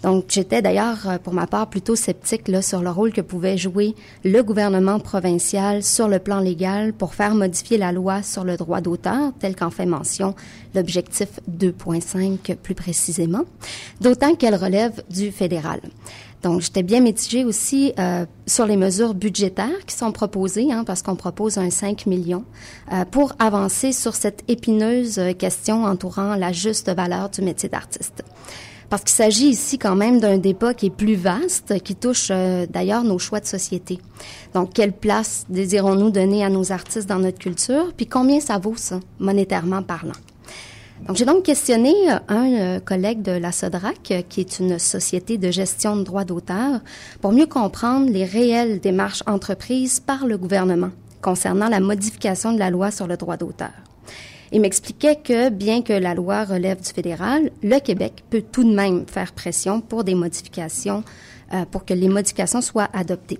Donc, 0.03 0.27
j'étais 0.29 0.63
d'ailleurs, 0.63 1.09
euh, 1.09 1.19
pour 1.19 1.35
ma 1.35 1.47
part, 1.47 1.69
plutôt 1.69 1.97
sceptique 1.97 2.51
sur 2.63 2.83
le 2.83 2.91
rôle 2.91 3.13
que 3.13 3.21
pouvait 3.21 3.59
jouer 3.59 3.95
le 4.25 4.43
gouvernement 4.43 5.01
provincial 5.01 5.83
sur 5.83 6.07
le 6.07 6.21
plan 6.21 6.39
légal 6.39 6.93
pour 6.93 7.15
faire 7.15 7.35
modifier 7.35 7.79
la 7.79 7.91
loi 7.91 8.23
sur 8.23 8.45
le 8.45 8.57
droit 8.57 8.81
d'auteur, 8.81 9.33
tel 9.41 9.57
qu'en 9.57 9.71
fait 9.71 9.87
mention 9.87 10.35
l'objectif 10.75 11.41
2.5 11.51 12.55
plus 12.57 12.75
précisément, 12.77 13.43
d'autant 14.01 14.35
qu'elle 14.37 14.55
relève 14.55 15.03
du 15.11 15.33
fédéral. 15.33 15.81
Donc, 16.45 16.61
j'étais 16.61 16.85
bien 16.85 17.01
mitigée 17.01 17.45
aussi 17.45 17.93
euh, 17.99 18.25
sur 18.47 18.67
les 18.67 18.77
mesures 18.77 19.15
budgétaires 19.15 19.85
qui 19.85 19.97
sont 19.97 20.13
proposées, 20.13 20.71
hein, 20.71 20.85
parce 20.87 21.03
qu'on 21.03 21.17
propose 21.17 21.59
un 21.59 21.71
5 21.71 22.07
millions 22.07 22.45
euh, 22.93 23.05
pour 23.05 23.33
avancer 23.41 23.91
sur 23.91 24.15
cette 24.15 24.45
épineuse 24.47 25.21
question 25.37 25.83
entourant 25.83 26.37
la 26.37 26.53
juste 26.53 26.89
valeur 26.95 27.31
du 27.31 27.43
métier 27.43 27.69
d'artiste 27.69 28.23
parce 28.91 29.03
qu'il 29.03 29.15
s'agit 29.15 29.49
ici 29.49 29.79
quand 29.79 29.97
même 29.97 30.21
d'un 30.21 30.39
débat 30.39 30.75
qui 30.75 30.87
est 30.87 30.91
plus 30.91 31.15
vaste, 31.15 31.83
qui 31.83 31.95
touche 31.95 32.29
euh, 32.31 32.67
d'ailleurs 32.69 33.05
nos 33.05 33.19
choix 33.19 33.41
de 33.41 33.47
société. 33.47 33.99
Donc, 34.55 34.73
quelle 34.73 34.93
place 34.93 35.45
désirons-nous 35.49 36.11
donner 36.11 36.45
à 36.45 36.49
nos 36.49 36.73
artistes 36.73 37.09
dans 37.09 37.19
notre 37.19 37.39
culture, 37.39 37.93
puis 37.97 38.07
combien 38.07 38.41
ça 38.41 38.59
vaut 38.59 38.77
ça, 38.77 39.01
monétairement 39.19 39.83
parlant? 39.83 40.13
Donc, 41.07 41.17
j'ai 41.17 41.25
donc 41.25 41.45
questionné 41.45 41.93
euh, 42.11 42.19
un 42.29 42.53
euh, 42.53 42.81
collègue 42.81 43.23
de 43.23 43.33
la 43.33 43.53
SODRAC, 43.53 44.25
qui 44.29 44.41
est 44.41 44.59
une 44.59 44.79
société 44.79 45.39
de 45.39 45.51
gestion 45.51 45.97
de 45.97 46.03
droits 46.03 46.25
d'auteur, 46.25 46.81
pour 47.21 47.33
mieux 47.33 47.47
comprendre 47.47 48.11
les 48.11 48.25
réelles 48.25 48.81
démarches 48.81 49.23
entreprises 49.27 50.01
par 50.01 50.27
le 50.27 50.39
gouvernement 50.39 50.91
concernant 51.21 51.69
la 51.69 51.81
modification 51.81 52.53
de 52.53 52.59
la 52.59 52.71
loi 52.71 52.91
sur 52.91 53.07
le 53.07 53.17
droit 53.17 53.37
d'auteur. 53.37 53.88
Il 54.53 54.61
m'expliquait 54.61 55.17
que, 55.17 55.51
bien 55.51 55.83
que 55.83 55.93
la 55.93 56.15
loi 56.15 56.45
relève 56.45 56.81
du 56.81 56.91
fédéral, 56.91 57.51
le 57.63 57.79
Québec 57.81 58.25
peut 58.31 58.43
tout 58.43 58.65
de 58.65 58.75
même 58.75 59.07
faire 59.07 59.33
pression 59.33 59.81
pour 59.81 60.05
des 60.05 60.15
modifications, 60.15 61.05
pour 61.71 61.85
que 61.85 61.95
les 61.95 62.09
modifications 62.09 62.61
soient 62.61 62.89
adoptées. 62.93 63.39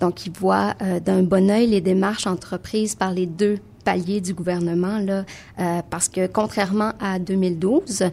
Donc, 0.00 0.26
il 0.26 0.32
voit 0.32 0.74
d'un 1.04 1.22
bon 1.22 1.50
œil 1.50 1.66
les 1.68 1.80
démarches 1.80 2.26
entreprises 2.26 2.94
par 2.94 3.12
les 3.12 3.26
deux 3.26 3.58
palier 3.86 4.20
du 4.20 4.34
gouvernement, 4.34 4.98
là, 4.98 5.24
euh, 5.60 5.80
parce 5.88 6.08
que 6.08 6.26
contrairement 6.26 6.92
à 7.00 7.20
2012, 7.20 8.10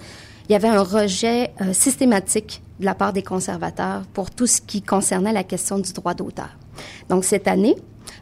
il 0.48 0.52
y 0.52 0.56
avait 0.56 0.68
un 0.68 0.84
rejet 0.84 1.52
euh, 1.62 1.74
systématique 1.74 2.62
de 2.80 2.86
la 2.86 2.94
part 2.94 3.12
des 3.12 3.24
conservateurs 3.24 4.04
pour 4.14 4.30
tout 4.30 4.46
ce 4.46 4.62
qui 4.62 4.84
concernait 4.84 5.34
la 5.34 5.44
question 5.44 5.80
du 5.80 5.92
droit 5.92 6.14
d'auteur. 6.14 6.52
Donc 7.10 7.24
cette 7.24 7.48
année, 7.48 7.76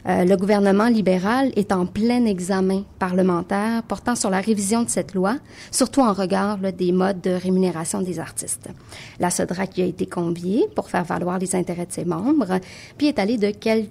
euh, 0.06 0.24
le 0.24 0.36
gouvernement 0.36 0.88
libéral 0.88 1.52
est 1.56 1.72
en 1.72 1.86
plein 1.86 2.24
examen 2.24 2.84
parlementaire 2.98 3.82
portant 3.84 4.16
sur 4.16 4.30
la 4.30 4.40
révision 4.40 4.82
de 4.82 4.88
cette 4.88 5.14
loi, 5.14 5.36
surtout 5.70 6.00
en 6.00 6.12
regard 6.12 6.58
des 6.58 6.92
modes 6.92 7.20
de 7.20 7.30
rémunération 7.30 8.02
des 8.02 8.18
artistes. 8.18 8.68
La 9.20 9.30
SODRAC 9.30 9.78
a 9.78 9.84
été 9.84 10.06
conviée 10.06 10.66
pour 10.74 10.90
faire 10.90 11.04
valoir 11.04 11.38
les 11.38 11.54
intérêts 11.54 11.86
de 11.86 11.92
ses 11.92 12.04
membres, 12.04 12.58
puis 12.98 13.06
est 13.06 13.18
allée 13.18 13.38
de 13.38 13.50
quel 13.50 13.86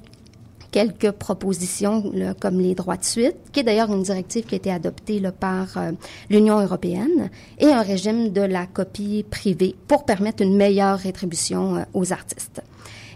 quelques 0.72 1.12
propositions 1.12 2.12
comme 2.40 2.60
les 2.60 2.76
droits 2.76 2.98
de 2.98 3.04
suite, 3.04 3.36
qui 3.52 3.60
est 3.60 3.64
d'ailleurs 3.64 3.94
une 3.94 4.04
directive 4.04 4.46
qui 4.46 4.56
a 4.56 4.58
été 4.58 4.72
adoptée 4.72 5.22
par 5.40 5.78
euh, 5.78 5.92
l'Union 6.30 6.60
européenne, 6.60 7.30
et 7.60 7.68
un 7.68 7.82
régime 7.82 8.30
de 8.30 8.42
la 8.42 8.66
copie 8.66 9.26
privée 9.30 9.76
pour 9.88 10.06
permettre 10.06 10.42
une 10.42 10.56
meilleure 10.56 10.98
rétribution 10.98 11.76
euh, 11.76 11.84
aux 11.94 12.14
artistes. 12.14 12.62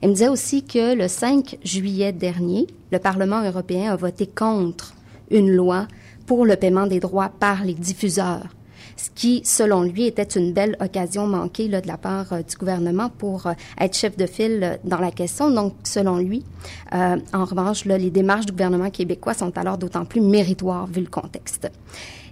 Il 0.06 0.10
me 0.10 0.14
disait 0.14 0.28
aussi 0.28 0.64
que 0.64 0.93
le 0.93 1.08
5 1.08 1.58
juillet 1.64 2.14
dernier, 2.14 2.68
le 2.91 2.99
Parlement 2.99 3.41
européen 3.41 3.91
a 3.91 3.95
voté 3.95 4.28
contre 4.28 4.93
une 5.32 5.49
loi 5.49 5.88
pour 6.28 6.45
le 6.45 6.56
paiement 6.58 6.86
des 6.86 6.99
droits 6.99 7.32
par 7.39 7.66
les 7.66 7.74
diffuseurs 7.74 8.45
ce 8.97 9.10
qui, 9.14 9.41
selon 9.43 9.84
lui, 9.84 10.06
était 10.06 10.24
une 10.24 10.53
belle 10.53 10.78
occasion 10.80 11.28
manquée 11.28 11.68
là, 11.68 11.82
de 11.82 11.88
la 11.88 11.97
part 11.97 12.32
euh, 12.34 12.41
du 12.41 12.56
gouvernement 12.56 13.10
pour 13.10 13.47
euh, 13.47 13.53
être 13.80 13.95
chef 13.95 14.18
de 14.18 14.26
file 14.26 14.60
euh, 14.64 14.78
dans 14.84 14.99
la 14.99 15.12
question. 15.12 15.49
Donc, 15.49 15.74
selon 15.84 16.18
lui, 16.18 16.43
en 16.91 17.45
revanche, 17.45 17.86
les 17.86 18.10
démarches 18.10 18.45
du 18.45 18.51
gouvernement 18.51 18.89
québécois 18.89 19.34
sont 19.34 19.56
alors 19.58 19.78
d'autant 19.78 20.06
plus 20.06 20.22
méritoires 20.22 20.88
vu 20.88 21.01
le 21.01 21.08
contexte. 21.08 21.70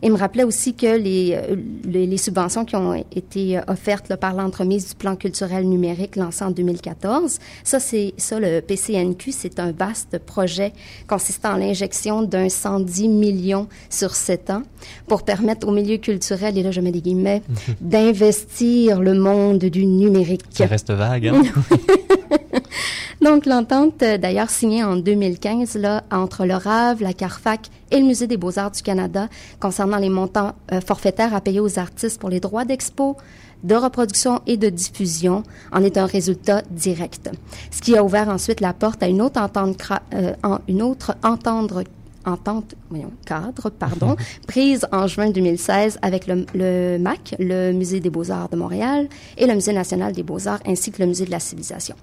Il 0.04 0.12
me 0.12 0.18
rappelait 0.18 0.44
aussi 0.44 0.74
que 0.74 0.98
les, 0.98 1.34
euh, 1.34 1.56
les, 1.86 2.18
subventions 2.18 2.66
qui 2.66 2.76
ont 2.76 2.94
été 2.94 3.58
euh, 3.58 3.62
offertes 3.68 4.16
par 4.18 4.34
l'entremise 4.34 4.90
du 4.90 4.96
plan 4.96 5.16
culturel 5.16 5.68
numérique 5.68 6.18
lancé 6.18 6.44
en 6.44 6.52
2014, 6.52 7.40
ça, 7.64 7.80
c'est 7.80 8.14
ça, 8.18 8.40
le 8.40 8.60
PCNQ, 8.60 9.32
c'est 9.32 9.60
un 9.60 9.72
vaste 9.72 10.20
projet 10.20 10.74
consistant 11.08 11.54
en 11.54 11.58
l'injection 11.58 12.22
d'un 12.22 12.50
110 12.50 13.08
millions 13.08 13.68
sur 13.90 14.14
sept 14.16 14.50
ans 14.50 14.64
pour 15.08 15.24
permettre 15.24 15.68
au 15.68 15.72
milieu 15.72 15.98
culturel, 15.98 16.58
et 16.58 16.64
là 16.64 16.72
je 16.72 16.82
mets 16.82 16.92
des 16.92 17.02
guillemets, 17.02 17.42
d'investir 17.80 19.00
le 19.00 19.14
monde 19.14 19.60
du 19.60 19.86
numérique. 19.86 20.44
Ça 20.52 20.66
reste 20.66 20.92
vague, 20.92 21.28
hein? 21.28 21.44
Donc, 23.22 23.46
l'entente, 23.46 24.02
euh, 24.04 24.18
d'ailleurs 24.18 24.50
signée 24.50 24.84
en 24.84 24.96
2015 24.96 25.76
là, 25.76 26.04
entre 26.12 26.46
le 26.46 26.56
RAV, 26.56 27.02
la 27.02 27.14
CARFAC 27.14 27.70
et 27.92 28.00
le 28.00 28.06
Musée 28.06 28.28
des 28.28 28.38
beaux-arts 28.38 28.72
du 28.72 28.82
Canada 28.82 29.28
concernant 29.60 29.98
les 29.98 30.10
montants 30.10 30.54
euh, 30.72 30.82
forfaitaires 30.82 31.34
à 31.34 31.42
payer 31.42 31.60
aux 31.60 31.80
artistes 31.80 32.20
pour 32.20 32.30
les 32.30 32.40
droits 32.40 32.66
d'expo, 32.66 33.18
de 33.64 33.76
reproduction 33.76 34.42
et 34.46 34.58
de 34.58 34.70
diffusion 34.70 35.44
en 35.72 35.84
est 35.84 35.98
un 35.98 36.06
résultat 36.06 36.62
direct. 36.70 37.30
Ce 37.72 37.82
qui 37.82 37.98
a 37.98 38.04
ouvert 38.04 38.30
ensuite 38.30 38.60
la 38.60 38.74
porte 38.74 39.02
à 39.02 39.08
une 39.08 39.22
autre 39.22 39.40
entente, 39.40 39.82
euh, 40.14 40.34
une 40.68 40.82
autre 40.82 41.16
entendre 41.24 41.84
entente 42.26 42.76
voyons, 42.90 43.12
cadre 43.26 43.70
pardon, 43.70 44.16
prise 44.48 44.88
en 44.92 45.08
juin 45.08 45.30
2016 45.30 46.00
avec 46.02 46.28
le, 46.28 46.46
le, 46.54 46.98
MAC, 46.98 47.36
le 47.40 47.72
Musée 47.72 48.00
des 48.00 48.10
beaux-arts 48.10 48.50
de 48.50 48.56
Montréal, 48.56 49.08
et 49.38 49.46
le 49.46 49.54
Musée 49.54 49.74
national 49.74 50.14
des 50.14 50.24
beaux-arts, 50.24 50.60
ainsi 50.66 50.92
que 50.92 51.02
le 51.02 51.08
Musée 51.08 51.26
de 51.26 51.32
la 51.32 51.40
civilisation. 51.40 51.96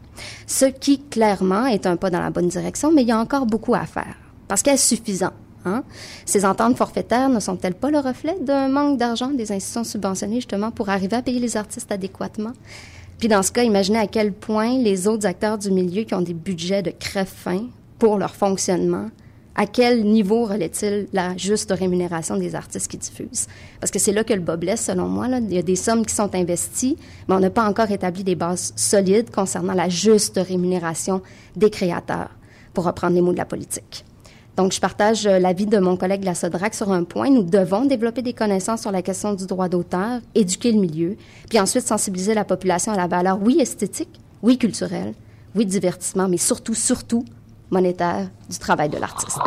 Ce 0.47 0.67
qui, 0.67 0.99
clairement, 0.99 1.67
est 1.67 1.87
un 1.87 1.97
pas 1.97 2.11
dans 2.11 2.21
la 2.21 2.31
bonne 2.31 2.49
direction, 2.49 2.93
mais 2.93 3.03
il 3.03 3.09
y 3.09 3.13
a 3.13 3.19
encore 3.19 3.47
beaucoup 3.47 3.75
à 3.75 3.87
faire, 3.87 4.17
parce 4.49 4.63
qu'elle 4.63 4.75
est 4.75 4.77
suffisante. 4.77 5.35
Hein? 5.65 5.85
Ces 6.25 6.47
ententes 6.47 6.77
forfaitaires 6.77 7.29
ne 7.29 7.41
sont-elles 7.41 7.75
pas 7.75 7.91
le 7.91 7.99
reflet 7.99 8.37
d'un 8.41 8.69
manque 8.69 8.99
d'argent 8.99 9.29
des 9.29 9.53
institutions 9.53 9.85
subventionnées 9.85 10.37
justement 10.37 10.71
pour 10.71 10.89
arriver 10.89 11.17
à 11.17 11.23
payer 11.23 11.39
les 11.39 11.57
artistes 11.57 11.93
adéquatement? 11.93 12.53
Puis 13.19 13.29
dans 13.29 13.43
ce 13.43 13.53
cas, 13.53 13.63
imaginez 13.63 13.99
à 13.99 14.07
quel 14.07 14.33
point 14.33 14.79
les 14.79 15.07
autres 15.07 15.27
acteurs 15.27 15.59
du 15.59 15.71
milieu 15.71 16.05
qui 16.05 16.15
ont 16.15 16.23
des 16.23 16.33
budgets 16.33 16.83
de 16.83 16.91
crève-fin 16.91 17.67
pour 17.99 18.17
leur 18.17 18.35
fonctionnement 18.35 19.11
à 19.55 19.67
quel 19.67 20.05
niveau 20.05 20.45
relève-t-il 20.45 21.09
la 21.13 21.37
juste 21.37 21.73
rémunération 21.73 22.37
des 22.37 22.55
artistes 22.55 22.91
qui 22.91 22.97
diffusent? 22.97 23.47
Parce 23.81 23.91
que 23.91 23.99
c'est 23.99 24.13
là 24.13 24.25
que 24.25 24.33
le 24.33 24.41
bas 24.41 24.57
blesse, 24.57 24.85
selon 24.85 25.09
moi. 25.09 25.27
Il 25.29 25.53
y 25.53 25.59
a 25.59 25.63
des 25.63 25.77
sommes 25.77 26.07
qui 26.07 26.15
sont 26.15 26.35
investies, 26.35 26.97
mais 27.29 27.35
on 27.35 27.41
n'a 27.41 27.51
pas 27.51 27.69
encore 27.69 27.91
établi 27.91 28.25
des 28.25 28.37
bases 28.37 28.73
solides 28.77 29.31
concernant 29.31 29.75
la 29.75 29.89
juste 29.89 30.39
rémunération 30.43 31.21
des 31.57 31.71
créateurs, 31.71 32.31
pour 32.73 32.85
reprendre 32.85 33.15
les 33.15 33.21
mots 33.21 33.33
de 33.33 33.39
la 33.39 33.45
politique. 33.45 34.05
Donc, 34.57 34.73
je 34.73 34.81
partage 34.81 35.27
euh, 35.27 35.39
l'avis 35.39 35.67
de 35.67 35.79
mon 35.79 35.97
collègue 35.97 36.21
de 36.21 36.27
la 36.27 36.35
SODRAC 36.35 36.75
sur 36.75 36.91
un 36.91 37.05
point. 37.05 37.31
Nous 37.31 37.45
devons 37.45 37.87
développer 37.87 38.21
des 38.21 38.33
connaissances 38.33 38.83
sur 38.83 38.93
la 38.93 39.01
question 39.01 39.33
du 39.33 39.47
droit 39.47 39.69
d'auteur, 39.69 40.21
éduquer 40.35 40.73
le 40.73 40.81
milieu, 40.81 41.17
puis 41.49 41.59
ensuite 41.59 41.87
sensibiliser 41.87 42.35
la 42.35 42.45
population 42.45 42.93
à 42.93 42.97
la 42.97 43.07
valeur, 43.07 43.41
oui, 43.43 43.59
esthétique, 43.61 44.21
oui, 44.43 44.59
culturelle, 44.59 45.15
oui, 45.55 45.65
divertissement, 45.67 46.29
mais 46.29 46.37
surtout, 46.37 46.75
surtout, 46.75 47.25
monétaire 47.71 48.29
du 48.49 48.59
travail 48.59 48.89
de 48.89 48.99
l'artiste. 48.99 49.39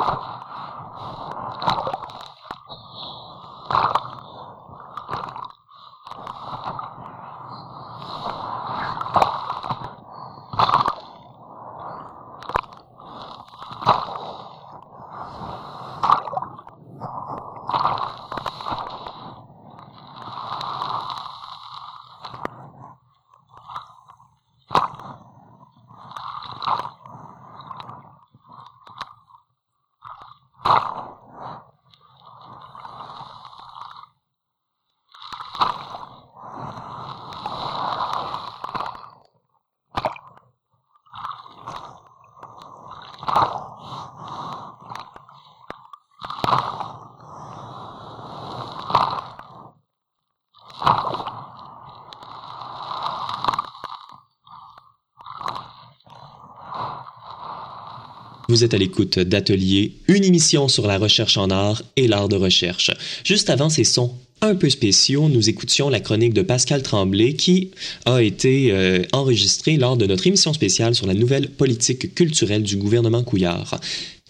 Vous 58.54 58.64
êtes 58.64 58.76
à 58.76 58.78
l'écoute 58.78 59.18
d'Atelier, 59.18 59.94
une 60.08 60.24
émission 60.24 60.68
sur 60.68 60.86
la 60.86 61.00
recherche 61.00 61.38
en 61.38 61.50
art 61.50 61.82
et 61.98 62.08
l'art 62.08 62.30
de 62.30 62.36
recherche. 62.36 62.92
Juste 63.24 63.50
avant 63.50 63.68
ces 63.68 63.84
sons 63.84 64.14
un 64.42 64.54
peu 64.54 64.70
spéciaux, 64.70 65.28
nous 65.28 65.50
écoutions 65.50 65.90
la 65.90 66.00
chronique 66.00 66.36
de 66.36 66.44
Pascal 66.44 66.84
Tremblay 66.84 67.34
qui 67.34 67.72
a 68.06 68.22
été 68.22 68.72
euh, 68.72 69.02
enregistrée 69.12 69.78
lors 69.78 69.98
de 69.98 70.06
notre 70.06 70.28
émission 70.28 70.54
spéciale 70.54 70.94
sur 70.94 71.08
la 71.08 71.16
nouvelle 71.16 71.50
politique 71.50 72.14
culturelle 72.14 72.62
du 72.62 72.78
gouvernement 72.78 73.24
Couillard. 73.24 73.80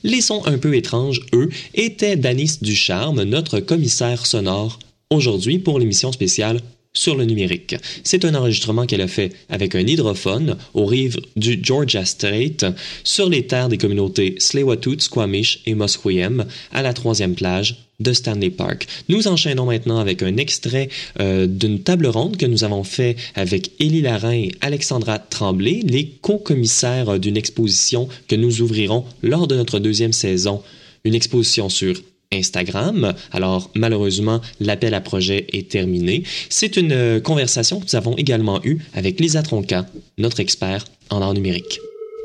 Les 0.04 0.22
sons 0.22 0.42
un 0.46 0.58
peu 0.58 0.74
étranges, 0.74 1.20
eux, 1.34 1.50
étaient 1.74 2.16
d'Anis 2.16 2.60
Ducharme, 2.62 3.24
notre 3.24 3.60
commissaire 3.60 4.26
sonore, 4.26 4.80
aujourd'hui 5.10 5.60
pour 5.60 5.80
l'émission 5.80 6.14
spéciale 6.14 6.62
sur 6.96 7.16
le 7.16 7.26
numérique. 7.26 7.76
C'est 8.04 8.24
un 8.24 8.36
enregistrement 8.36 8.86
qu'elle 8.86 9.02
a 9.02 9.08
fait 9.08 9.34
avec 9.50 9.74
un 9.74 9.80
hydrophone 9.80 10.58
aux 10.76 10.86
rives 10.86 11.20
du 11.36 11.60
Georgia 11.62 12.06
Strait 12.06 12.58
sur 13.04 13.30
les 13.30 13.48
terres 13.48 13.70
des 13.70 13.80
communautés 13.80 14.36
tsleil 14.38 14.66
Squamish 15.00 15.62
et 15.66 15.74
Musqueam 15.74 16.46
à 16.72 16.82
la 16.84 16.94
troisième 16.94 17.34
plage 17.34 17.88
de 18.00 18.14
Stanley 18.14 18.52
Park. 18.52 18.88
Nous 19.10 19.28
enchaînons 19.28 19.66
maintenant 19.66 19.98
avec 19.98 20.22
un 20.22 20.38
extrait 20.38 20.90
euh, 21.20 21.48
d'une 21.48 21.82
table 21.82 22.08
ronde 22.08 22.38
que 22.38 22.46
nous 22.46 22.64
avons 22.64 22.84
fait 22.84 23.16
avec 23.34 23.72
Élie 23.80 24.02
Larin 24.02 24.34
et 24.34 24.52
Alexandra 24.62 25.20
Tremblay, 25.20 25.82
les 25.84 26.10
co-commissaires 26.22 27.20
d'une 27.20 27.38
exposition 27.38 28.08
que 28.28 28.36
nous 28.36 28.62
ouvrirons 28.62 29.06
lors 29.22 29.48
de 29.48 29.56
notre 29.56 29.80
deuxième 29.80 30.14
saison, 30.14 30.62
une 31.06 31.16
exposition 31.16 31.70
sur 31.70 31.96
Instagram. 32.34 33.14
Alors 33.32 33.70
malheureusement, 33.76 34.42
l'appel 34.60 34.94
à 34.94 35.02
projet 35.02 35.48
est 35.54 35.70
terminé. 35.70 36.24
C'est 36.50 36.78
une 36.78 36.92
euh, 36.92 37.20
conversation 37.20 37.80
que 37.80 37.86
nous 37.86 37.96
avons 37.96 38.16
également 38.18 38.60
eue 38.64 38.80
avec 38.94 39.20
Lisa 39.20 39.42
Tronca, 39.44 39.86
notre 40.18 40.40
expert 40.40 40.86
en 41.10 41.22
art 41.22 41.34
numérique. 41.34 41.80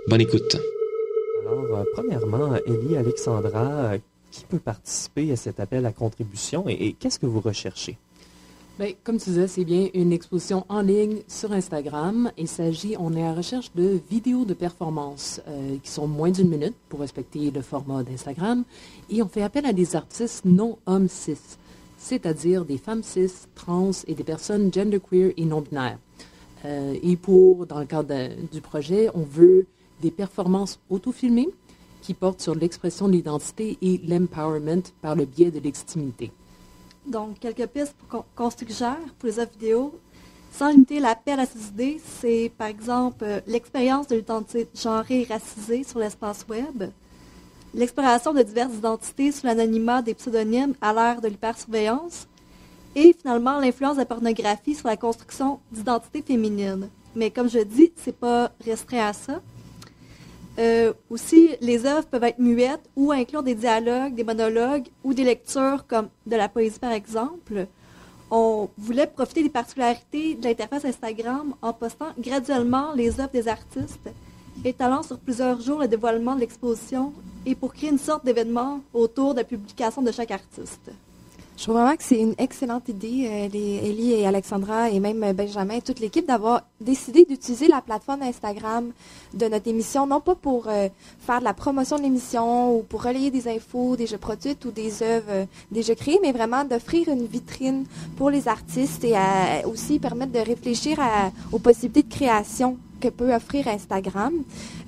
Bonne 0.08 0.20
écoute. 0.20 0.56
Alors, 1.42 1.78
euh, 1.78 1.84
premièrement, 1.94 2.54
Elie, 2.66 2.96
Alexandra, 2.96 3.92
euh, 3.92 3.98
qui 4.30 4.44
peut 4.44 4.58
participer 4.58 5.32
à 5.32 5.36
cet 5.36 5.60
appel 5.60 5.86
à 5.86 5.92
contribution 5.92 6.68
et, 6.68 6.72
et 6.72 6.92
qu'est-ce 6.98 7.18
que 7.18 7.26
vous 7.26 7.40
recherchez? 7.40 7.96
Bien, 8.78 8.92
comme 9.02 9.18
tu 9.18 9.30
disais, 9.30 9.48
c'est 9.48 9.64
bien 9.64 9.88
une 9.92 10.12
exposition 10.12 10.64
en 10.68 10.82
ligne 10.82 11.22
sur 11.26 11.50
Instagram. 11.50 12.30
Il 12.38 12.46
s'agit, 12.46 12.94
on 12.96 13.12
est 13.12 13.24
à 13.24 13.30
la 13.30 13.34
recherche 13.34 13.72
de 13.74 14.00
vidéos 14.08 14.44
de 14.44 14.54
performance 14.54 15.40
euh, 15.48 15.78
qui 15.82 15.90
sont 15.90 16.06
moins 16.06 16.30
d'une 16.30 16.48
minute 16.48 16.76
pour 16.88 17.00
respecter 17.00 17.50
le 17.50 17.60
format 17.60 18.04
d'Instagram. 18.04 18.62
Et 19.10 19.20
on 19.20 19.26
fait 19.26 19.42
appel 19.42 19.66
à 19.66 19.72
des 19.72 19.96
artistes 19.96 20.44
non 20.44 20.78
hommes 20.86 21.08
cis, 21.08 21.56
c'est-à-dire 21.96 22.64
des 22.64 22.78
femmes 22.78 23.02
cis, 23.02 23.32
trans 23.56 23.90
et 24.06 24.14
des 24.14 24.22
personnes 24.22 24.72
genderqueer 24.72 25.32
et 25.36 25.44
non-binaires. 25.44 25.98
Euh, 26.64 26.94
et 27.02 27.16
pour, 27.16 27.66
dans 27.66 27.80
le 27.80 27.86
cadre 27.86 28.28
du 28.52 28.60
projet, 28.60 29.10
on 29.12 29.22
veut 29.22 29.66
des 30.02 30.12
performances 30.12 30.78
auto-filmées 30.88 31.48
qui 32.00 32.14
portent 32.14 32.40
sur 32.40 32.54
l'expression 32.54 33.08
de 33.08 33.14
l'identité 33.14 33.76
et 33.82 34.00
l'empowerment 34.06 34.84
par 35.02 35.16
le 35.16 35.24
biais 35.24 35.50
de 35.50 35.58
légitimité. 35.58 36.30
Donc, 37.08 37.38
quelques 37.40 37.66
pistes 37.66 37.94
pour- 38.08 38.26
qu'on 38.36 38.50
suggère 38.50 38.98
pour 39.18 39.28
les 39.28 39.38
œuvres 39.38 39.50
vidéo. 39.52 39.98
Sans 40.52 40.68
limiter 40.68 41.00
l'appel 41.00 41.40
à 41.40 41.46
ces 41.46 41.68
idées, 41.68 42.00
c'est 42.20 42.50
par 42.56 42.66
exemple 42.68 43.22
euh, 43.24 43.40
l'expérience 43.46 44.08
de 44.08 44.16
l'identité 44.16 44.68
genrée 44.74 45.22
et 45.22 45.24
racisée 45.24 45.84
sur 45.84 46.00
l'espace 46.00 46.44
web, 46.48 46.90
l'exploration 47.74 48.32
de 48.32 48.42
diverses 48.42 48.74
identités 48.74 49.30
sous 49.30 49.46
l'anonymat 49.46 50.02
des 50.02 50.14
pseudonymes 50.14 50.74
à 50.80 50.92
l'ère 50.92 51.20
de 51.20 51.28
l'hypersurveillance, 51.28 52.26
et 52.94 53.14
finalement 53.18 53.58
l'influence 53.60 53.94
de 53.94 54.00
la 54.00 54.06
pornographie 54.06 54.74
sur 54.74 54.88
la 54.88 54.96
construction 54.96 55.60
d'identités 55.70 56.22
féminines. 56.22 56.88
Mais 57.14 57.30
comme 57.30 57.48
je 57.48 57.60
dis, 57.60 57.92
c'est 57.96 58.16
pas 58.16 58.50
restreint 58.64 59.06
à 59.06 59.12
ça. 59.12 59.40
Euh, 60.58 60.92
aussi, 61.08 61.50
les 61.60 61.86
œuvres 61.86 62.06
peuvent 62.06 62.24
être 62.24 62.40
muettes 62.40 62.90
ou 62.96 63.12
inclure 63.12 63.44
des 63.44 63.54
dialogues, 63.54 64.14
des 64.14 64.24
monologues 64.24 64.88
ou 65.04 65.14
des 65.14 65.22
lectures 65.22 65.86
comme 65.86 66.08
de 66.26 66.36
la 66.36 66.48
poésie 66.48 66.80
par 66.80 66.92
exemple. 66.92 67.66
On 68.30 68.68
voulait 68.76 69.06
profiter 69.06 69.42
des 69.42 69.48
particularités 69.50 70.34
de 70.34 70.44
l'interface 70.44 70.84
Instagram 70.84 71.54
en 71.62 71.72
postant 71.72 72.08
graduellement 72.18 72.92
les 72.94 73.20
œuvres 73.20 73.30
des 73.32 73.46
artistes, 73.46 74.10
étalant 74.64 75.02
sur 75.02 75.18
plusieurs 75.18 75.60
jours 75.60 75.78
le 75.78 75.88
dévoilement 75.88 76.34
de 76.34 76.40
l'exposition 76.40 77.12
et 77.46 77.54
pour 77.54 77.72
créer 77.72 77.90
une 77.90 77.98
sorte 77.98 78.24
d'événement 78.24 78.80
autour 78.92 79.34
de 79.34 79.38
la 79.38 79.44
publication 79.44 80.02
de 80.02 80.10
chaque 80.10 80.32
artiste. 80.32 80.90
Je 81.58 81.64
trouve 81.64 81.74
vraiment 81.74 81.96
que 81.96 82.04
c'est 82.04 82.20
une 82.20 82.36
excellente 82.38 82.88
idée, 82.88 83.26
euh, 83.28 83.48
les, 83.48 83.80
Ellie 83.82 84.12
et 84.12 84.28
Alexandra 84.28 84.90
et 84.90 85.00
même 85.00 85.24
euh, 85.24 85.32
Benjamin 85.32 85.80
toute 85.80 85.98
l'équipe 85.98 86.24
d'avoir 86.24 86.62
décidé 86.80 87.24
d'utiliser 87.24 87.66
la 87.66 87.80
plateforme 87.80 88.22
Instagram 88.22 88.92
de 89.34 89.46
notre 89.48 89.66
émission, 89.66 90.06
non 90.06 90.20
pas 90.20 90.36
pour 90.36 90.68
euh, 90.68 90.88
faire 91.18 91.40
de 91.40 91.44
la 91.44 91.54
promotion 91.54 91.98
de 91.98 92.02
l'émission 92.02 92.76
ou 92.76 92.84
pour 92.84 93.02
relayer 93.02 93.32
des 93.32 93.48
infos, 93.48 93.96
des 93.96 94.06
jeux 94.06 94.18
produits 94.18 94.56
ou 94.66 94.70
des 94.70 95.02
œuvres 95.02 95.26
euh, 95.30 95.46
déjà 95.72 95.96
créées, 95.96 96.20
mais 96.22 96.30
vraiment 96.30 96.64
d'offrir 96.64 97.08
une 97.08 97.26
vitrine 97.26 97.86
pour 98.16 98.30
les 98.30 98.46
artistes 98.46 99.02
et 99.02 99.16
aussi 99.64 99.98
permettre 99.98 100.30
de 100.30 100.38
réfléchir 100.38 101.00
aux 101.50 101.58
possibilités 101.58 102.04
de 102.04 102.14
création 102.14 102.78
que 103.00 103.08
peut 103.08 103.34
offrir 103.34 103.68
Instagram. 103.68 104.32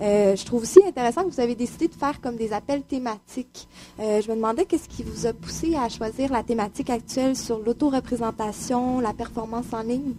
Euh, 0.00 0.36
je 0.36 0.44
trouve 0.44 0.62
aussi 0.62 0.80
intéressant 0.86 1.24
que 1.24 1.30
vous 1.30 1.40
avez 1.40 1.54
décidé 1.54 1.88
de 1.88 1.94
faire 1.94 2.20
comme 2.20 2.36
des 2.36 2.52
appels 2.52 2.82
thématiques. 2.82 3.68
Euh, 3.98 4.20
je 4.20 4.30
me 4.30 4.36
demandais 4.36 4.64
qu'est-ce 4.64 4.88
qui 4.88 5.02
vous 5.02 5.26
a 5.26 5.32
poussé 5.32 5.74
à 5.76 5.88
choisir 5.88 6.32
la 6.32 6.42
thématique 6.42 6.90
actuelle 6.90 7.36
sur 7.36 7.58
l'autoreprésentation, 7.58 9.00
la 9.00 9.12
performance 9.12 9.72
en 9.72 9.82
ligne? 9.82 10.12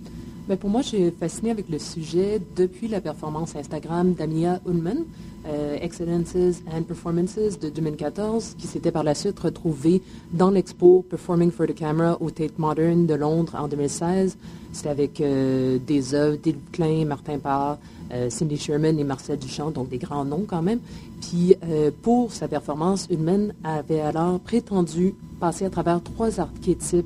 Ben, 0.47 0.57
pour 0.57 0.69
moi, 0.69 0.81
je 0.81 0.87
suis 0.87 1.11
fascinée 1.11 1.51
avec 1.51 1.69
le 1.69 1.79
sujet 1.79 2.41
depuis 2.55 2.87
la 2.87 2.99
performance 2.99 3.55
Instagram 3.55 4.13
d'Amia 4.13 4.59
Ullman, 4.65 5.05
euh, 5.47 5.77
Excellences 5.81 6.61
and 6.71 6.83
Performances 6.83 7.59
de 7.59 7.69
2014, 7.69 8.55
qui 8.57 8.67
s'était 8.67 8.91
par 8.91 9.03
la 9.03 9.15
suite 9.15 9.39
retrouvée 9.39 10.01
dans 10.31 10.51
l'expo 10.51 11.03
Performing 11.09 11.51
for 11.51 11.65
the 11.67 11.73
Camera 11.73 12.17
au 12.21 12.29
Tate 12.29 12.59
Modern 12.59 13.05
de 13.05 13.13
Londres 13.15 13.55
en 13.57 13.67
2016. 13.67 14.37
C'était 14.71 14.89
avec 14.89 15.19
euh, 15.19 15.79
des 15.85 16.13
œuvres 16.13 16.37
d'Yves 16.37 16.59
Klein, 16.71 17.05
Martin 17.05 17.39
Parr, 17.39 17.77
euh, 18.11 18.29
Cindy 18.29 18.57
Sherman 18.57 18.99
et 18.99 19.03
Marcel 19.03 19.39
Duchamp, 19.39 19.71
donc 19.71 19.89
des 19.89 19.97
grands 19.97 20.25
noms 20.25 20.45
quand 20.47 20.61
même. 20.61 20.79
Puis 21.21 21.55
pour 22.01 22.31
sa 22.33 22.47
performance, 22.47 23.07
Ullman 23.11 23.53
avait 23.63 24.01
alors 24.01 24.39
prétendu 24.39 25.13
passer 25.39 25.65
à 25.65 25.69
travers 25.69 26.01
trois 26.01 26.39
archétypes 26.39 27.05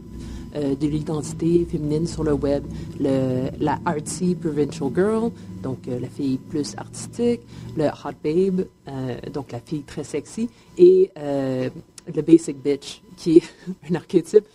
euh, 0.55 0.75
de 0.75 0.87
l'identité 0.87 1.65
féminine 1.69 2.07
sur 2.07 2.23
le 2.23 2.33
web. 2.33 2.63
Le- 2.99 3.49
la 3.59 3.79
artsy 3.85 4.35
provincial 4.35 4.89
girl, 4.95 5.31
donc 5.61 5.79
euh, 5.87 5.99
la 5.99 6.07
fille 6.07 6.37
plus 6.37 6.75
artistique, 6.77 7.41
le 7.77 7.85
hot 7.87 8.15
babe, 8.23 8.65
euh, 8.87 9.15
donc 9.33 9.51
la 9.51 9.59
fille 9.59 9.83
très 9.83 10.03
sexy, 10.03 10.49
et 10.77 11.11
le 11.17 12.21
basic 12.21 12.61
bitch, 12.63 13.01
qui 13.17 13.37
est 13.37 13.43
un 13.91 13.95
archétype 13.95 14.45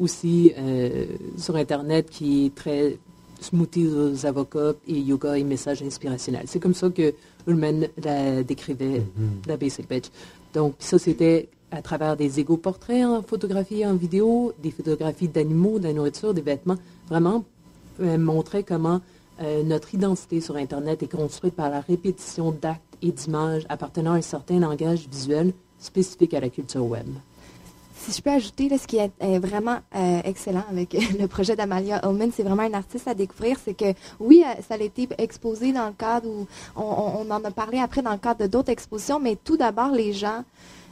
aussi 0.00 0.52
sur 1.36 1.56
Internet 1.56 2.10
qui 2.10 2.46
est 2.46 2.54
très 2.54 2.98
smoothies 3.40 3.86
aux 3.88 4.26
avocats 4.26 4.74
et 4.88 4.98
yoga 4.98 5.38
et 5.38 5.44
messages 5.44 5.82
inspirationnels. 5.82 6.44
C'est 6.46 6.58
comme 6.60 6.74
ça 6.74 6.90
que 6.90 7.14
Ullman 7.46 7.86
la 8.02 8.42
décrivait, 8.42 9.02
la 9.46 9.56
basic 9.56 9.88
bitch. 9.88 10.06
Donc 10.52 10.74
ça, 10.80 10.98
c'était 10.98 11.48
à 11.70 11.82
travers 11.82 12.16
des 12.16 12.40
égaux 12.40 12.56
portraits 12.56 13.04
en 13.04 13.22
photographie, 13.22 13.84
en 13.86 13.94
vidéo, 13.94 14.52
des 14.62 14.70
photographies 14.70 15.28
d'animaux, 15.28 15.78
de 15.78 15.84
la 15.84 15.92
nourriture, 15.92 16.32
des 16.34 16.40
vêtements, 16.40 16.76
vraiment 17.08 17.44
euh, 18.00 18.16
montrer 18.16 18.62
comment 18.62 19.00
euh, 19.42 19.62
notre 19.62 19.94
identité 19.94 20.40
sur 20.40 20.56
Internet 20.56 21.02
est 21.02 21.12
construite 21.14 21.54
par 21.54 21.70
la 21.70 21.80
répétition 21.80 22.52
d'actes 22.52 22.82
et 23.02 23.12
d'images 23.12 23.66
appartenant 23.68 24.12
à 24.12 24.16
un 24.16 24.22
certain 24.22 24.58
langage 24.60 25.06
visuel 25.08 25.52
spécifique 25.78 26.34
à 26.34 26.40
la 26.40 26.48
culture 26.48 26.84
web. 26.84 27.06
Si 27.94 28.12
je 28.12 28.22
peux 28.22 28.30
ajouter, 28.30 28.70
ce 28.78 28.86
qui 28.86 28.96
est, 28.96 29.10
vraiment 29.38 29.78
euh, 29.94 30.20
excellent 30.24 30.64
avec 30.70 30.96
le 31.18 31.26
projet 31.26 31.54
d'Amalia 31.56 32.00
Ullman, 32.08 32.30
c'est 32.34 32.44
vraiment 32.44 32.62
un 32.62 32.72
artiste 32.74 33.06
à 33.08 33.14
découvrir. 33.14 33.58
C'est 33.62 33.74
que, 33.74 33.92
oui, 34.20 34.42
ça 34.66 34.74
a 34.74 34.78
été 34.78 35.08
exposé 35.18 35.72
dans 35.72 35.86
le 35.86 35.92
cadre 35.92 36.28
où 36.28 36.46
on- 36.76 36.82
on 37.26 37.30
en 37.30 37.44
a 37.44 37.50
parlé 37.50 37.78
après 37.78 38.00
dans 38.00 38.12
le 38.12 38.18
cadre 38.18 38.40
de 38.40 38.46
d'autres 38.46 38.70
expositions, 38.70 39.20
mais 39.20 39.36
tout 39.36 39.56
d'abord, 39.56 39.90
les 39.90 40.12
gens 40.12 40.44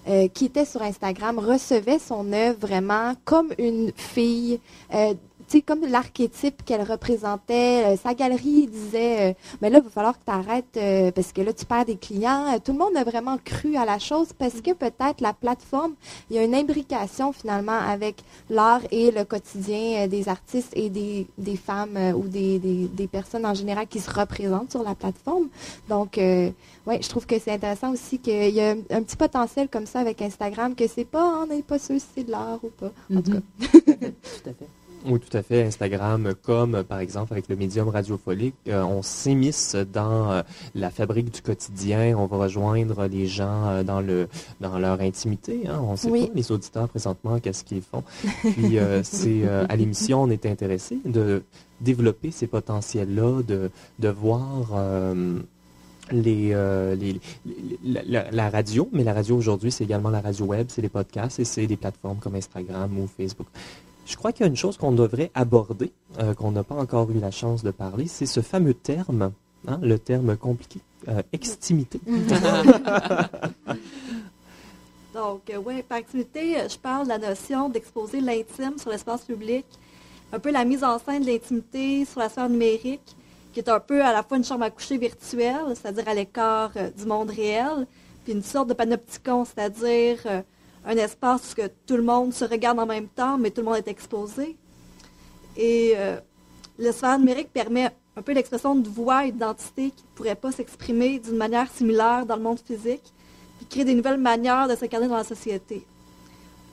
euh, 0.09 0.29
qui 0.29 0.47
étaient 0.47 0.65
sur 0.65 0.83
Instagram 0.83 1.39
recevaient 1.39 1.99
son 1.99 2.33
œuvre 2.33 2.59
vraiment 2.61 3.15
comme 3.25 3.53
une 3.59 3.93
fille. 3.97 4.61
euh, 4.95 5.15
sais, 5.49 5.63
comme 5.63 5.81
l'archétype 5.87 6.65
qu'elle 6.65 6.83
représentait, 6.83 7.85
Euh, 7.87 7.97
sa 7.97 8.15
galerie 8.15 8.67
disait, 8.67 9.31
euh, 9.31 9.35
mais 9.61 9.71
là, 9.71 9.79
il 9.79 9.85
va 9.85 9.91
falloir 9.91 10.15
que 10.19 10.25
tu 10.25 10.31
arrêtes 10.31 11.13
parce 11.15 11.33
que 11.33 11.41
là, 11.43 11.53
tu 11.53 11.65
perds 11.65 11.85
des 11.87 11.97
clients. 11.97 12.47
Euh, 12.55 12.59
Tout 12.65 12.73
le 12.73 12.79
monde 12.79 12.97
a 12.97 13.05
vraiment 13.05 13.39
cru 13.45 13.77
à 13.77 13.85
la 13.85 13.99
chose 13.99 14.29
parce 14.39 14.61
que 14.61 14.73
peut-être 14.73 15.21
la 15.21 15.33
plateforme 15.33 15.95
il 16.31 16.37
y 16.37 16.39
a 16.39 16.45
une 16.45 16.55
imbrication 16.55 17.33
finalement 17.33 17.79
avec 17.79 18.17
l'art 18.51 18.81
et 18.91 19.11
le 19.11 19.25
quotidien 19.25 20.05
euh, 20.05 20.07
des 20.09 20.29
artistes 20.29 20.73
et 20.75 20.89
des, 20.91 21.27
des 21.39 21.57
femmes 21.57 21.97
euh, 21.97 22.13
ou 22.13 22.25
des, 22.29 22.59
des, 22.59 22.89
des 22.89 23.07
personnes 23.07 23.47
en 23.47 23.55
général 23.55 23.87
qui 23.87 24.01
se 24.01 24.11
représentent 24.11 24.71
sur 24.73 24.83
la 24.83 24.95
plateforme. 24.95 25.49
Donc, 25.89 26.19
euh, 26.19 26.51
ouais, 26.87 27.01
je 27.03 27.09
trouve 27.09 27.27
que 27.27 27.39
c'est 27.39 27.53
intéressant 27.53 27.93
aussi 27.93 28.19
qu'il 28.19 28.51
y 28.55 28.61
a 28.61 28.71
un, 28.71 28.79
un 28.91 29.03
petit 29.03 29.17
potentiel 29.17 29.69
comme 29.69 29.87
ça 29.87 30.01
avec 30.01 30.21
Instagram, 30.23 30.75
que 30.75 30.87
c'est 30.89 31.05
pas, 31.05 31.41
on 31.43 31.47
n'est 31.47 31.63
pas 31.63 31.79
sûr 31.79 32.01
si 32.01 32.07
c'est 32.15 32.25
de 32.25 32.31
l'art 32.33 32.59
ou 32.63 32.69
pas. 32.71 32.93
En 33.15 33.23
tout 33.23 33.31
Mhm. 33.33 33.41
cas. 33.41 34.07
Tout 34.43 34.51
à 34.51 34.55
fait. 34.55 34.69
Oui, 35.09 35.21
tout 35.21 35.37
à 35.37 35.43
fait. 35.43 35.63
Instagram, 35.65 36.35
comme 36.43 36.83
par 36.83 36.99
exemple 37.01 37.33
avec 37.33 37.49
le 37.49 37.57
médium 37.57 37.89
radiophonique, 37.89 38.55
euh, 38.69 38.83
on 38.83 39.03
s'immisce 39.03 39.77
dans 39.93 40.33
euh, 40.33 40.43
la 40.75 40.91
fabrique 40.91 41.31
du 41.33 41.43
quotidien. 41.43 42.17
On 42.19 42.27
va 42.27 42.37
rejoindre 42.39 43.07
les 43.07 43.27
gens 43.27 43.67
euh, 43.69 43.83
dans 43.85 44.01
le 44.01 44.29
dans 44.61 44.79
leur 44.79 45.01
intimité. 45.01 45.69
Hein. 45.69 45.81
On 45.83 45.93
ne 45.93 45.97
sait 45.97 46.11
Oui. 46.11 46.27
pas 46.27 46.33
les 46.35 46.51
auditeurs 46.53 46.89
présentement 46.89 47.39
qu'est-ce 47.41 47.63
qu'ils 47.65 47.83
font. 47.83 48.03
Puis 48.43 48.79
c'est 49.03 49.45
à 49.49 49.77
l'émission, 49.77 50.23
on 50.23 50.31
est 50.31 50.45
intéressé 50.47 50.99
de 51.05 51.43
développer 51.81 52.31
ces 52.31 52.47
potentiels-là, 52.47 53.43
de 53.43 53.71
de 53.99 54.09
voir. 54.09 54.73
les, 56.13 56.51
euh, 56.55 56.95
les- 56.95 57.21
les- 57.45 57.79
la, 57.85 58.03
la- 58.07 58.31
la 58.31 58.49
radio, 58.49 58.89
mais 58.93 59.03
la 59.03 59.13
radio 59.13 59.37
aujourd'hui, 59.37 59.73
c'est 59.73 59.83
également 59.83 60.09
la 60.11 60.21
radio 60.21 60.45
web, 60.47 60.67
c'est 60.71 60.81
les 60.81 60.89
podcasts 60.89 61.41
et 61.41 61.45
c'est 61.45 61.67
des 61.67 61.77
plateformes 61.77 62.19
comme 62.19 62.37
Instagram 62.37 62.97
ou 62.97 63.09
Facebook. 63.09 63.49
Je 64.07 64.17
crois 64.17 64.33
qu'il 64.33 64.43
y 64.43 64.45
a 64.45 64.49
une 64.49 64.57
chose 64.57 64.77
qu'on 64.77 64.93
devrait 64.93 65.33
aborder, 65.35 65.91
euh, 66.21 66.33
qu'on 66.33 66.53
n'a 66.53 66.63
pas 66.63 66.77
encore 66.77 67.11
eu 67.11 67.19
la 67.19 67.33
chance 67.33 67.65
de 67.65 67.73
parler, 67.73 68.07
c'est 68.07 68.27
ce 68.27 68.41
fameux 68.41 68.73
terme, 68.73 69.33
hein, 69.67 69.81
le 69.83 69.99
terme 69.99 70.37
compliqué, 70.37 70.79
euh, 71.09 71.23
extimité. 71.33 72.01
Donc, 75.13 75.51
euh, 75.51 75.57
oui, 75.65 75.83
par 75.83 75.99
activité, 75.99 76.57
je 76.69 76.79
parle 76.79 77.05
de 77.05 77.09
la 77.09 77.19
notion 77.19 77.69
d'exposer 77.69 78.21
l'intime 78.21 78.79
sur 78.79 78.91
l'espace 78.91 79.23
public, 79.23 79.67
un 80.33 80.39
peu 80.39 80.53
la 80.53 80.65
mise 80.65 80.85
en 80.85 81.01
scène 81.01 81.23
de 81.23 81.27
l'intimité 81.27 82.05
sur 82.05 82.21
la 82.21 82.29
sphère 82.29 82.49
numérique, 82.49 83.17
qui 83.53 83.59
est 83.59 83.69
un 83.69 83.81
peu 83.81 84.05
à 84.05 84.13
la 84.13 84.23
fois 84.23 84.37
une 84.37 84.45
chambre 84.45 84.63
à 84.63 84.71
coucher 84.71 84.99
virtuelle, 84.99 85.75
c'est-à-dire 85.75 86.07
à, 86.07 86.15
l'écart 86.15 86.71
euh, 86.77 86.91
du 86.97 87.07
monde 87.07 87.31
réel, 87.31 87.89
puis 88.23 88.35
une 88.35 88.43
sorte 88.43 88.69
de 88.69 88.75
panopticon, 88.75 89.45
c'est-à-dire 89.45 90.45
un 90.87 90.97
espace 90.97 91.55
où 91.59 91.63
tout 91.87 91.97
le 91.97 92.03
monde 92.03 92.33
se 92.33 92.45
regarde 92.45 92.79
en 92.79 92.87
même 92.87 93.09
temps, 93.09 93.37
mais 93.37 93.51
tout 93.51 93.61
le 93.61 93.67
monde 93.67 93.77
est 93.77 93.89
exposé. 93.89 94.57
Et 95.57 95.95
euh, 95.97 96.19
l'espace 96.79 97.19
numérique 97.19 97.53
permet 97.53 97.91
un 98.17 98.23
peu 98.23 98.33
l'expression 98.33 98.75
de 98.75 98.89
voix 98.89 99.27
et 99.27 99.33
d'identité 99.33 99.91
qui 99.91 100.03
ne 100.03 100.17
pourraient 100.17 100.37
pas 100.37 100.53
s'exprimer 100.53 101.19
d'une 101.19 101.37
manière 101.37 101.71
similaire 101.71 102.25
dans 102.25 102.37
le 102.37 102.43
monde 102.43 102.61
physique, 102.65 103.13
puis 103.59 103.67
crée 103.67 103.85
des 103.85 103.95
nouvelles 103.95 104.21
manières 104.21 104.69
de 104.69 104.77
s'incarner 104.77 105.09
dans 105.09 105.17
la 105.17 105.25
société. 105.25 105.85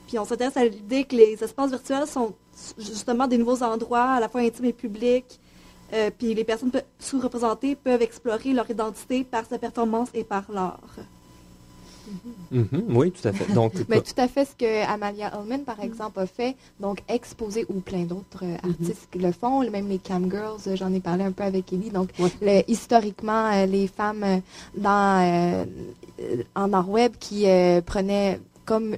Puis 0.06 0.18
on 0.18 0.24
s'intéresse 0.24 0.56
à 0.56 0.64
l'idée 0.64 1.04
que 1.04 1.16
les 1.16 1.42
espaces 1.42 1.70
virtuels 1.70 2.06
sont 2.06 2.34
justement 2.78 3.26
des 3.26 3.36
nouveaux 3.36 3.62
endroits, 3.62 4.12
à 4.12 4.20
la 4.20 4.28
fois 4.28 4.42
intimes 4.42 4.66
et 4.66 4.72
publics, 4.72 5.40
euh, 5.92 6.10
puis 6.16 6.34
les 6.34 6.44
personnes 6.44 6.70
sous-représentées 6.98 7.74
peuvent 7.74 8.02
explorer 8.02 8.52
leur 8.52 8.70
identité 8.70 9.24
par 9.24 9.44
sa 9.44 9.58
performance 9.58 10.08
et 10.14 10.24
par 10.24 10.44
l'art. 10.50 10.96
Mm-hmm. 12.52 12.82
oui, 12.90 13.10
tout 13.10 13.26
à 13.26 13.32
fait. 13.32 13.52
Donc, 13.52 13.72
Mais 13.88 14.00
tout 14.00 14.18
à 14.18 14.28
fait 14.28 14.44
ce 14.44 14.54
que 14.54 14.86
Amalia 14.86 15.32
Ullman, 15.38 15.64
par 15.64 15.80
exemple, 15.80 16.20
a 16.20 16.26
fait, 16.26 16.56
donc 16.80 17.02
exposer, 17.08 17.66
ou 17.68 17.80
plein 17.80 18.04
d'autres 18.04 18.44
euh, 18.44 18.56
mm-hmm. 18.56 18.70
artistes 18.70 19.08
qui 19.10 19.18
le 19.18 19.32
font, 19.32 19.68
même 19.70 19.88
les 19.88 19.98
Cam 19.98 20.30
Girls, 20.30 20.60
euh, 20.66 20.76
j'en 20.76 20.92
ai 20.92 21.00
parlé 21.00 21.24
un 21.24 21.32
peu 21.32 21.44
avec 21.44 21.72
Ellie. 21.72 21.90
Donc, 21.90 22.10
historiquement, 22.68 23.64
les 23.66 23.86
femmes 23.86 24.42
dans, 24.76 25.66
en 26.54 26.72
art 26.72 26.90
web 26.90 27.12
qui 27.18 27.46
prenaient 27.86 28.40
comme 28.64 28.96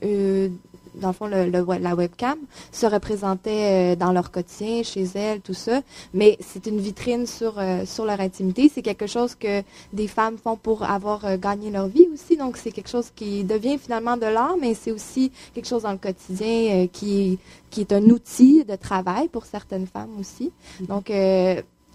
dans 0.96 1.08
le 1.08 1.14
fond, 1.14 1.26
le, 1.26 1.50
la 1.78 1.94
webcam, 1.94 2.38
se 2.72 2.86
représentait 2.86 3.94
euh, 3.94 3.96
dans 3.96 4.12
leur 4.12 4.30
quotidien, 4.30 4.82
chez 4.82 5.04
elles, 5.14 5.40
tout 5.40 5.54
ça. 5.54 5.80
Mais 6.14 6.38
c'est 6.40 6.66
une 6.66 6.78
vitrine 6.78 7.26
sur, 7.26 7.58
euh, 7.58 7.84
sur 7.84 8.04
leur 8.04 8.20
intimité. 8.20 8.70
C'est 8.72 8.82
quelque 8.82 9.06
chose 9.06 9.34
que 9.34 9.62
des 9.92 10.08
femmes 10.08 10.38
font 10.38 10.56
pour 10.56 10.82
avoir 10.82 11.24
euh, 11.24 11.36
gagné 11.36 11.70
leur 11.70 11.88
vie 11.88 12.08
aussi. 12.12 12.36
Donc, 12.36 12.56
c'est 12.56 12.72
quelque 12.72 12.90
chose 12.90 13.10
qui 13.14 13.44
devient 13.44 13.78
finalement 13.78 14.16
de 14.16 14.26
l'art, 14.26 14.56
mais 14.60 14.74
c'est 14.74 14.92
aussi 14.92 15.30
quelque 15.54 15.68
chose 15.68 15.82
dans 15.82 15.92
le 15.92 15.98
quotidien 15.98 16.86
qui, 16.92 17.38
qui 17.70 17.80
est 17.82 17.92
un 17.92 18.04
outil 18.04 18.64
de 18.64 18.76
travail 18.76 19.28
pour 19.28 19.44
certaines 19.46 19.86
femmes 19.86 20.18
aussi. 20.18 20.52
Mm-hmm. 20.80 20.86
Donc, 20.86 21.12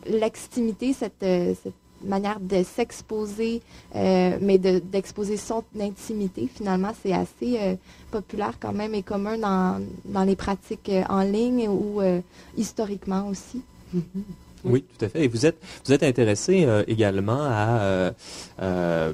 l'extimité, 0.06 0.94
cette, 0.94 1.20
cette 1.20 1.81
manière 2.04 2.40
de 2.40 2.64
s'exposer, 2.64 3.62
euh, 3.96 4.38
mais 4.42 4.58
d'exposer 4.58 5.38
son 5.38 5.64
intimité, 5.80 6.50
finalement, 6.54 6.92
c'est 7.02 7.14
assez 7.14 7.58
euh, 7.60 7.76
populaire 8.12 8.54
quand 8.60 8.74
même 8.74 8.94
et 8.94 9.04
commun 9.04 9.38
dans, 9.38 10.24
les 10.24 10.36
pratiques 10.36 10.90
euh, 10.90 11.04
en 11.10 11.22
ligne 11.22 11.68
ou 11.68 12.02
historiquement 12.58 13.28
aussi. 13.28 13.62
Mm-hmm. 13.96 14.02
Oui, 14.64 14.84
tout 14.98 15.06
à 15.06 15.10
fait. 15.10 15.24
Et 15.24 15.28
vous 15.28 15.46
êtes, 15.46 15.58
intéressé 16.04 16.68
également 16.88 17.42
à 17.42 18.12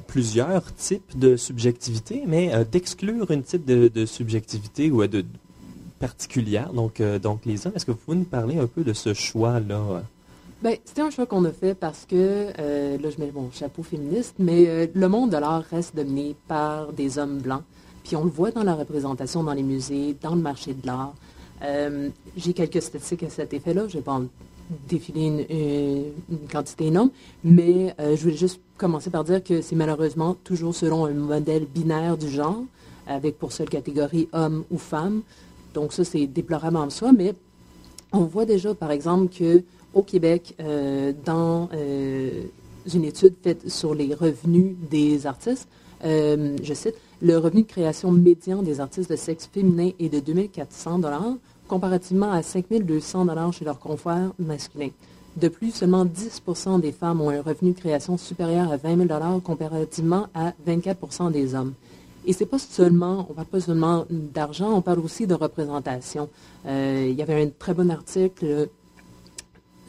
plusieurs 0.06 0.74
types 0.74 1.18
de 1.18 1.36
subjectivité, 1.36 2.24
mais 2.26 2.52
d'exclure 2.70 3.30
une 3.30 3.42
type 3.42 3.64
de, 3.64 3.88
de 3.88 4.04
subjectivité 4.04 4.90
ou 4.90 5.06
de 5.06 5.24
particulière, 5.98 6.72
donc, 6.72 7.00
donc 7.22 7.40
les 7.46 7.66
hommes. 7.66 7.72
Est-ce 7.74 7.86
que 7.86 7.92
vous 7.92 7.96
pouvez 7.96 8.18
nous 8.18 8.24
parler 8.24 8.58
un 8.58 8.66
peu 8.66 8.84
de 8.84 8.92
ce 8.92 9.14
choix-là? 9.14 10.02
Ben, 10.60 10.76
c'était 10.84 11.02
un 11.02 11.10
choix 11.10 11.24
qu'on 11.24 11.44
a 11.44 11.52
fait 11.52 11.74
parce 11.74 12.04
que, 12.04 12.16
euh, 12.58 12.98
là, 12.98 13.10
je 13.10 13.22
mets 13.22 13.30
mon 13.32 13.48
chapeau 13.52 13.84
féministe, 13.84 14.34
mais 14.40 14.66
euh, 14.66 14.86
le 14.92 15.08
monde 15.08 15.30
de 15.30 15.36
l'art 15.36 15.62
reste 15.70 15.94
dominé 15.94 16.34
par 16.48 16.92
des 16.92 17.20
hommes 17.20 17.38
blancs. 17.38 17.62
Puis 18.02 18.16
on 18.16 18.24
le 18.24 18.30
voit 18.30 18.50
dans 18.50 18.64
la 18.64 18.74
représentation 18.74 19.44
dans 19.44 19.52
les 19.52 19.62
musées, 19.62 20.16
dans 20.20 20.34
le 20.34 20.40
marché 20.40 20.74
de 20.74 20.84
l'art. 20.84 21.14
Euh, 21.62 22.08
j'ai 22.36 22.54
quelques 22.54 22.82
statistiques 22.82 23.22
à 23.22 23.30
cet 23.30 23.54
effet-là. 23.54 23.82
Je 23.82 23.94
ne 23.94 24.00
vais 24.00 24.04
pas 24.04 24.14
en 24.14 24.24
défiler 24.88 25.46
une, 26.28 26.48
quantité 26.48 26.86
énorme, 26.86 27.10
mais 27.42 27.94
je 27.98 28.20
voulais 28.20 28.36
juste 28.36 28.60
commencer 28.76 29.08
par 29.08 29.24
dire 29.24 29.42
que 29.42 29.62
c'est 29.62 29.76
malheureusement 29.76 30.36
toujours 30.44 30.74
selon 30.74 31.06
un 31.06 31.14
modèle 31.14 31.64
binaire 31.64 32.18
du 32.18 32.28
genre, 32.28 32.64
avec 33.06 33.38
pour 33.38 33.52
seule 33.52 33.70
catégorie 33.70 34.28
homme 34.32 34.64
ou 34.70 34.76
femme. 34.76 35.22
Donc 35.72 35.94
ça, 35.94 36.04
c'est 36.04 36.26
déplorable 36.26 36.76
en 36.76 36.90
soi, 36.90 37.12
mais 37.12 37.34
on 38.12 38.24
voit 38.24 38.44
déjà, 38.44 38.74
par 38.74 38.90
exemple, 38.90 39.34
que 39.34 39.62
au 39.94 40.02
Québec 40.02 40.54
euh, 40.60 41.12
dans 41.24 41.68
euh, 41.72 42.44
une 42.92 43.04
étude 43.04 43.34
faite 43.42 43.68
sur 43.68 43.94
les 43.94 44.14
revenus 44.14 44.76
des 44.90 45.26
artistes. 45.26 45.68
Euh, 46.04 46.56
je 46.62 46.74
cite, 46.74 46.94
le 47.20 47.36
revenu 47.38 47.62
de 47.62 47.66
création 47.68 48.12
médian 48.12 48.62
des 48.62 48.80
artistes 48.80 49.10
de 49.10 49.16
sexe 49.16 49.48
féminin 49.52 49.90
est 49.98 50.08
de 50.08 50.20
2400 50.20 51.00
dollars, 51.00 51.34
comparativement 51.66 52.30
à 52.30 52.42
5200 52.42 53.24
dollars 53.24 53.52
chez 53.52 53.64
leurs 53.64 53.80
confrères 53.80 54.32
masculins. 54.38 54.90
De 55.36 55.48
plus, 55.48 55.72
seulement 55.72 56.04
10% 56.04 56.80
des 56.80 56.92
femmes 56.92 57.20
ont 57.20 57.30
un 57.30 57.42
revenu 57.42 57.72
de 57.72 57.78
création 57.78 58.16
supérieur 58.16 58.72
à 58.72 58.76
20 58.76 58.96
000 58.96 59.08
dollars, 59.08 59.40
comparativement 59.42 60.28
à 60.34 60.52
24% 60.66 61.30
des 61.30 61.54
hommes. 61.54 61.74
Et 62.26 62.32
c'est 62.32 62.46
pas 62.46 62.58
seulement, 62.58 63.26
on 63.30 63.34
parle 63.34 63.46
pas 63.46 63.60
seulement 63.60 64.04
d'argent, 64.10 64.72
on 64.72 64.82
parle 64.82 64.98
aussi 64.98 65.26
de 65.26 65.34
représentation. 65.34 66.28
il 66.66 67.12
y 67.12 67.22
avait 67.22 67.42
un 67.42 67.48
très 67.48 67.72
bon 67.72 67.90
article 67.90 68.68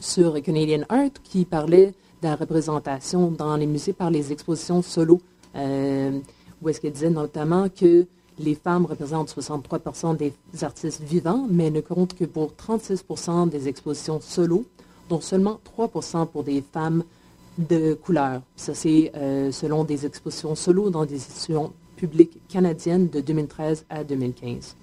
sur 0.00 0.42
Canadian 0.42 0.82
Art 0.88 1.12
qui 1.22 1.44
parlait 1.44 1.94
de 2.22 2.28
la 2.28 2.36
représentation 2.36 3.30
dans 3.30 3.56
les 3.56 3.66
musées 3.66 3.92
par 3.92 4.10
les 4.10 4.32
expositions 4.32 4.82
solo, 4.82 5.20
euh, 5.56 6.18
où 6.60 6.68
est-ce 6.68 6.80
qu'elle 6.80 6.92
disait 6.92 7.10
notamment 7.10 7.68
que 7.68 8.06
les 8.38 8.54
femmes 8.54 8.86
représentent 8.86 9.30
63% 9.30 10.16
des 10.16 10.32
artistes 10.62 11.02
vivants, 11.02 11.46
mais 11.50 11.70
ne 11.70 11.80
comptent 11.80 12.14
que 12.14 12.24
pour 12.24 12.52
36% 12.52 13.48
des 13.48 13.68
expositions 13.68 14.20
solo, 14.20 14.64
dont 15.08 15.20
seulement 15.20 15.60
3% 15.78 16.26
pour 16.26 16.44
des 16.44 16.62
femmes 16.62 17.04
de 17.58 17.94
couleur. 17.94 18.40
Ça, 18.56 18.74
c'est 18.74 19.12
euh, 19.16 19.52
selon 19.52 19.84
des 19.84 20.06
expositions 20.06 20.54
solo 20.54 20.88
dans 20.88 21.04
des 21.04 21.16
institutions 21.16 21.72
publiques 21.96 22.40
canadiennes 22.48 23.08
de 23.08 23.20
2013 23.20 23.84
à 23.90 24.04
2015 24.04 24.76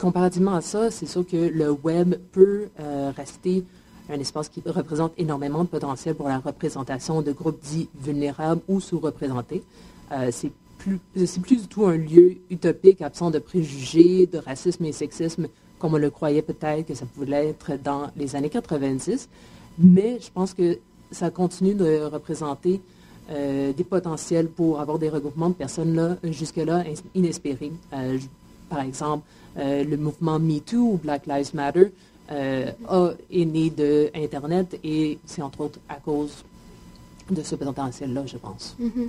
comparativement 0.00 0.54
à 0.54 0.60
ça, 0.60 0.90
c'est 0.90 1.06
sûr 1.06 1.26
que 1.26 1.36
le 1.36 1.70
web 1.70 2.14
peut 2.32 2.68
euh, 2.80 3.12
rester 3.16 3.64
un 4.08 4.18
espace 4.18 4.48
qui 4.48 4.62
représente 4.66 5.12
énormément 5.18 5.62
de 5.62 5.68
potentiel 5.68 6.14
pour 6.14 6.28
la 6.28 6.38
représentation 6.38 7.22
de 7.22 7.30
groupes 7.30 7.60
dits 7.62 7.88
vulnérables 7.94 8.62
ou 8.66 8.80
sous-représentés. 8.80 9.62
Euh, 10.10 10.30
c'est 10.32 10.50
plus, 10.78 10.98
plus 11.42 11.56
du 11.62 11.68
tout 11.68 11.86
un 11.86 11.96
lieu 11.96 12.36
utopique, 12.50 13.02
absent 13.02 13.30
de 13.30 13.38
préjugés, 13.38 14.26
de 14.26 14.38
racisme 14.38 14.84
et 14.86 14.92
sexisme, 14.92 15.46
comme 15.78 15.94
on 15.94 15.98
le 15.98 16.10
croyait 16.10 16.42
peut-être 16.42 16.86
que 16.86 16.94
ça 16.94 17.06
pouvait 17.06 17.48
être 17.48 17.72
dans 17.82 18.10
les 18.16 18.34
années 18.34 18.50
90. 18.50 19.28
Mais 19.78 20.18
je 20.20 20.30
pense 20.32 20.54
que 20.54 20.78
ça 21.10 21.30
continue 21.30 21.74
de 21.74 22.00
représenter 22.04 22.80
euh, 23.30 23.72
des 23.72 23.84
potentiels 23.84 24.48
pour 24.48 24.80
avoir 24.80 24.98
des 24.98 25.10
regroupements 25.10 25.50
de 25.50 25.54
personnes 25.54 25.94
là, 25.94 26.16
jusque-là 26.24 26.84
inespérés. 27.14 27.72
par 28.68 28.80
exemple, 28.80 29.24
euh, 29.26 29.39
le 29.56 29.96
mouvement 29.96 30.38
MeToo 30.38 30.92
ou 30.92 31.00
Black 31.02 31.26
Lives 31.26 31.54
Matter 31.54 31.90
euh, 32.32 32.70
est 33.30 33.44
né 33.44 33.70
de 33.70 34.10
Internet 34.14 34.78
et 34.84 35.18
c'est 35.26 35.42
entre 35.42 35.62
autres 35.62 35.78
à 35.88 35.96
cause 35.96 36.44
de 37.28 37.42
ce 37.42 37.54
potentiel-là, 37.54 38.22
je 38.26 38.36
pense. 38.36 38.76
Mm-hmm. 38.80 39.08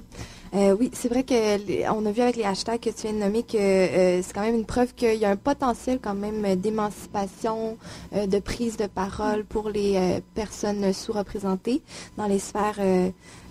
Euh, 0.54 0.76
oui, 0.78 0.92
c'est 0.94 1.08
vrai 1.08 1.24
qu'on 1.24 2.06
a 2.06 2.12
vu 2.12 2.22
avec 2.22 2.36
les 2.36 2.44
hashtags 2.44 2.80
que 2.80 2.90
tu 2.90 3.04
viens 3.04 3.14
de 3.14 3.20
nommer 3.20 3.44
que 3.44 4.22
c'est 4.22 4.34
quand 4.34 4.42
même 4.42 4.56
une 4.56 4.66
preuve 4.66 4.94
qu'il 4.94 5.16
y 5.16 5.26
a 5.26 5.30
un 5.30 5.38
potentiel 5.38 6.00
quand 6.02 6.14
même 6.14 6.56
d'émancipation, 6.56 7.78
de 8.14 8.40
prise 8.40 8.78
de 8.78 8.88
parole 8.88 9.46
pour 9.46 9.70
les 9.70 10.22
personnes 10.36 10.92
sous-représentées 10.94 11.82
dans 12.18 12.28
les 12.28 12.40
sphères 12.40 12.80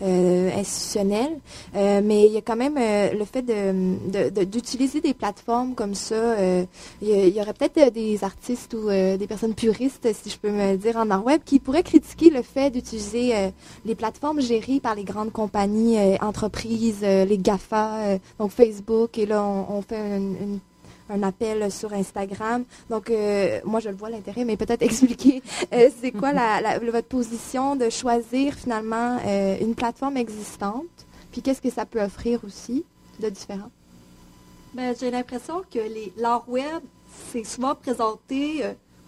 euh, 0.03 0.51
institutionnel. 0.59 1.29
Euh, 1.77 2.01
mais 2.03 2.25
il 2.25 2.33
y 2.33 2.39
a 2.39 2.41
quand 2.41 2.57
même 2.57 2.79
euh, 2.79 3.13
le 3.13 3.27
fait 3.27 3.43
d'utiliser 4.47 5.01
de, 5.03 5.09
des 5.09 5.13
plateformes 5.13 5.75
comme 5.75 5.95
ça. 5.95 6.37
il, 7.03 7.29
y, 7.29 7.41
aurait 7.41 7.53
peut-être 7.53 7.93
des 7.93 8.25
artistes 8.25 8.73
ou 8.73 8.89
des 8.89 9.27
personnes 9.29 9.55
puristes, 9.55 10.09
si 10.15 10.31
je 10.31 10.39
peux 10.39 10.51
me 10.51 10.77
dire, 10.77 10.97
en 10.97 11.11
art 11.11 11.25
web, 11.25 11.43
qui 11.45 11.59
pourraient 11.59 11.83
critiquer 11.83 12.31
le 12.31 12.41
fait 12.41 12.71
d'utiliser 12.71 13.35
les 13.85 13.95
plateformes 13.95 14.41
gérées 14.41 14.81
par 14.81 14.95
les 14.95 15.05
grandes 15.05 15.33
compagnies, 15.33 15.99
entreprises, 16.21 16.90
les 17.03 17.39
GAFA, 17.39 18.19
donc 18.39 18.51
Facebook. 18.51 19.19
Et 19.19 19.27
là, 19.27 19.43
on, 19.43 19.83
fait 19.83 20.21
un 21.11 21.23
appel 21.23 21.71
sur 21.71 21.93
Instagram. 21.93 22.65
Donc, 22.89 23.11
euh, 23.11 23.61
moi, 23.65 23.81
je 23.81 23.89
le 23.89 23.97
vois 23.97 24.11
l'intérêt, 24.11 24.45
mais 24.45 24.57
peut-être 24.57 24.83
expliquer 24.91 25.43
euh, 25.73 25.91
c'est 26.01 26.13
quoi 26.13 26.33
la, 26.33 26.79
votre 26.79 27.09
position 27.09 27.77
de 27.77 27.91
choisir 27.91 28.55
finalement 28.55 29.19
euh, 29.27 29.59
une 29.61 29.75
plateforme 29.75 30.17
existante, 30.17 31.07
puis 31.33 31.43
qu'est-ce 31.43 31.61
que 31.61 31.71
ça 31.71 31.85
peut 31.85 32.01
offrir 32.01 32.41
aussi 32.45 32.85
de 33.21 33.29
différent? 33.29 33.71
Ben, 34.75 34.95
j'ai 34.99 35.11
l'impression 35.11 35.63
que 35.73 35.81
l'art 36.17 36.49
web, 36.49 36.83
c'est 37.33 37.45
souvent 37.45 37.75
présenté, 37.75 38.63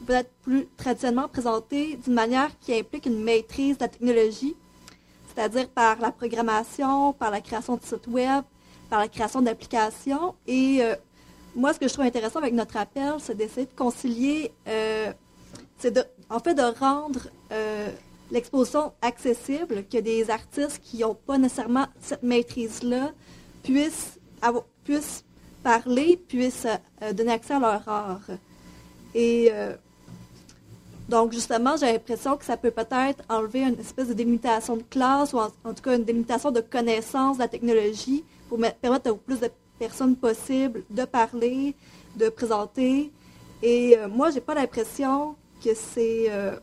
peut-être 0.07 0.31
plus 0.43 0.67
traditionnellement 0.77 1.29
présenté 1.29 1.97
d'une 2.05 2.15
manière 2.15 2.51
qui 2.59 2.75
implique 2.75 3.07
une 3.07 3.23
maîtrise 3.23 3.79
de 3.79 3.85
la 3.85 3.89
technologie, 3.89 4.57
c'est-à-dire 5.35 5.69
par 5.69 5.99
la 6.01 6.11
programmation, 6.11 7.13
par 7.13 7.31
la 7.31 7.41
création 7.41 7.77
de 7.77 7.83
sites 7.83 8.07
web, 8.09 8.45
par 8.91 9.01
la 9.01 9.09
création 9.09 9.41
d'applications. 9.41 10.35
Et 10.47 10.83
moi, 11.55 11.73
ce 11.73 11.79
que 11.79 11.89
je 11.89 11.93
trouve 11.93 12.07
intéressant 12.07 12.39
avec 12.39 12.55
notre 12.55 12.77
appel, 12.77 13.15
c'est 13.19 13.37
d'essayer 13.37 13.67
de 13.67 13.77
concilier, 13.77 14.53
euh, 14.69 15.13
c'est 15.79 15.99
en 16.31 16.41
fait 16.41 16.55
de 16.55 16.79
rendre 16.79 17.21
euh, 17.53 17.89
l'exposition 18.31 18.93
accessible, 19.03 19.85
que 19.85 19.99
des 19.99 20.31
artistes 20.31 20.81
qui 20.83 20.99
n'ont 20.99 21.15
pas 21.15 21.37
nécessairement 21.37 21.87
cette 22.01 22.23
maîtrise-là 22.23 23.13
puissent, 23.63 24.19
puissent 24.85 25.25
parler 25.63 26.17
puissent 26.17 26.67
donner 27.13 27.33
accès 27.33 27.55
à 27.55 27.61
leur 27.61 27.89
art. 27.89 28.31
Donc, 31.09 31.33
justement, 31.33 31.77
j'ai 31.77 31.93
l'impression 31.93 32.37
que 32.37 32.45
ça 32.45 32.57
peut 32.57 32.71
peut-être 32.71 33.23
enlever 33.29 33.63
une 33.63 33.79
espèce 33.79 34.09
de 34.09 34.15
délimitation 34.15 34.77
de 34.77 34.83
classe 34.83 35.33
ou 35.33 35.39
en, 35.39 35.75
tout 35.75 35.83
cas 35.83 35.97
une 35.97 36.05
délimitation 36.05 36.51
de 36.51 36.61
connaissance 36.61 37.37
de 37.37 37.43
la 37.43 37.49
technologie 37.49 38.25
pour 38.49 38.59
permettre 38.81 39.11
au 39.11 39.17
plus 39.17 39.41
de 39.41 39.51
personnes 39.79 40.17
possibles 40.17 40.85
de 40.91 41.05
parler, 41.05 41.75
de 42.17 42.29
présenter. 42.29 43.11
Et 43.63 43.97
euh, 43.99 44.09
moi, 44.09 44.31
j'ai 44.31 44.41
pas 44.41 44.55
l'impression 44.55 45.35
que 45.65 45.75
c'est. 45.75 46.27
Euh, 46.31 46.57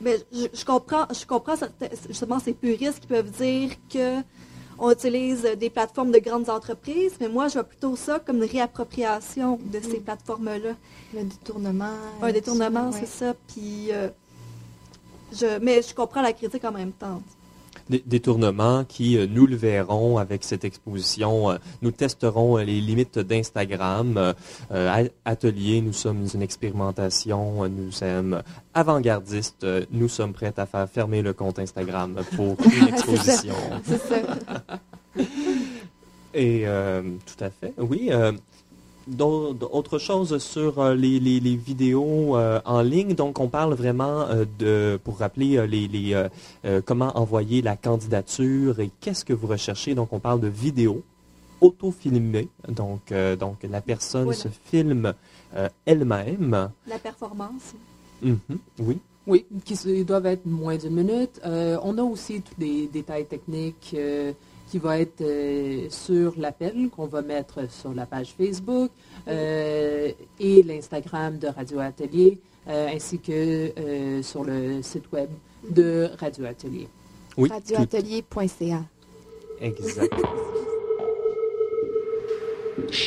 mais 0.00 0.18
je, 0.32 0.64
comprends, 0.64 1.06
je 1.10 1.24
comprends 1.24 1.54
justement 2.08 2.38
ces 2.38 2.52
puristes 2.52 3.00
qui 3.00 3.06
peuvent 3.06 3.30
dire 3.30 3.70
que 3.88 4.20
on 4.78 4.90
utilise 4.90 5.42
des 5.58 5.70
plateformes 5.70 6.10
de 6.10 6.18
grandes 6.18 6.50
entreprises, 6.50 7.14
mais 7.20 7.28
moi, 7.28 7.48
je 7.48 7.54
vois 7.54 7.64
plutôt 7.64 7.96
ça 7.96 8.18
comme 8.18 8.36
une 8.42 8.50
réappropriation 8.50 9.58
de 9.62 9.80
ces 9.80 9.98
mm. 9.98 10.02
plateformes-là. 10.02 10.74
Le 11.14 11.22
détournement. 11.24 11.94
Un 12.22 12.32
détournement, 12.32 12.92
c'est 12.92 13.06
ça. 13.06 13.34
Puis, 13.48 13.92
euh, 13.92 14.08
je, 15.32 15.58
mais 15.60 15.82
je 15.82 15.94
comprends 15.94 16.22
la 16.22 16.32
critique 16.32 16.64
en 16.64 16.72
même 16.72 16.92
temps 16.92 17.22
détournements 17.88 18.84
qui, 18.84 19.16
euh, 19.16 19.26
nous 19.28 19.46
le 19.46 19.56
verrons 19.56 20.18
avec 20.18 20.44
cette 20.44 20.64
exposition. 20.64 21.50
Euh, 21.50 21.56
nous 21.82 21.90
testerons 21.90 22.56
les 22.56 22.80
limites 22.80 23.18
d'Instagram. 23.18 24.34
atelier, 25.24 25.80
nous 25.80 25.92
sommes 25.92 26.26
une 26.32 26.42
expérimentation. 26.42 27.68
Nous 27.68 27.92
sommes 27.92 28.42
avant-gardistes. 28.74 29.66
Nous 29.90 30.08
sommes 30.08 30.32
prêts 30.32 30.54
à 30.56 30.66
faire 30.66 30.88
fermer 30.88 31.22
le 31.22 31.32
compte 31.32 31.58
Instagram 31.58 32.16
pour 32.36 32.56
une 32.80 32.88
exposition. 32.88 33.54
C'est 33.84 33.98
ça. 33.98 34.16
Et 36.34 36.64
tout 36.64 37.44
à 37.44 37.50
fait, 37.50 37.72
oui 37.78 38.10
d'autres 39.06 39.98
choses 39.98 40.38
sur 40.38 40.80
euh, 40.80 40.94
les, 40.94 41.18
vidéos 41.56 42.36
euh, 42.36 42.60
en 42.64 42.82
ligne. 42.82 43.14
Donc, 43.14 43.38
on 43.38 43.48
parle 43.48 43.74
vraiment 43.74 44.22
euh, 44.22 44.44
de, 44.58 44.98
pour 45.02 45.18
rappeler 45.18 45.66
les, 45.66 46.26
comment 46.84 47.16
envoyer 47.16 47.62
la 47.62 47.76
candidature 47.76 48.80
et 48.80 48.90
qu'est-ce 49.00 49.24
que 49.24 49.32
vous 49.32 49.46
recherchez. 49.46 49.94
Donc, 49.94 50.12
on 50.12 50.18
parle 50.18 50.40
de 50.40 50.48
vidéos 50.48 51.02
auto-filmées. 51.60 52.48
Donc, 52.68 53.12
donc, 53.38 53.58
la 53.68 53.80
personne 53.80 54.32
se 54.32 54.48
filme 54.64 55.14
elle-même. 55.84 56.70
La 56.86 56.98
performance. 56.98 57.74
Mm-hmm. 58.24 58.58
oui. 58.80 58.98
Oui, 59.28 59.44
qui 59.64 60.04
doivent 60.04 60.26
être 60.26 60.46
moins 60.46 60.76
d'une 60.76 60.94
minute. 60.94 61.40
on 61.44 61.98
a 61.98 62.02
aussi 62.02 62.42
tous 62.42 62.54
les 62.60 62.86
détails 62.86 63.26
techniques 63.26 63.96
qui 64.70 64.78
va 64.78 64.98
être 64.98 65.20
euh, 65.20 65.86
sur 65.90 66.34
l'appel 66.38 66.88
qu'on 66.94 67.06
va 67.06 67.22
mettre 67.22 67.70
sur 67.70 67.94
la 67.94 68.06
page 68.06 68.34
Facebook 68.36 68.90
euh, 69.28 70.10
et 70.40 70.62
l'Instagram 70.62 71.38
de 71.38 71.48
Radio 71.48 71.80
Atelier, 71.80 72.38
euh, 72.68 72.88
ainsi 72.88 73.18
que 73.18 73.72
sur 74.22 74.44
le 74.44 74.82
site 74.82 75.04
web 75.12 75.28
de 75.70 76.08
Radio 76.18 76.46
Atelier. 76.46 76.88
Oui, 77.36 77.48
radioatelier.ca. 77.48 78.84
Exact. 79.60 80.12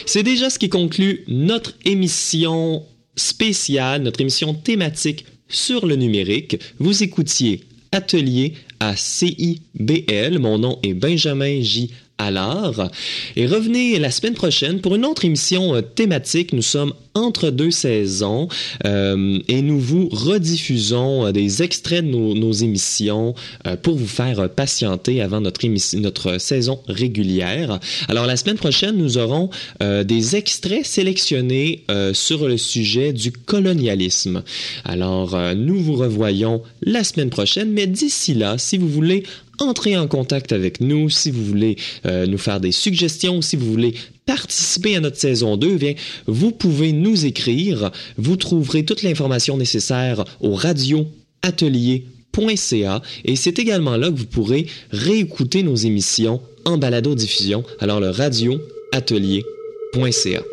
C'est 0.06 0.24
déjà 0.24 0.50
ce 0.50 0.60
qui 0.60 0.70
conclut 0.70 1.24
notre 1.28 1.74
émission 1.86 2.86
spéciale, 3.16 4.02
notre 4.02 4.22
émission 4.22 4.54
thématique 4.54 5.26
sur 5.48 5.86
le 5.86 5.96
numérique. 5.96 6.60
Vous 6.80 7.04
écoutiez 7.04 7.64
Atelier 7.92 8.54
à 8.80 8.96
CIBL. 8.96 10.40
Mon 10.40 10.58
nom 10.58 10.80
est 10.84 10.94
Benjamin 10.94 11.62
J. 11.62 11.92
Allard. 12.20 12.92
Et 13.38 13.48
revenez 13.48 13.98
la 13.98 14.12
semaine 14.12 14.34
prochaine 14.34 14.82
pour 14.82 14.94
une 14.94 15.06
autre 15.06 15.24
émission 15.24 15.74
euh, 15.74 15.82
thématique. 15.82 16.52
Nous 16.52 16.62
sommes 16.62 16.94
entre 17.14 17.50
deux 17.50 17.72
saisons 17.72 18.50
euh, 18.86 19.40
et 19.48 19.62
nous 19.62 19.80
vous 19.80 20.10
rediffusons 20.10 21.28
euh, 21.28 21.32
des 21.32 21.64
extraits 21.64 22.06
de 22.06 22.12
nos, 22.12 22.52
émissions 22.52 23.36
pour 23.84 23.96
vous 23.96 24.08
faire 24.08 24.50
patienter 24.50 25.22
avant 25.22 25.40
notre, 25.40 25.66
notre 25.98 26.38
saison 26.40 26.82
régulière. 26.90 27.80
Alors 28.10 28.26
la 28.26 28.36
semaine 28.36 28.58
prochaine, 28.58 28.98
nous 28.98 29.18
aurons 29.18 29.50
des 29.80 30.36
extraits 30.36 30.86
sélectionnés 30.86 31.86
sur 32.12 32.48
le 32.48 32.58
sujet 32.58 33.14
du 33.14 33.32
colonialisme. 33.32 34.44
Alors 34.84 35.38
nous 35.56 35.80
vous 35.80 35.94
revoyons 35.94 36.64
la 36.82 37.06
semaine 37.06 37.30
prochaine, 37.30 37.72
mais 37.72 37.88
d'ici 37.88 38.34
là, 38.34 38.58
si 38.58 38.78
vous 38.78 38.90
voulez 38.90 39.24
entrer 39.60 39.98
en 39.98 40.08
contact 40.08 40.52
avec 40.52 40.82
nous, 40.82 41.10
si 41.10 41.32
vous 41.32 41.44
voulez 41.44 41.78
euh, 42.06 42.26
nous 42.26 42.38
faire 42.38 42.60
des 42.60 42.72
suggestions, 42.72 43.42
si 43.42 43.56
vous 43.56 43.72
voulez 43.72 43.94
participer 44.26 44.96
à 44.96 45.00
notre 45.00 45.18
saison 45.18 45.58
2, 45.58 45.78
bien, 45.78 45.94
vous 46.28 46.52
pouvez 46.52 46.92
nous 46.92 47.26
écrire. 47.26 47.92
Vous 48.18 48.36
trouverez 48.36 48.86
toute 48.86 49.04
l'information 49.04 49.58
nécessaire 49.58 50.24
au 50.40 50.54
radioatelier.ca 50.54 53.02
et 53.26 53.36
c'est 53.36 53.60
également 53.60 53.98
là 53.98 54.10
que 54.10 54.18
vous 54.18 54.26
pourrez 54.26 54.66
réécouter 54.92 55.62
nos 55.64 55.76
émissions 55.76 56.42
en 56.66 56.78
balado-diffusion, 56.78 57.64
alors 57.80 58.00
le 58.00 58.10
radioatelier.ca. 58.10 60.44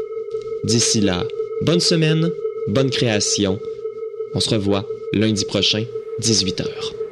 D'ici 0.64 1.00
là, 1.00 1.24
bonne 1.62 1.80
semaine, 1.80 2.30
bonne 2.68 2.90
création. 2.90 3.58
On 4.34 4.40
se 4.40 4.50
revoit 4.50 4.86
lundi 5.12 5.44
prochain, 5.44 5.84
18h. 6.20 7.05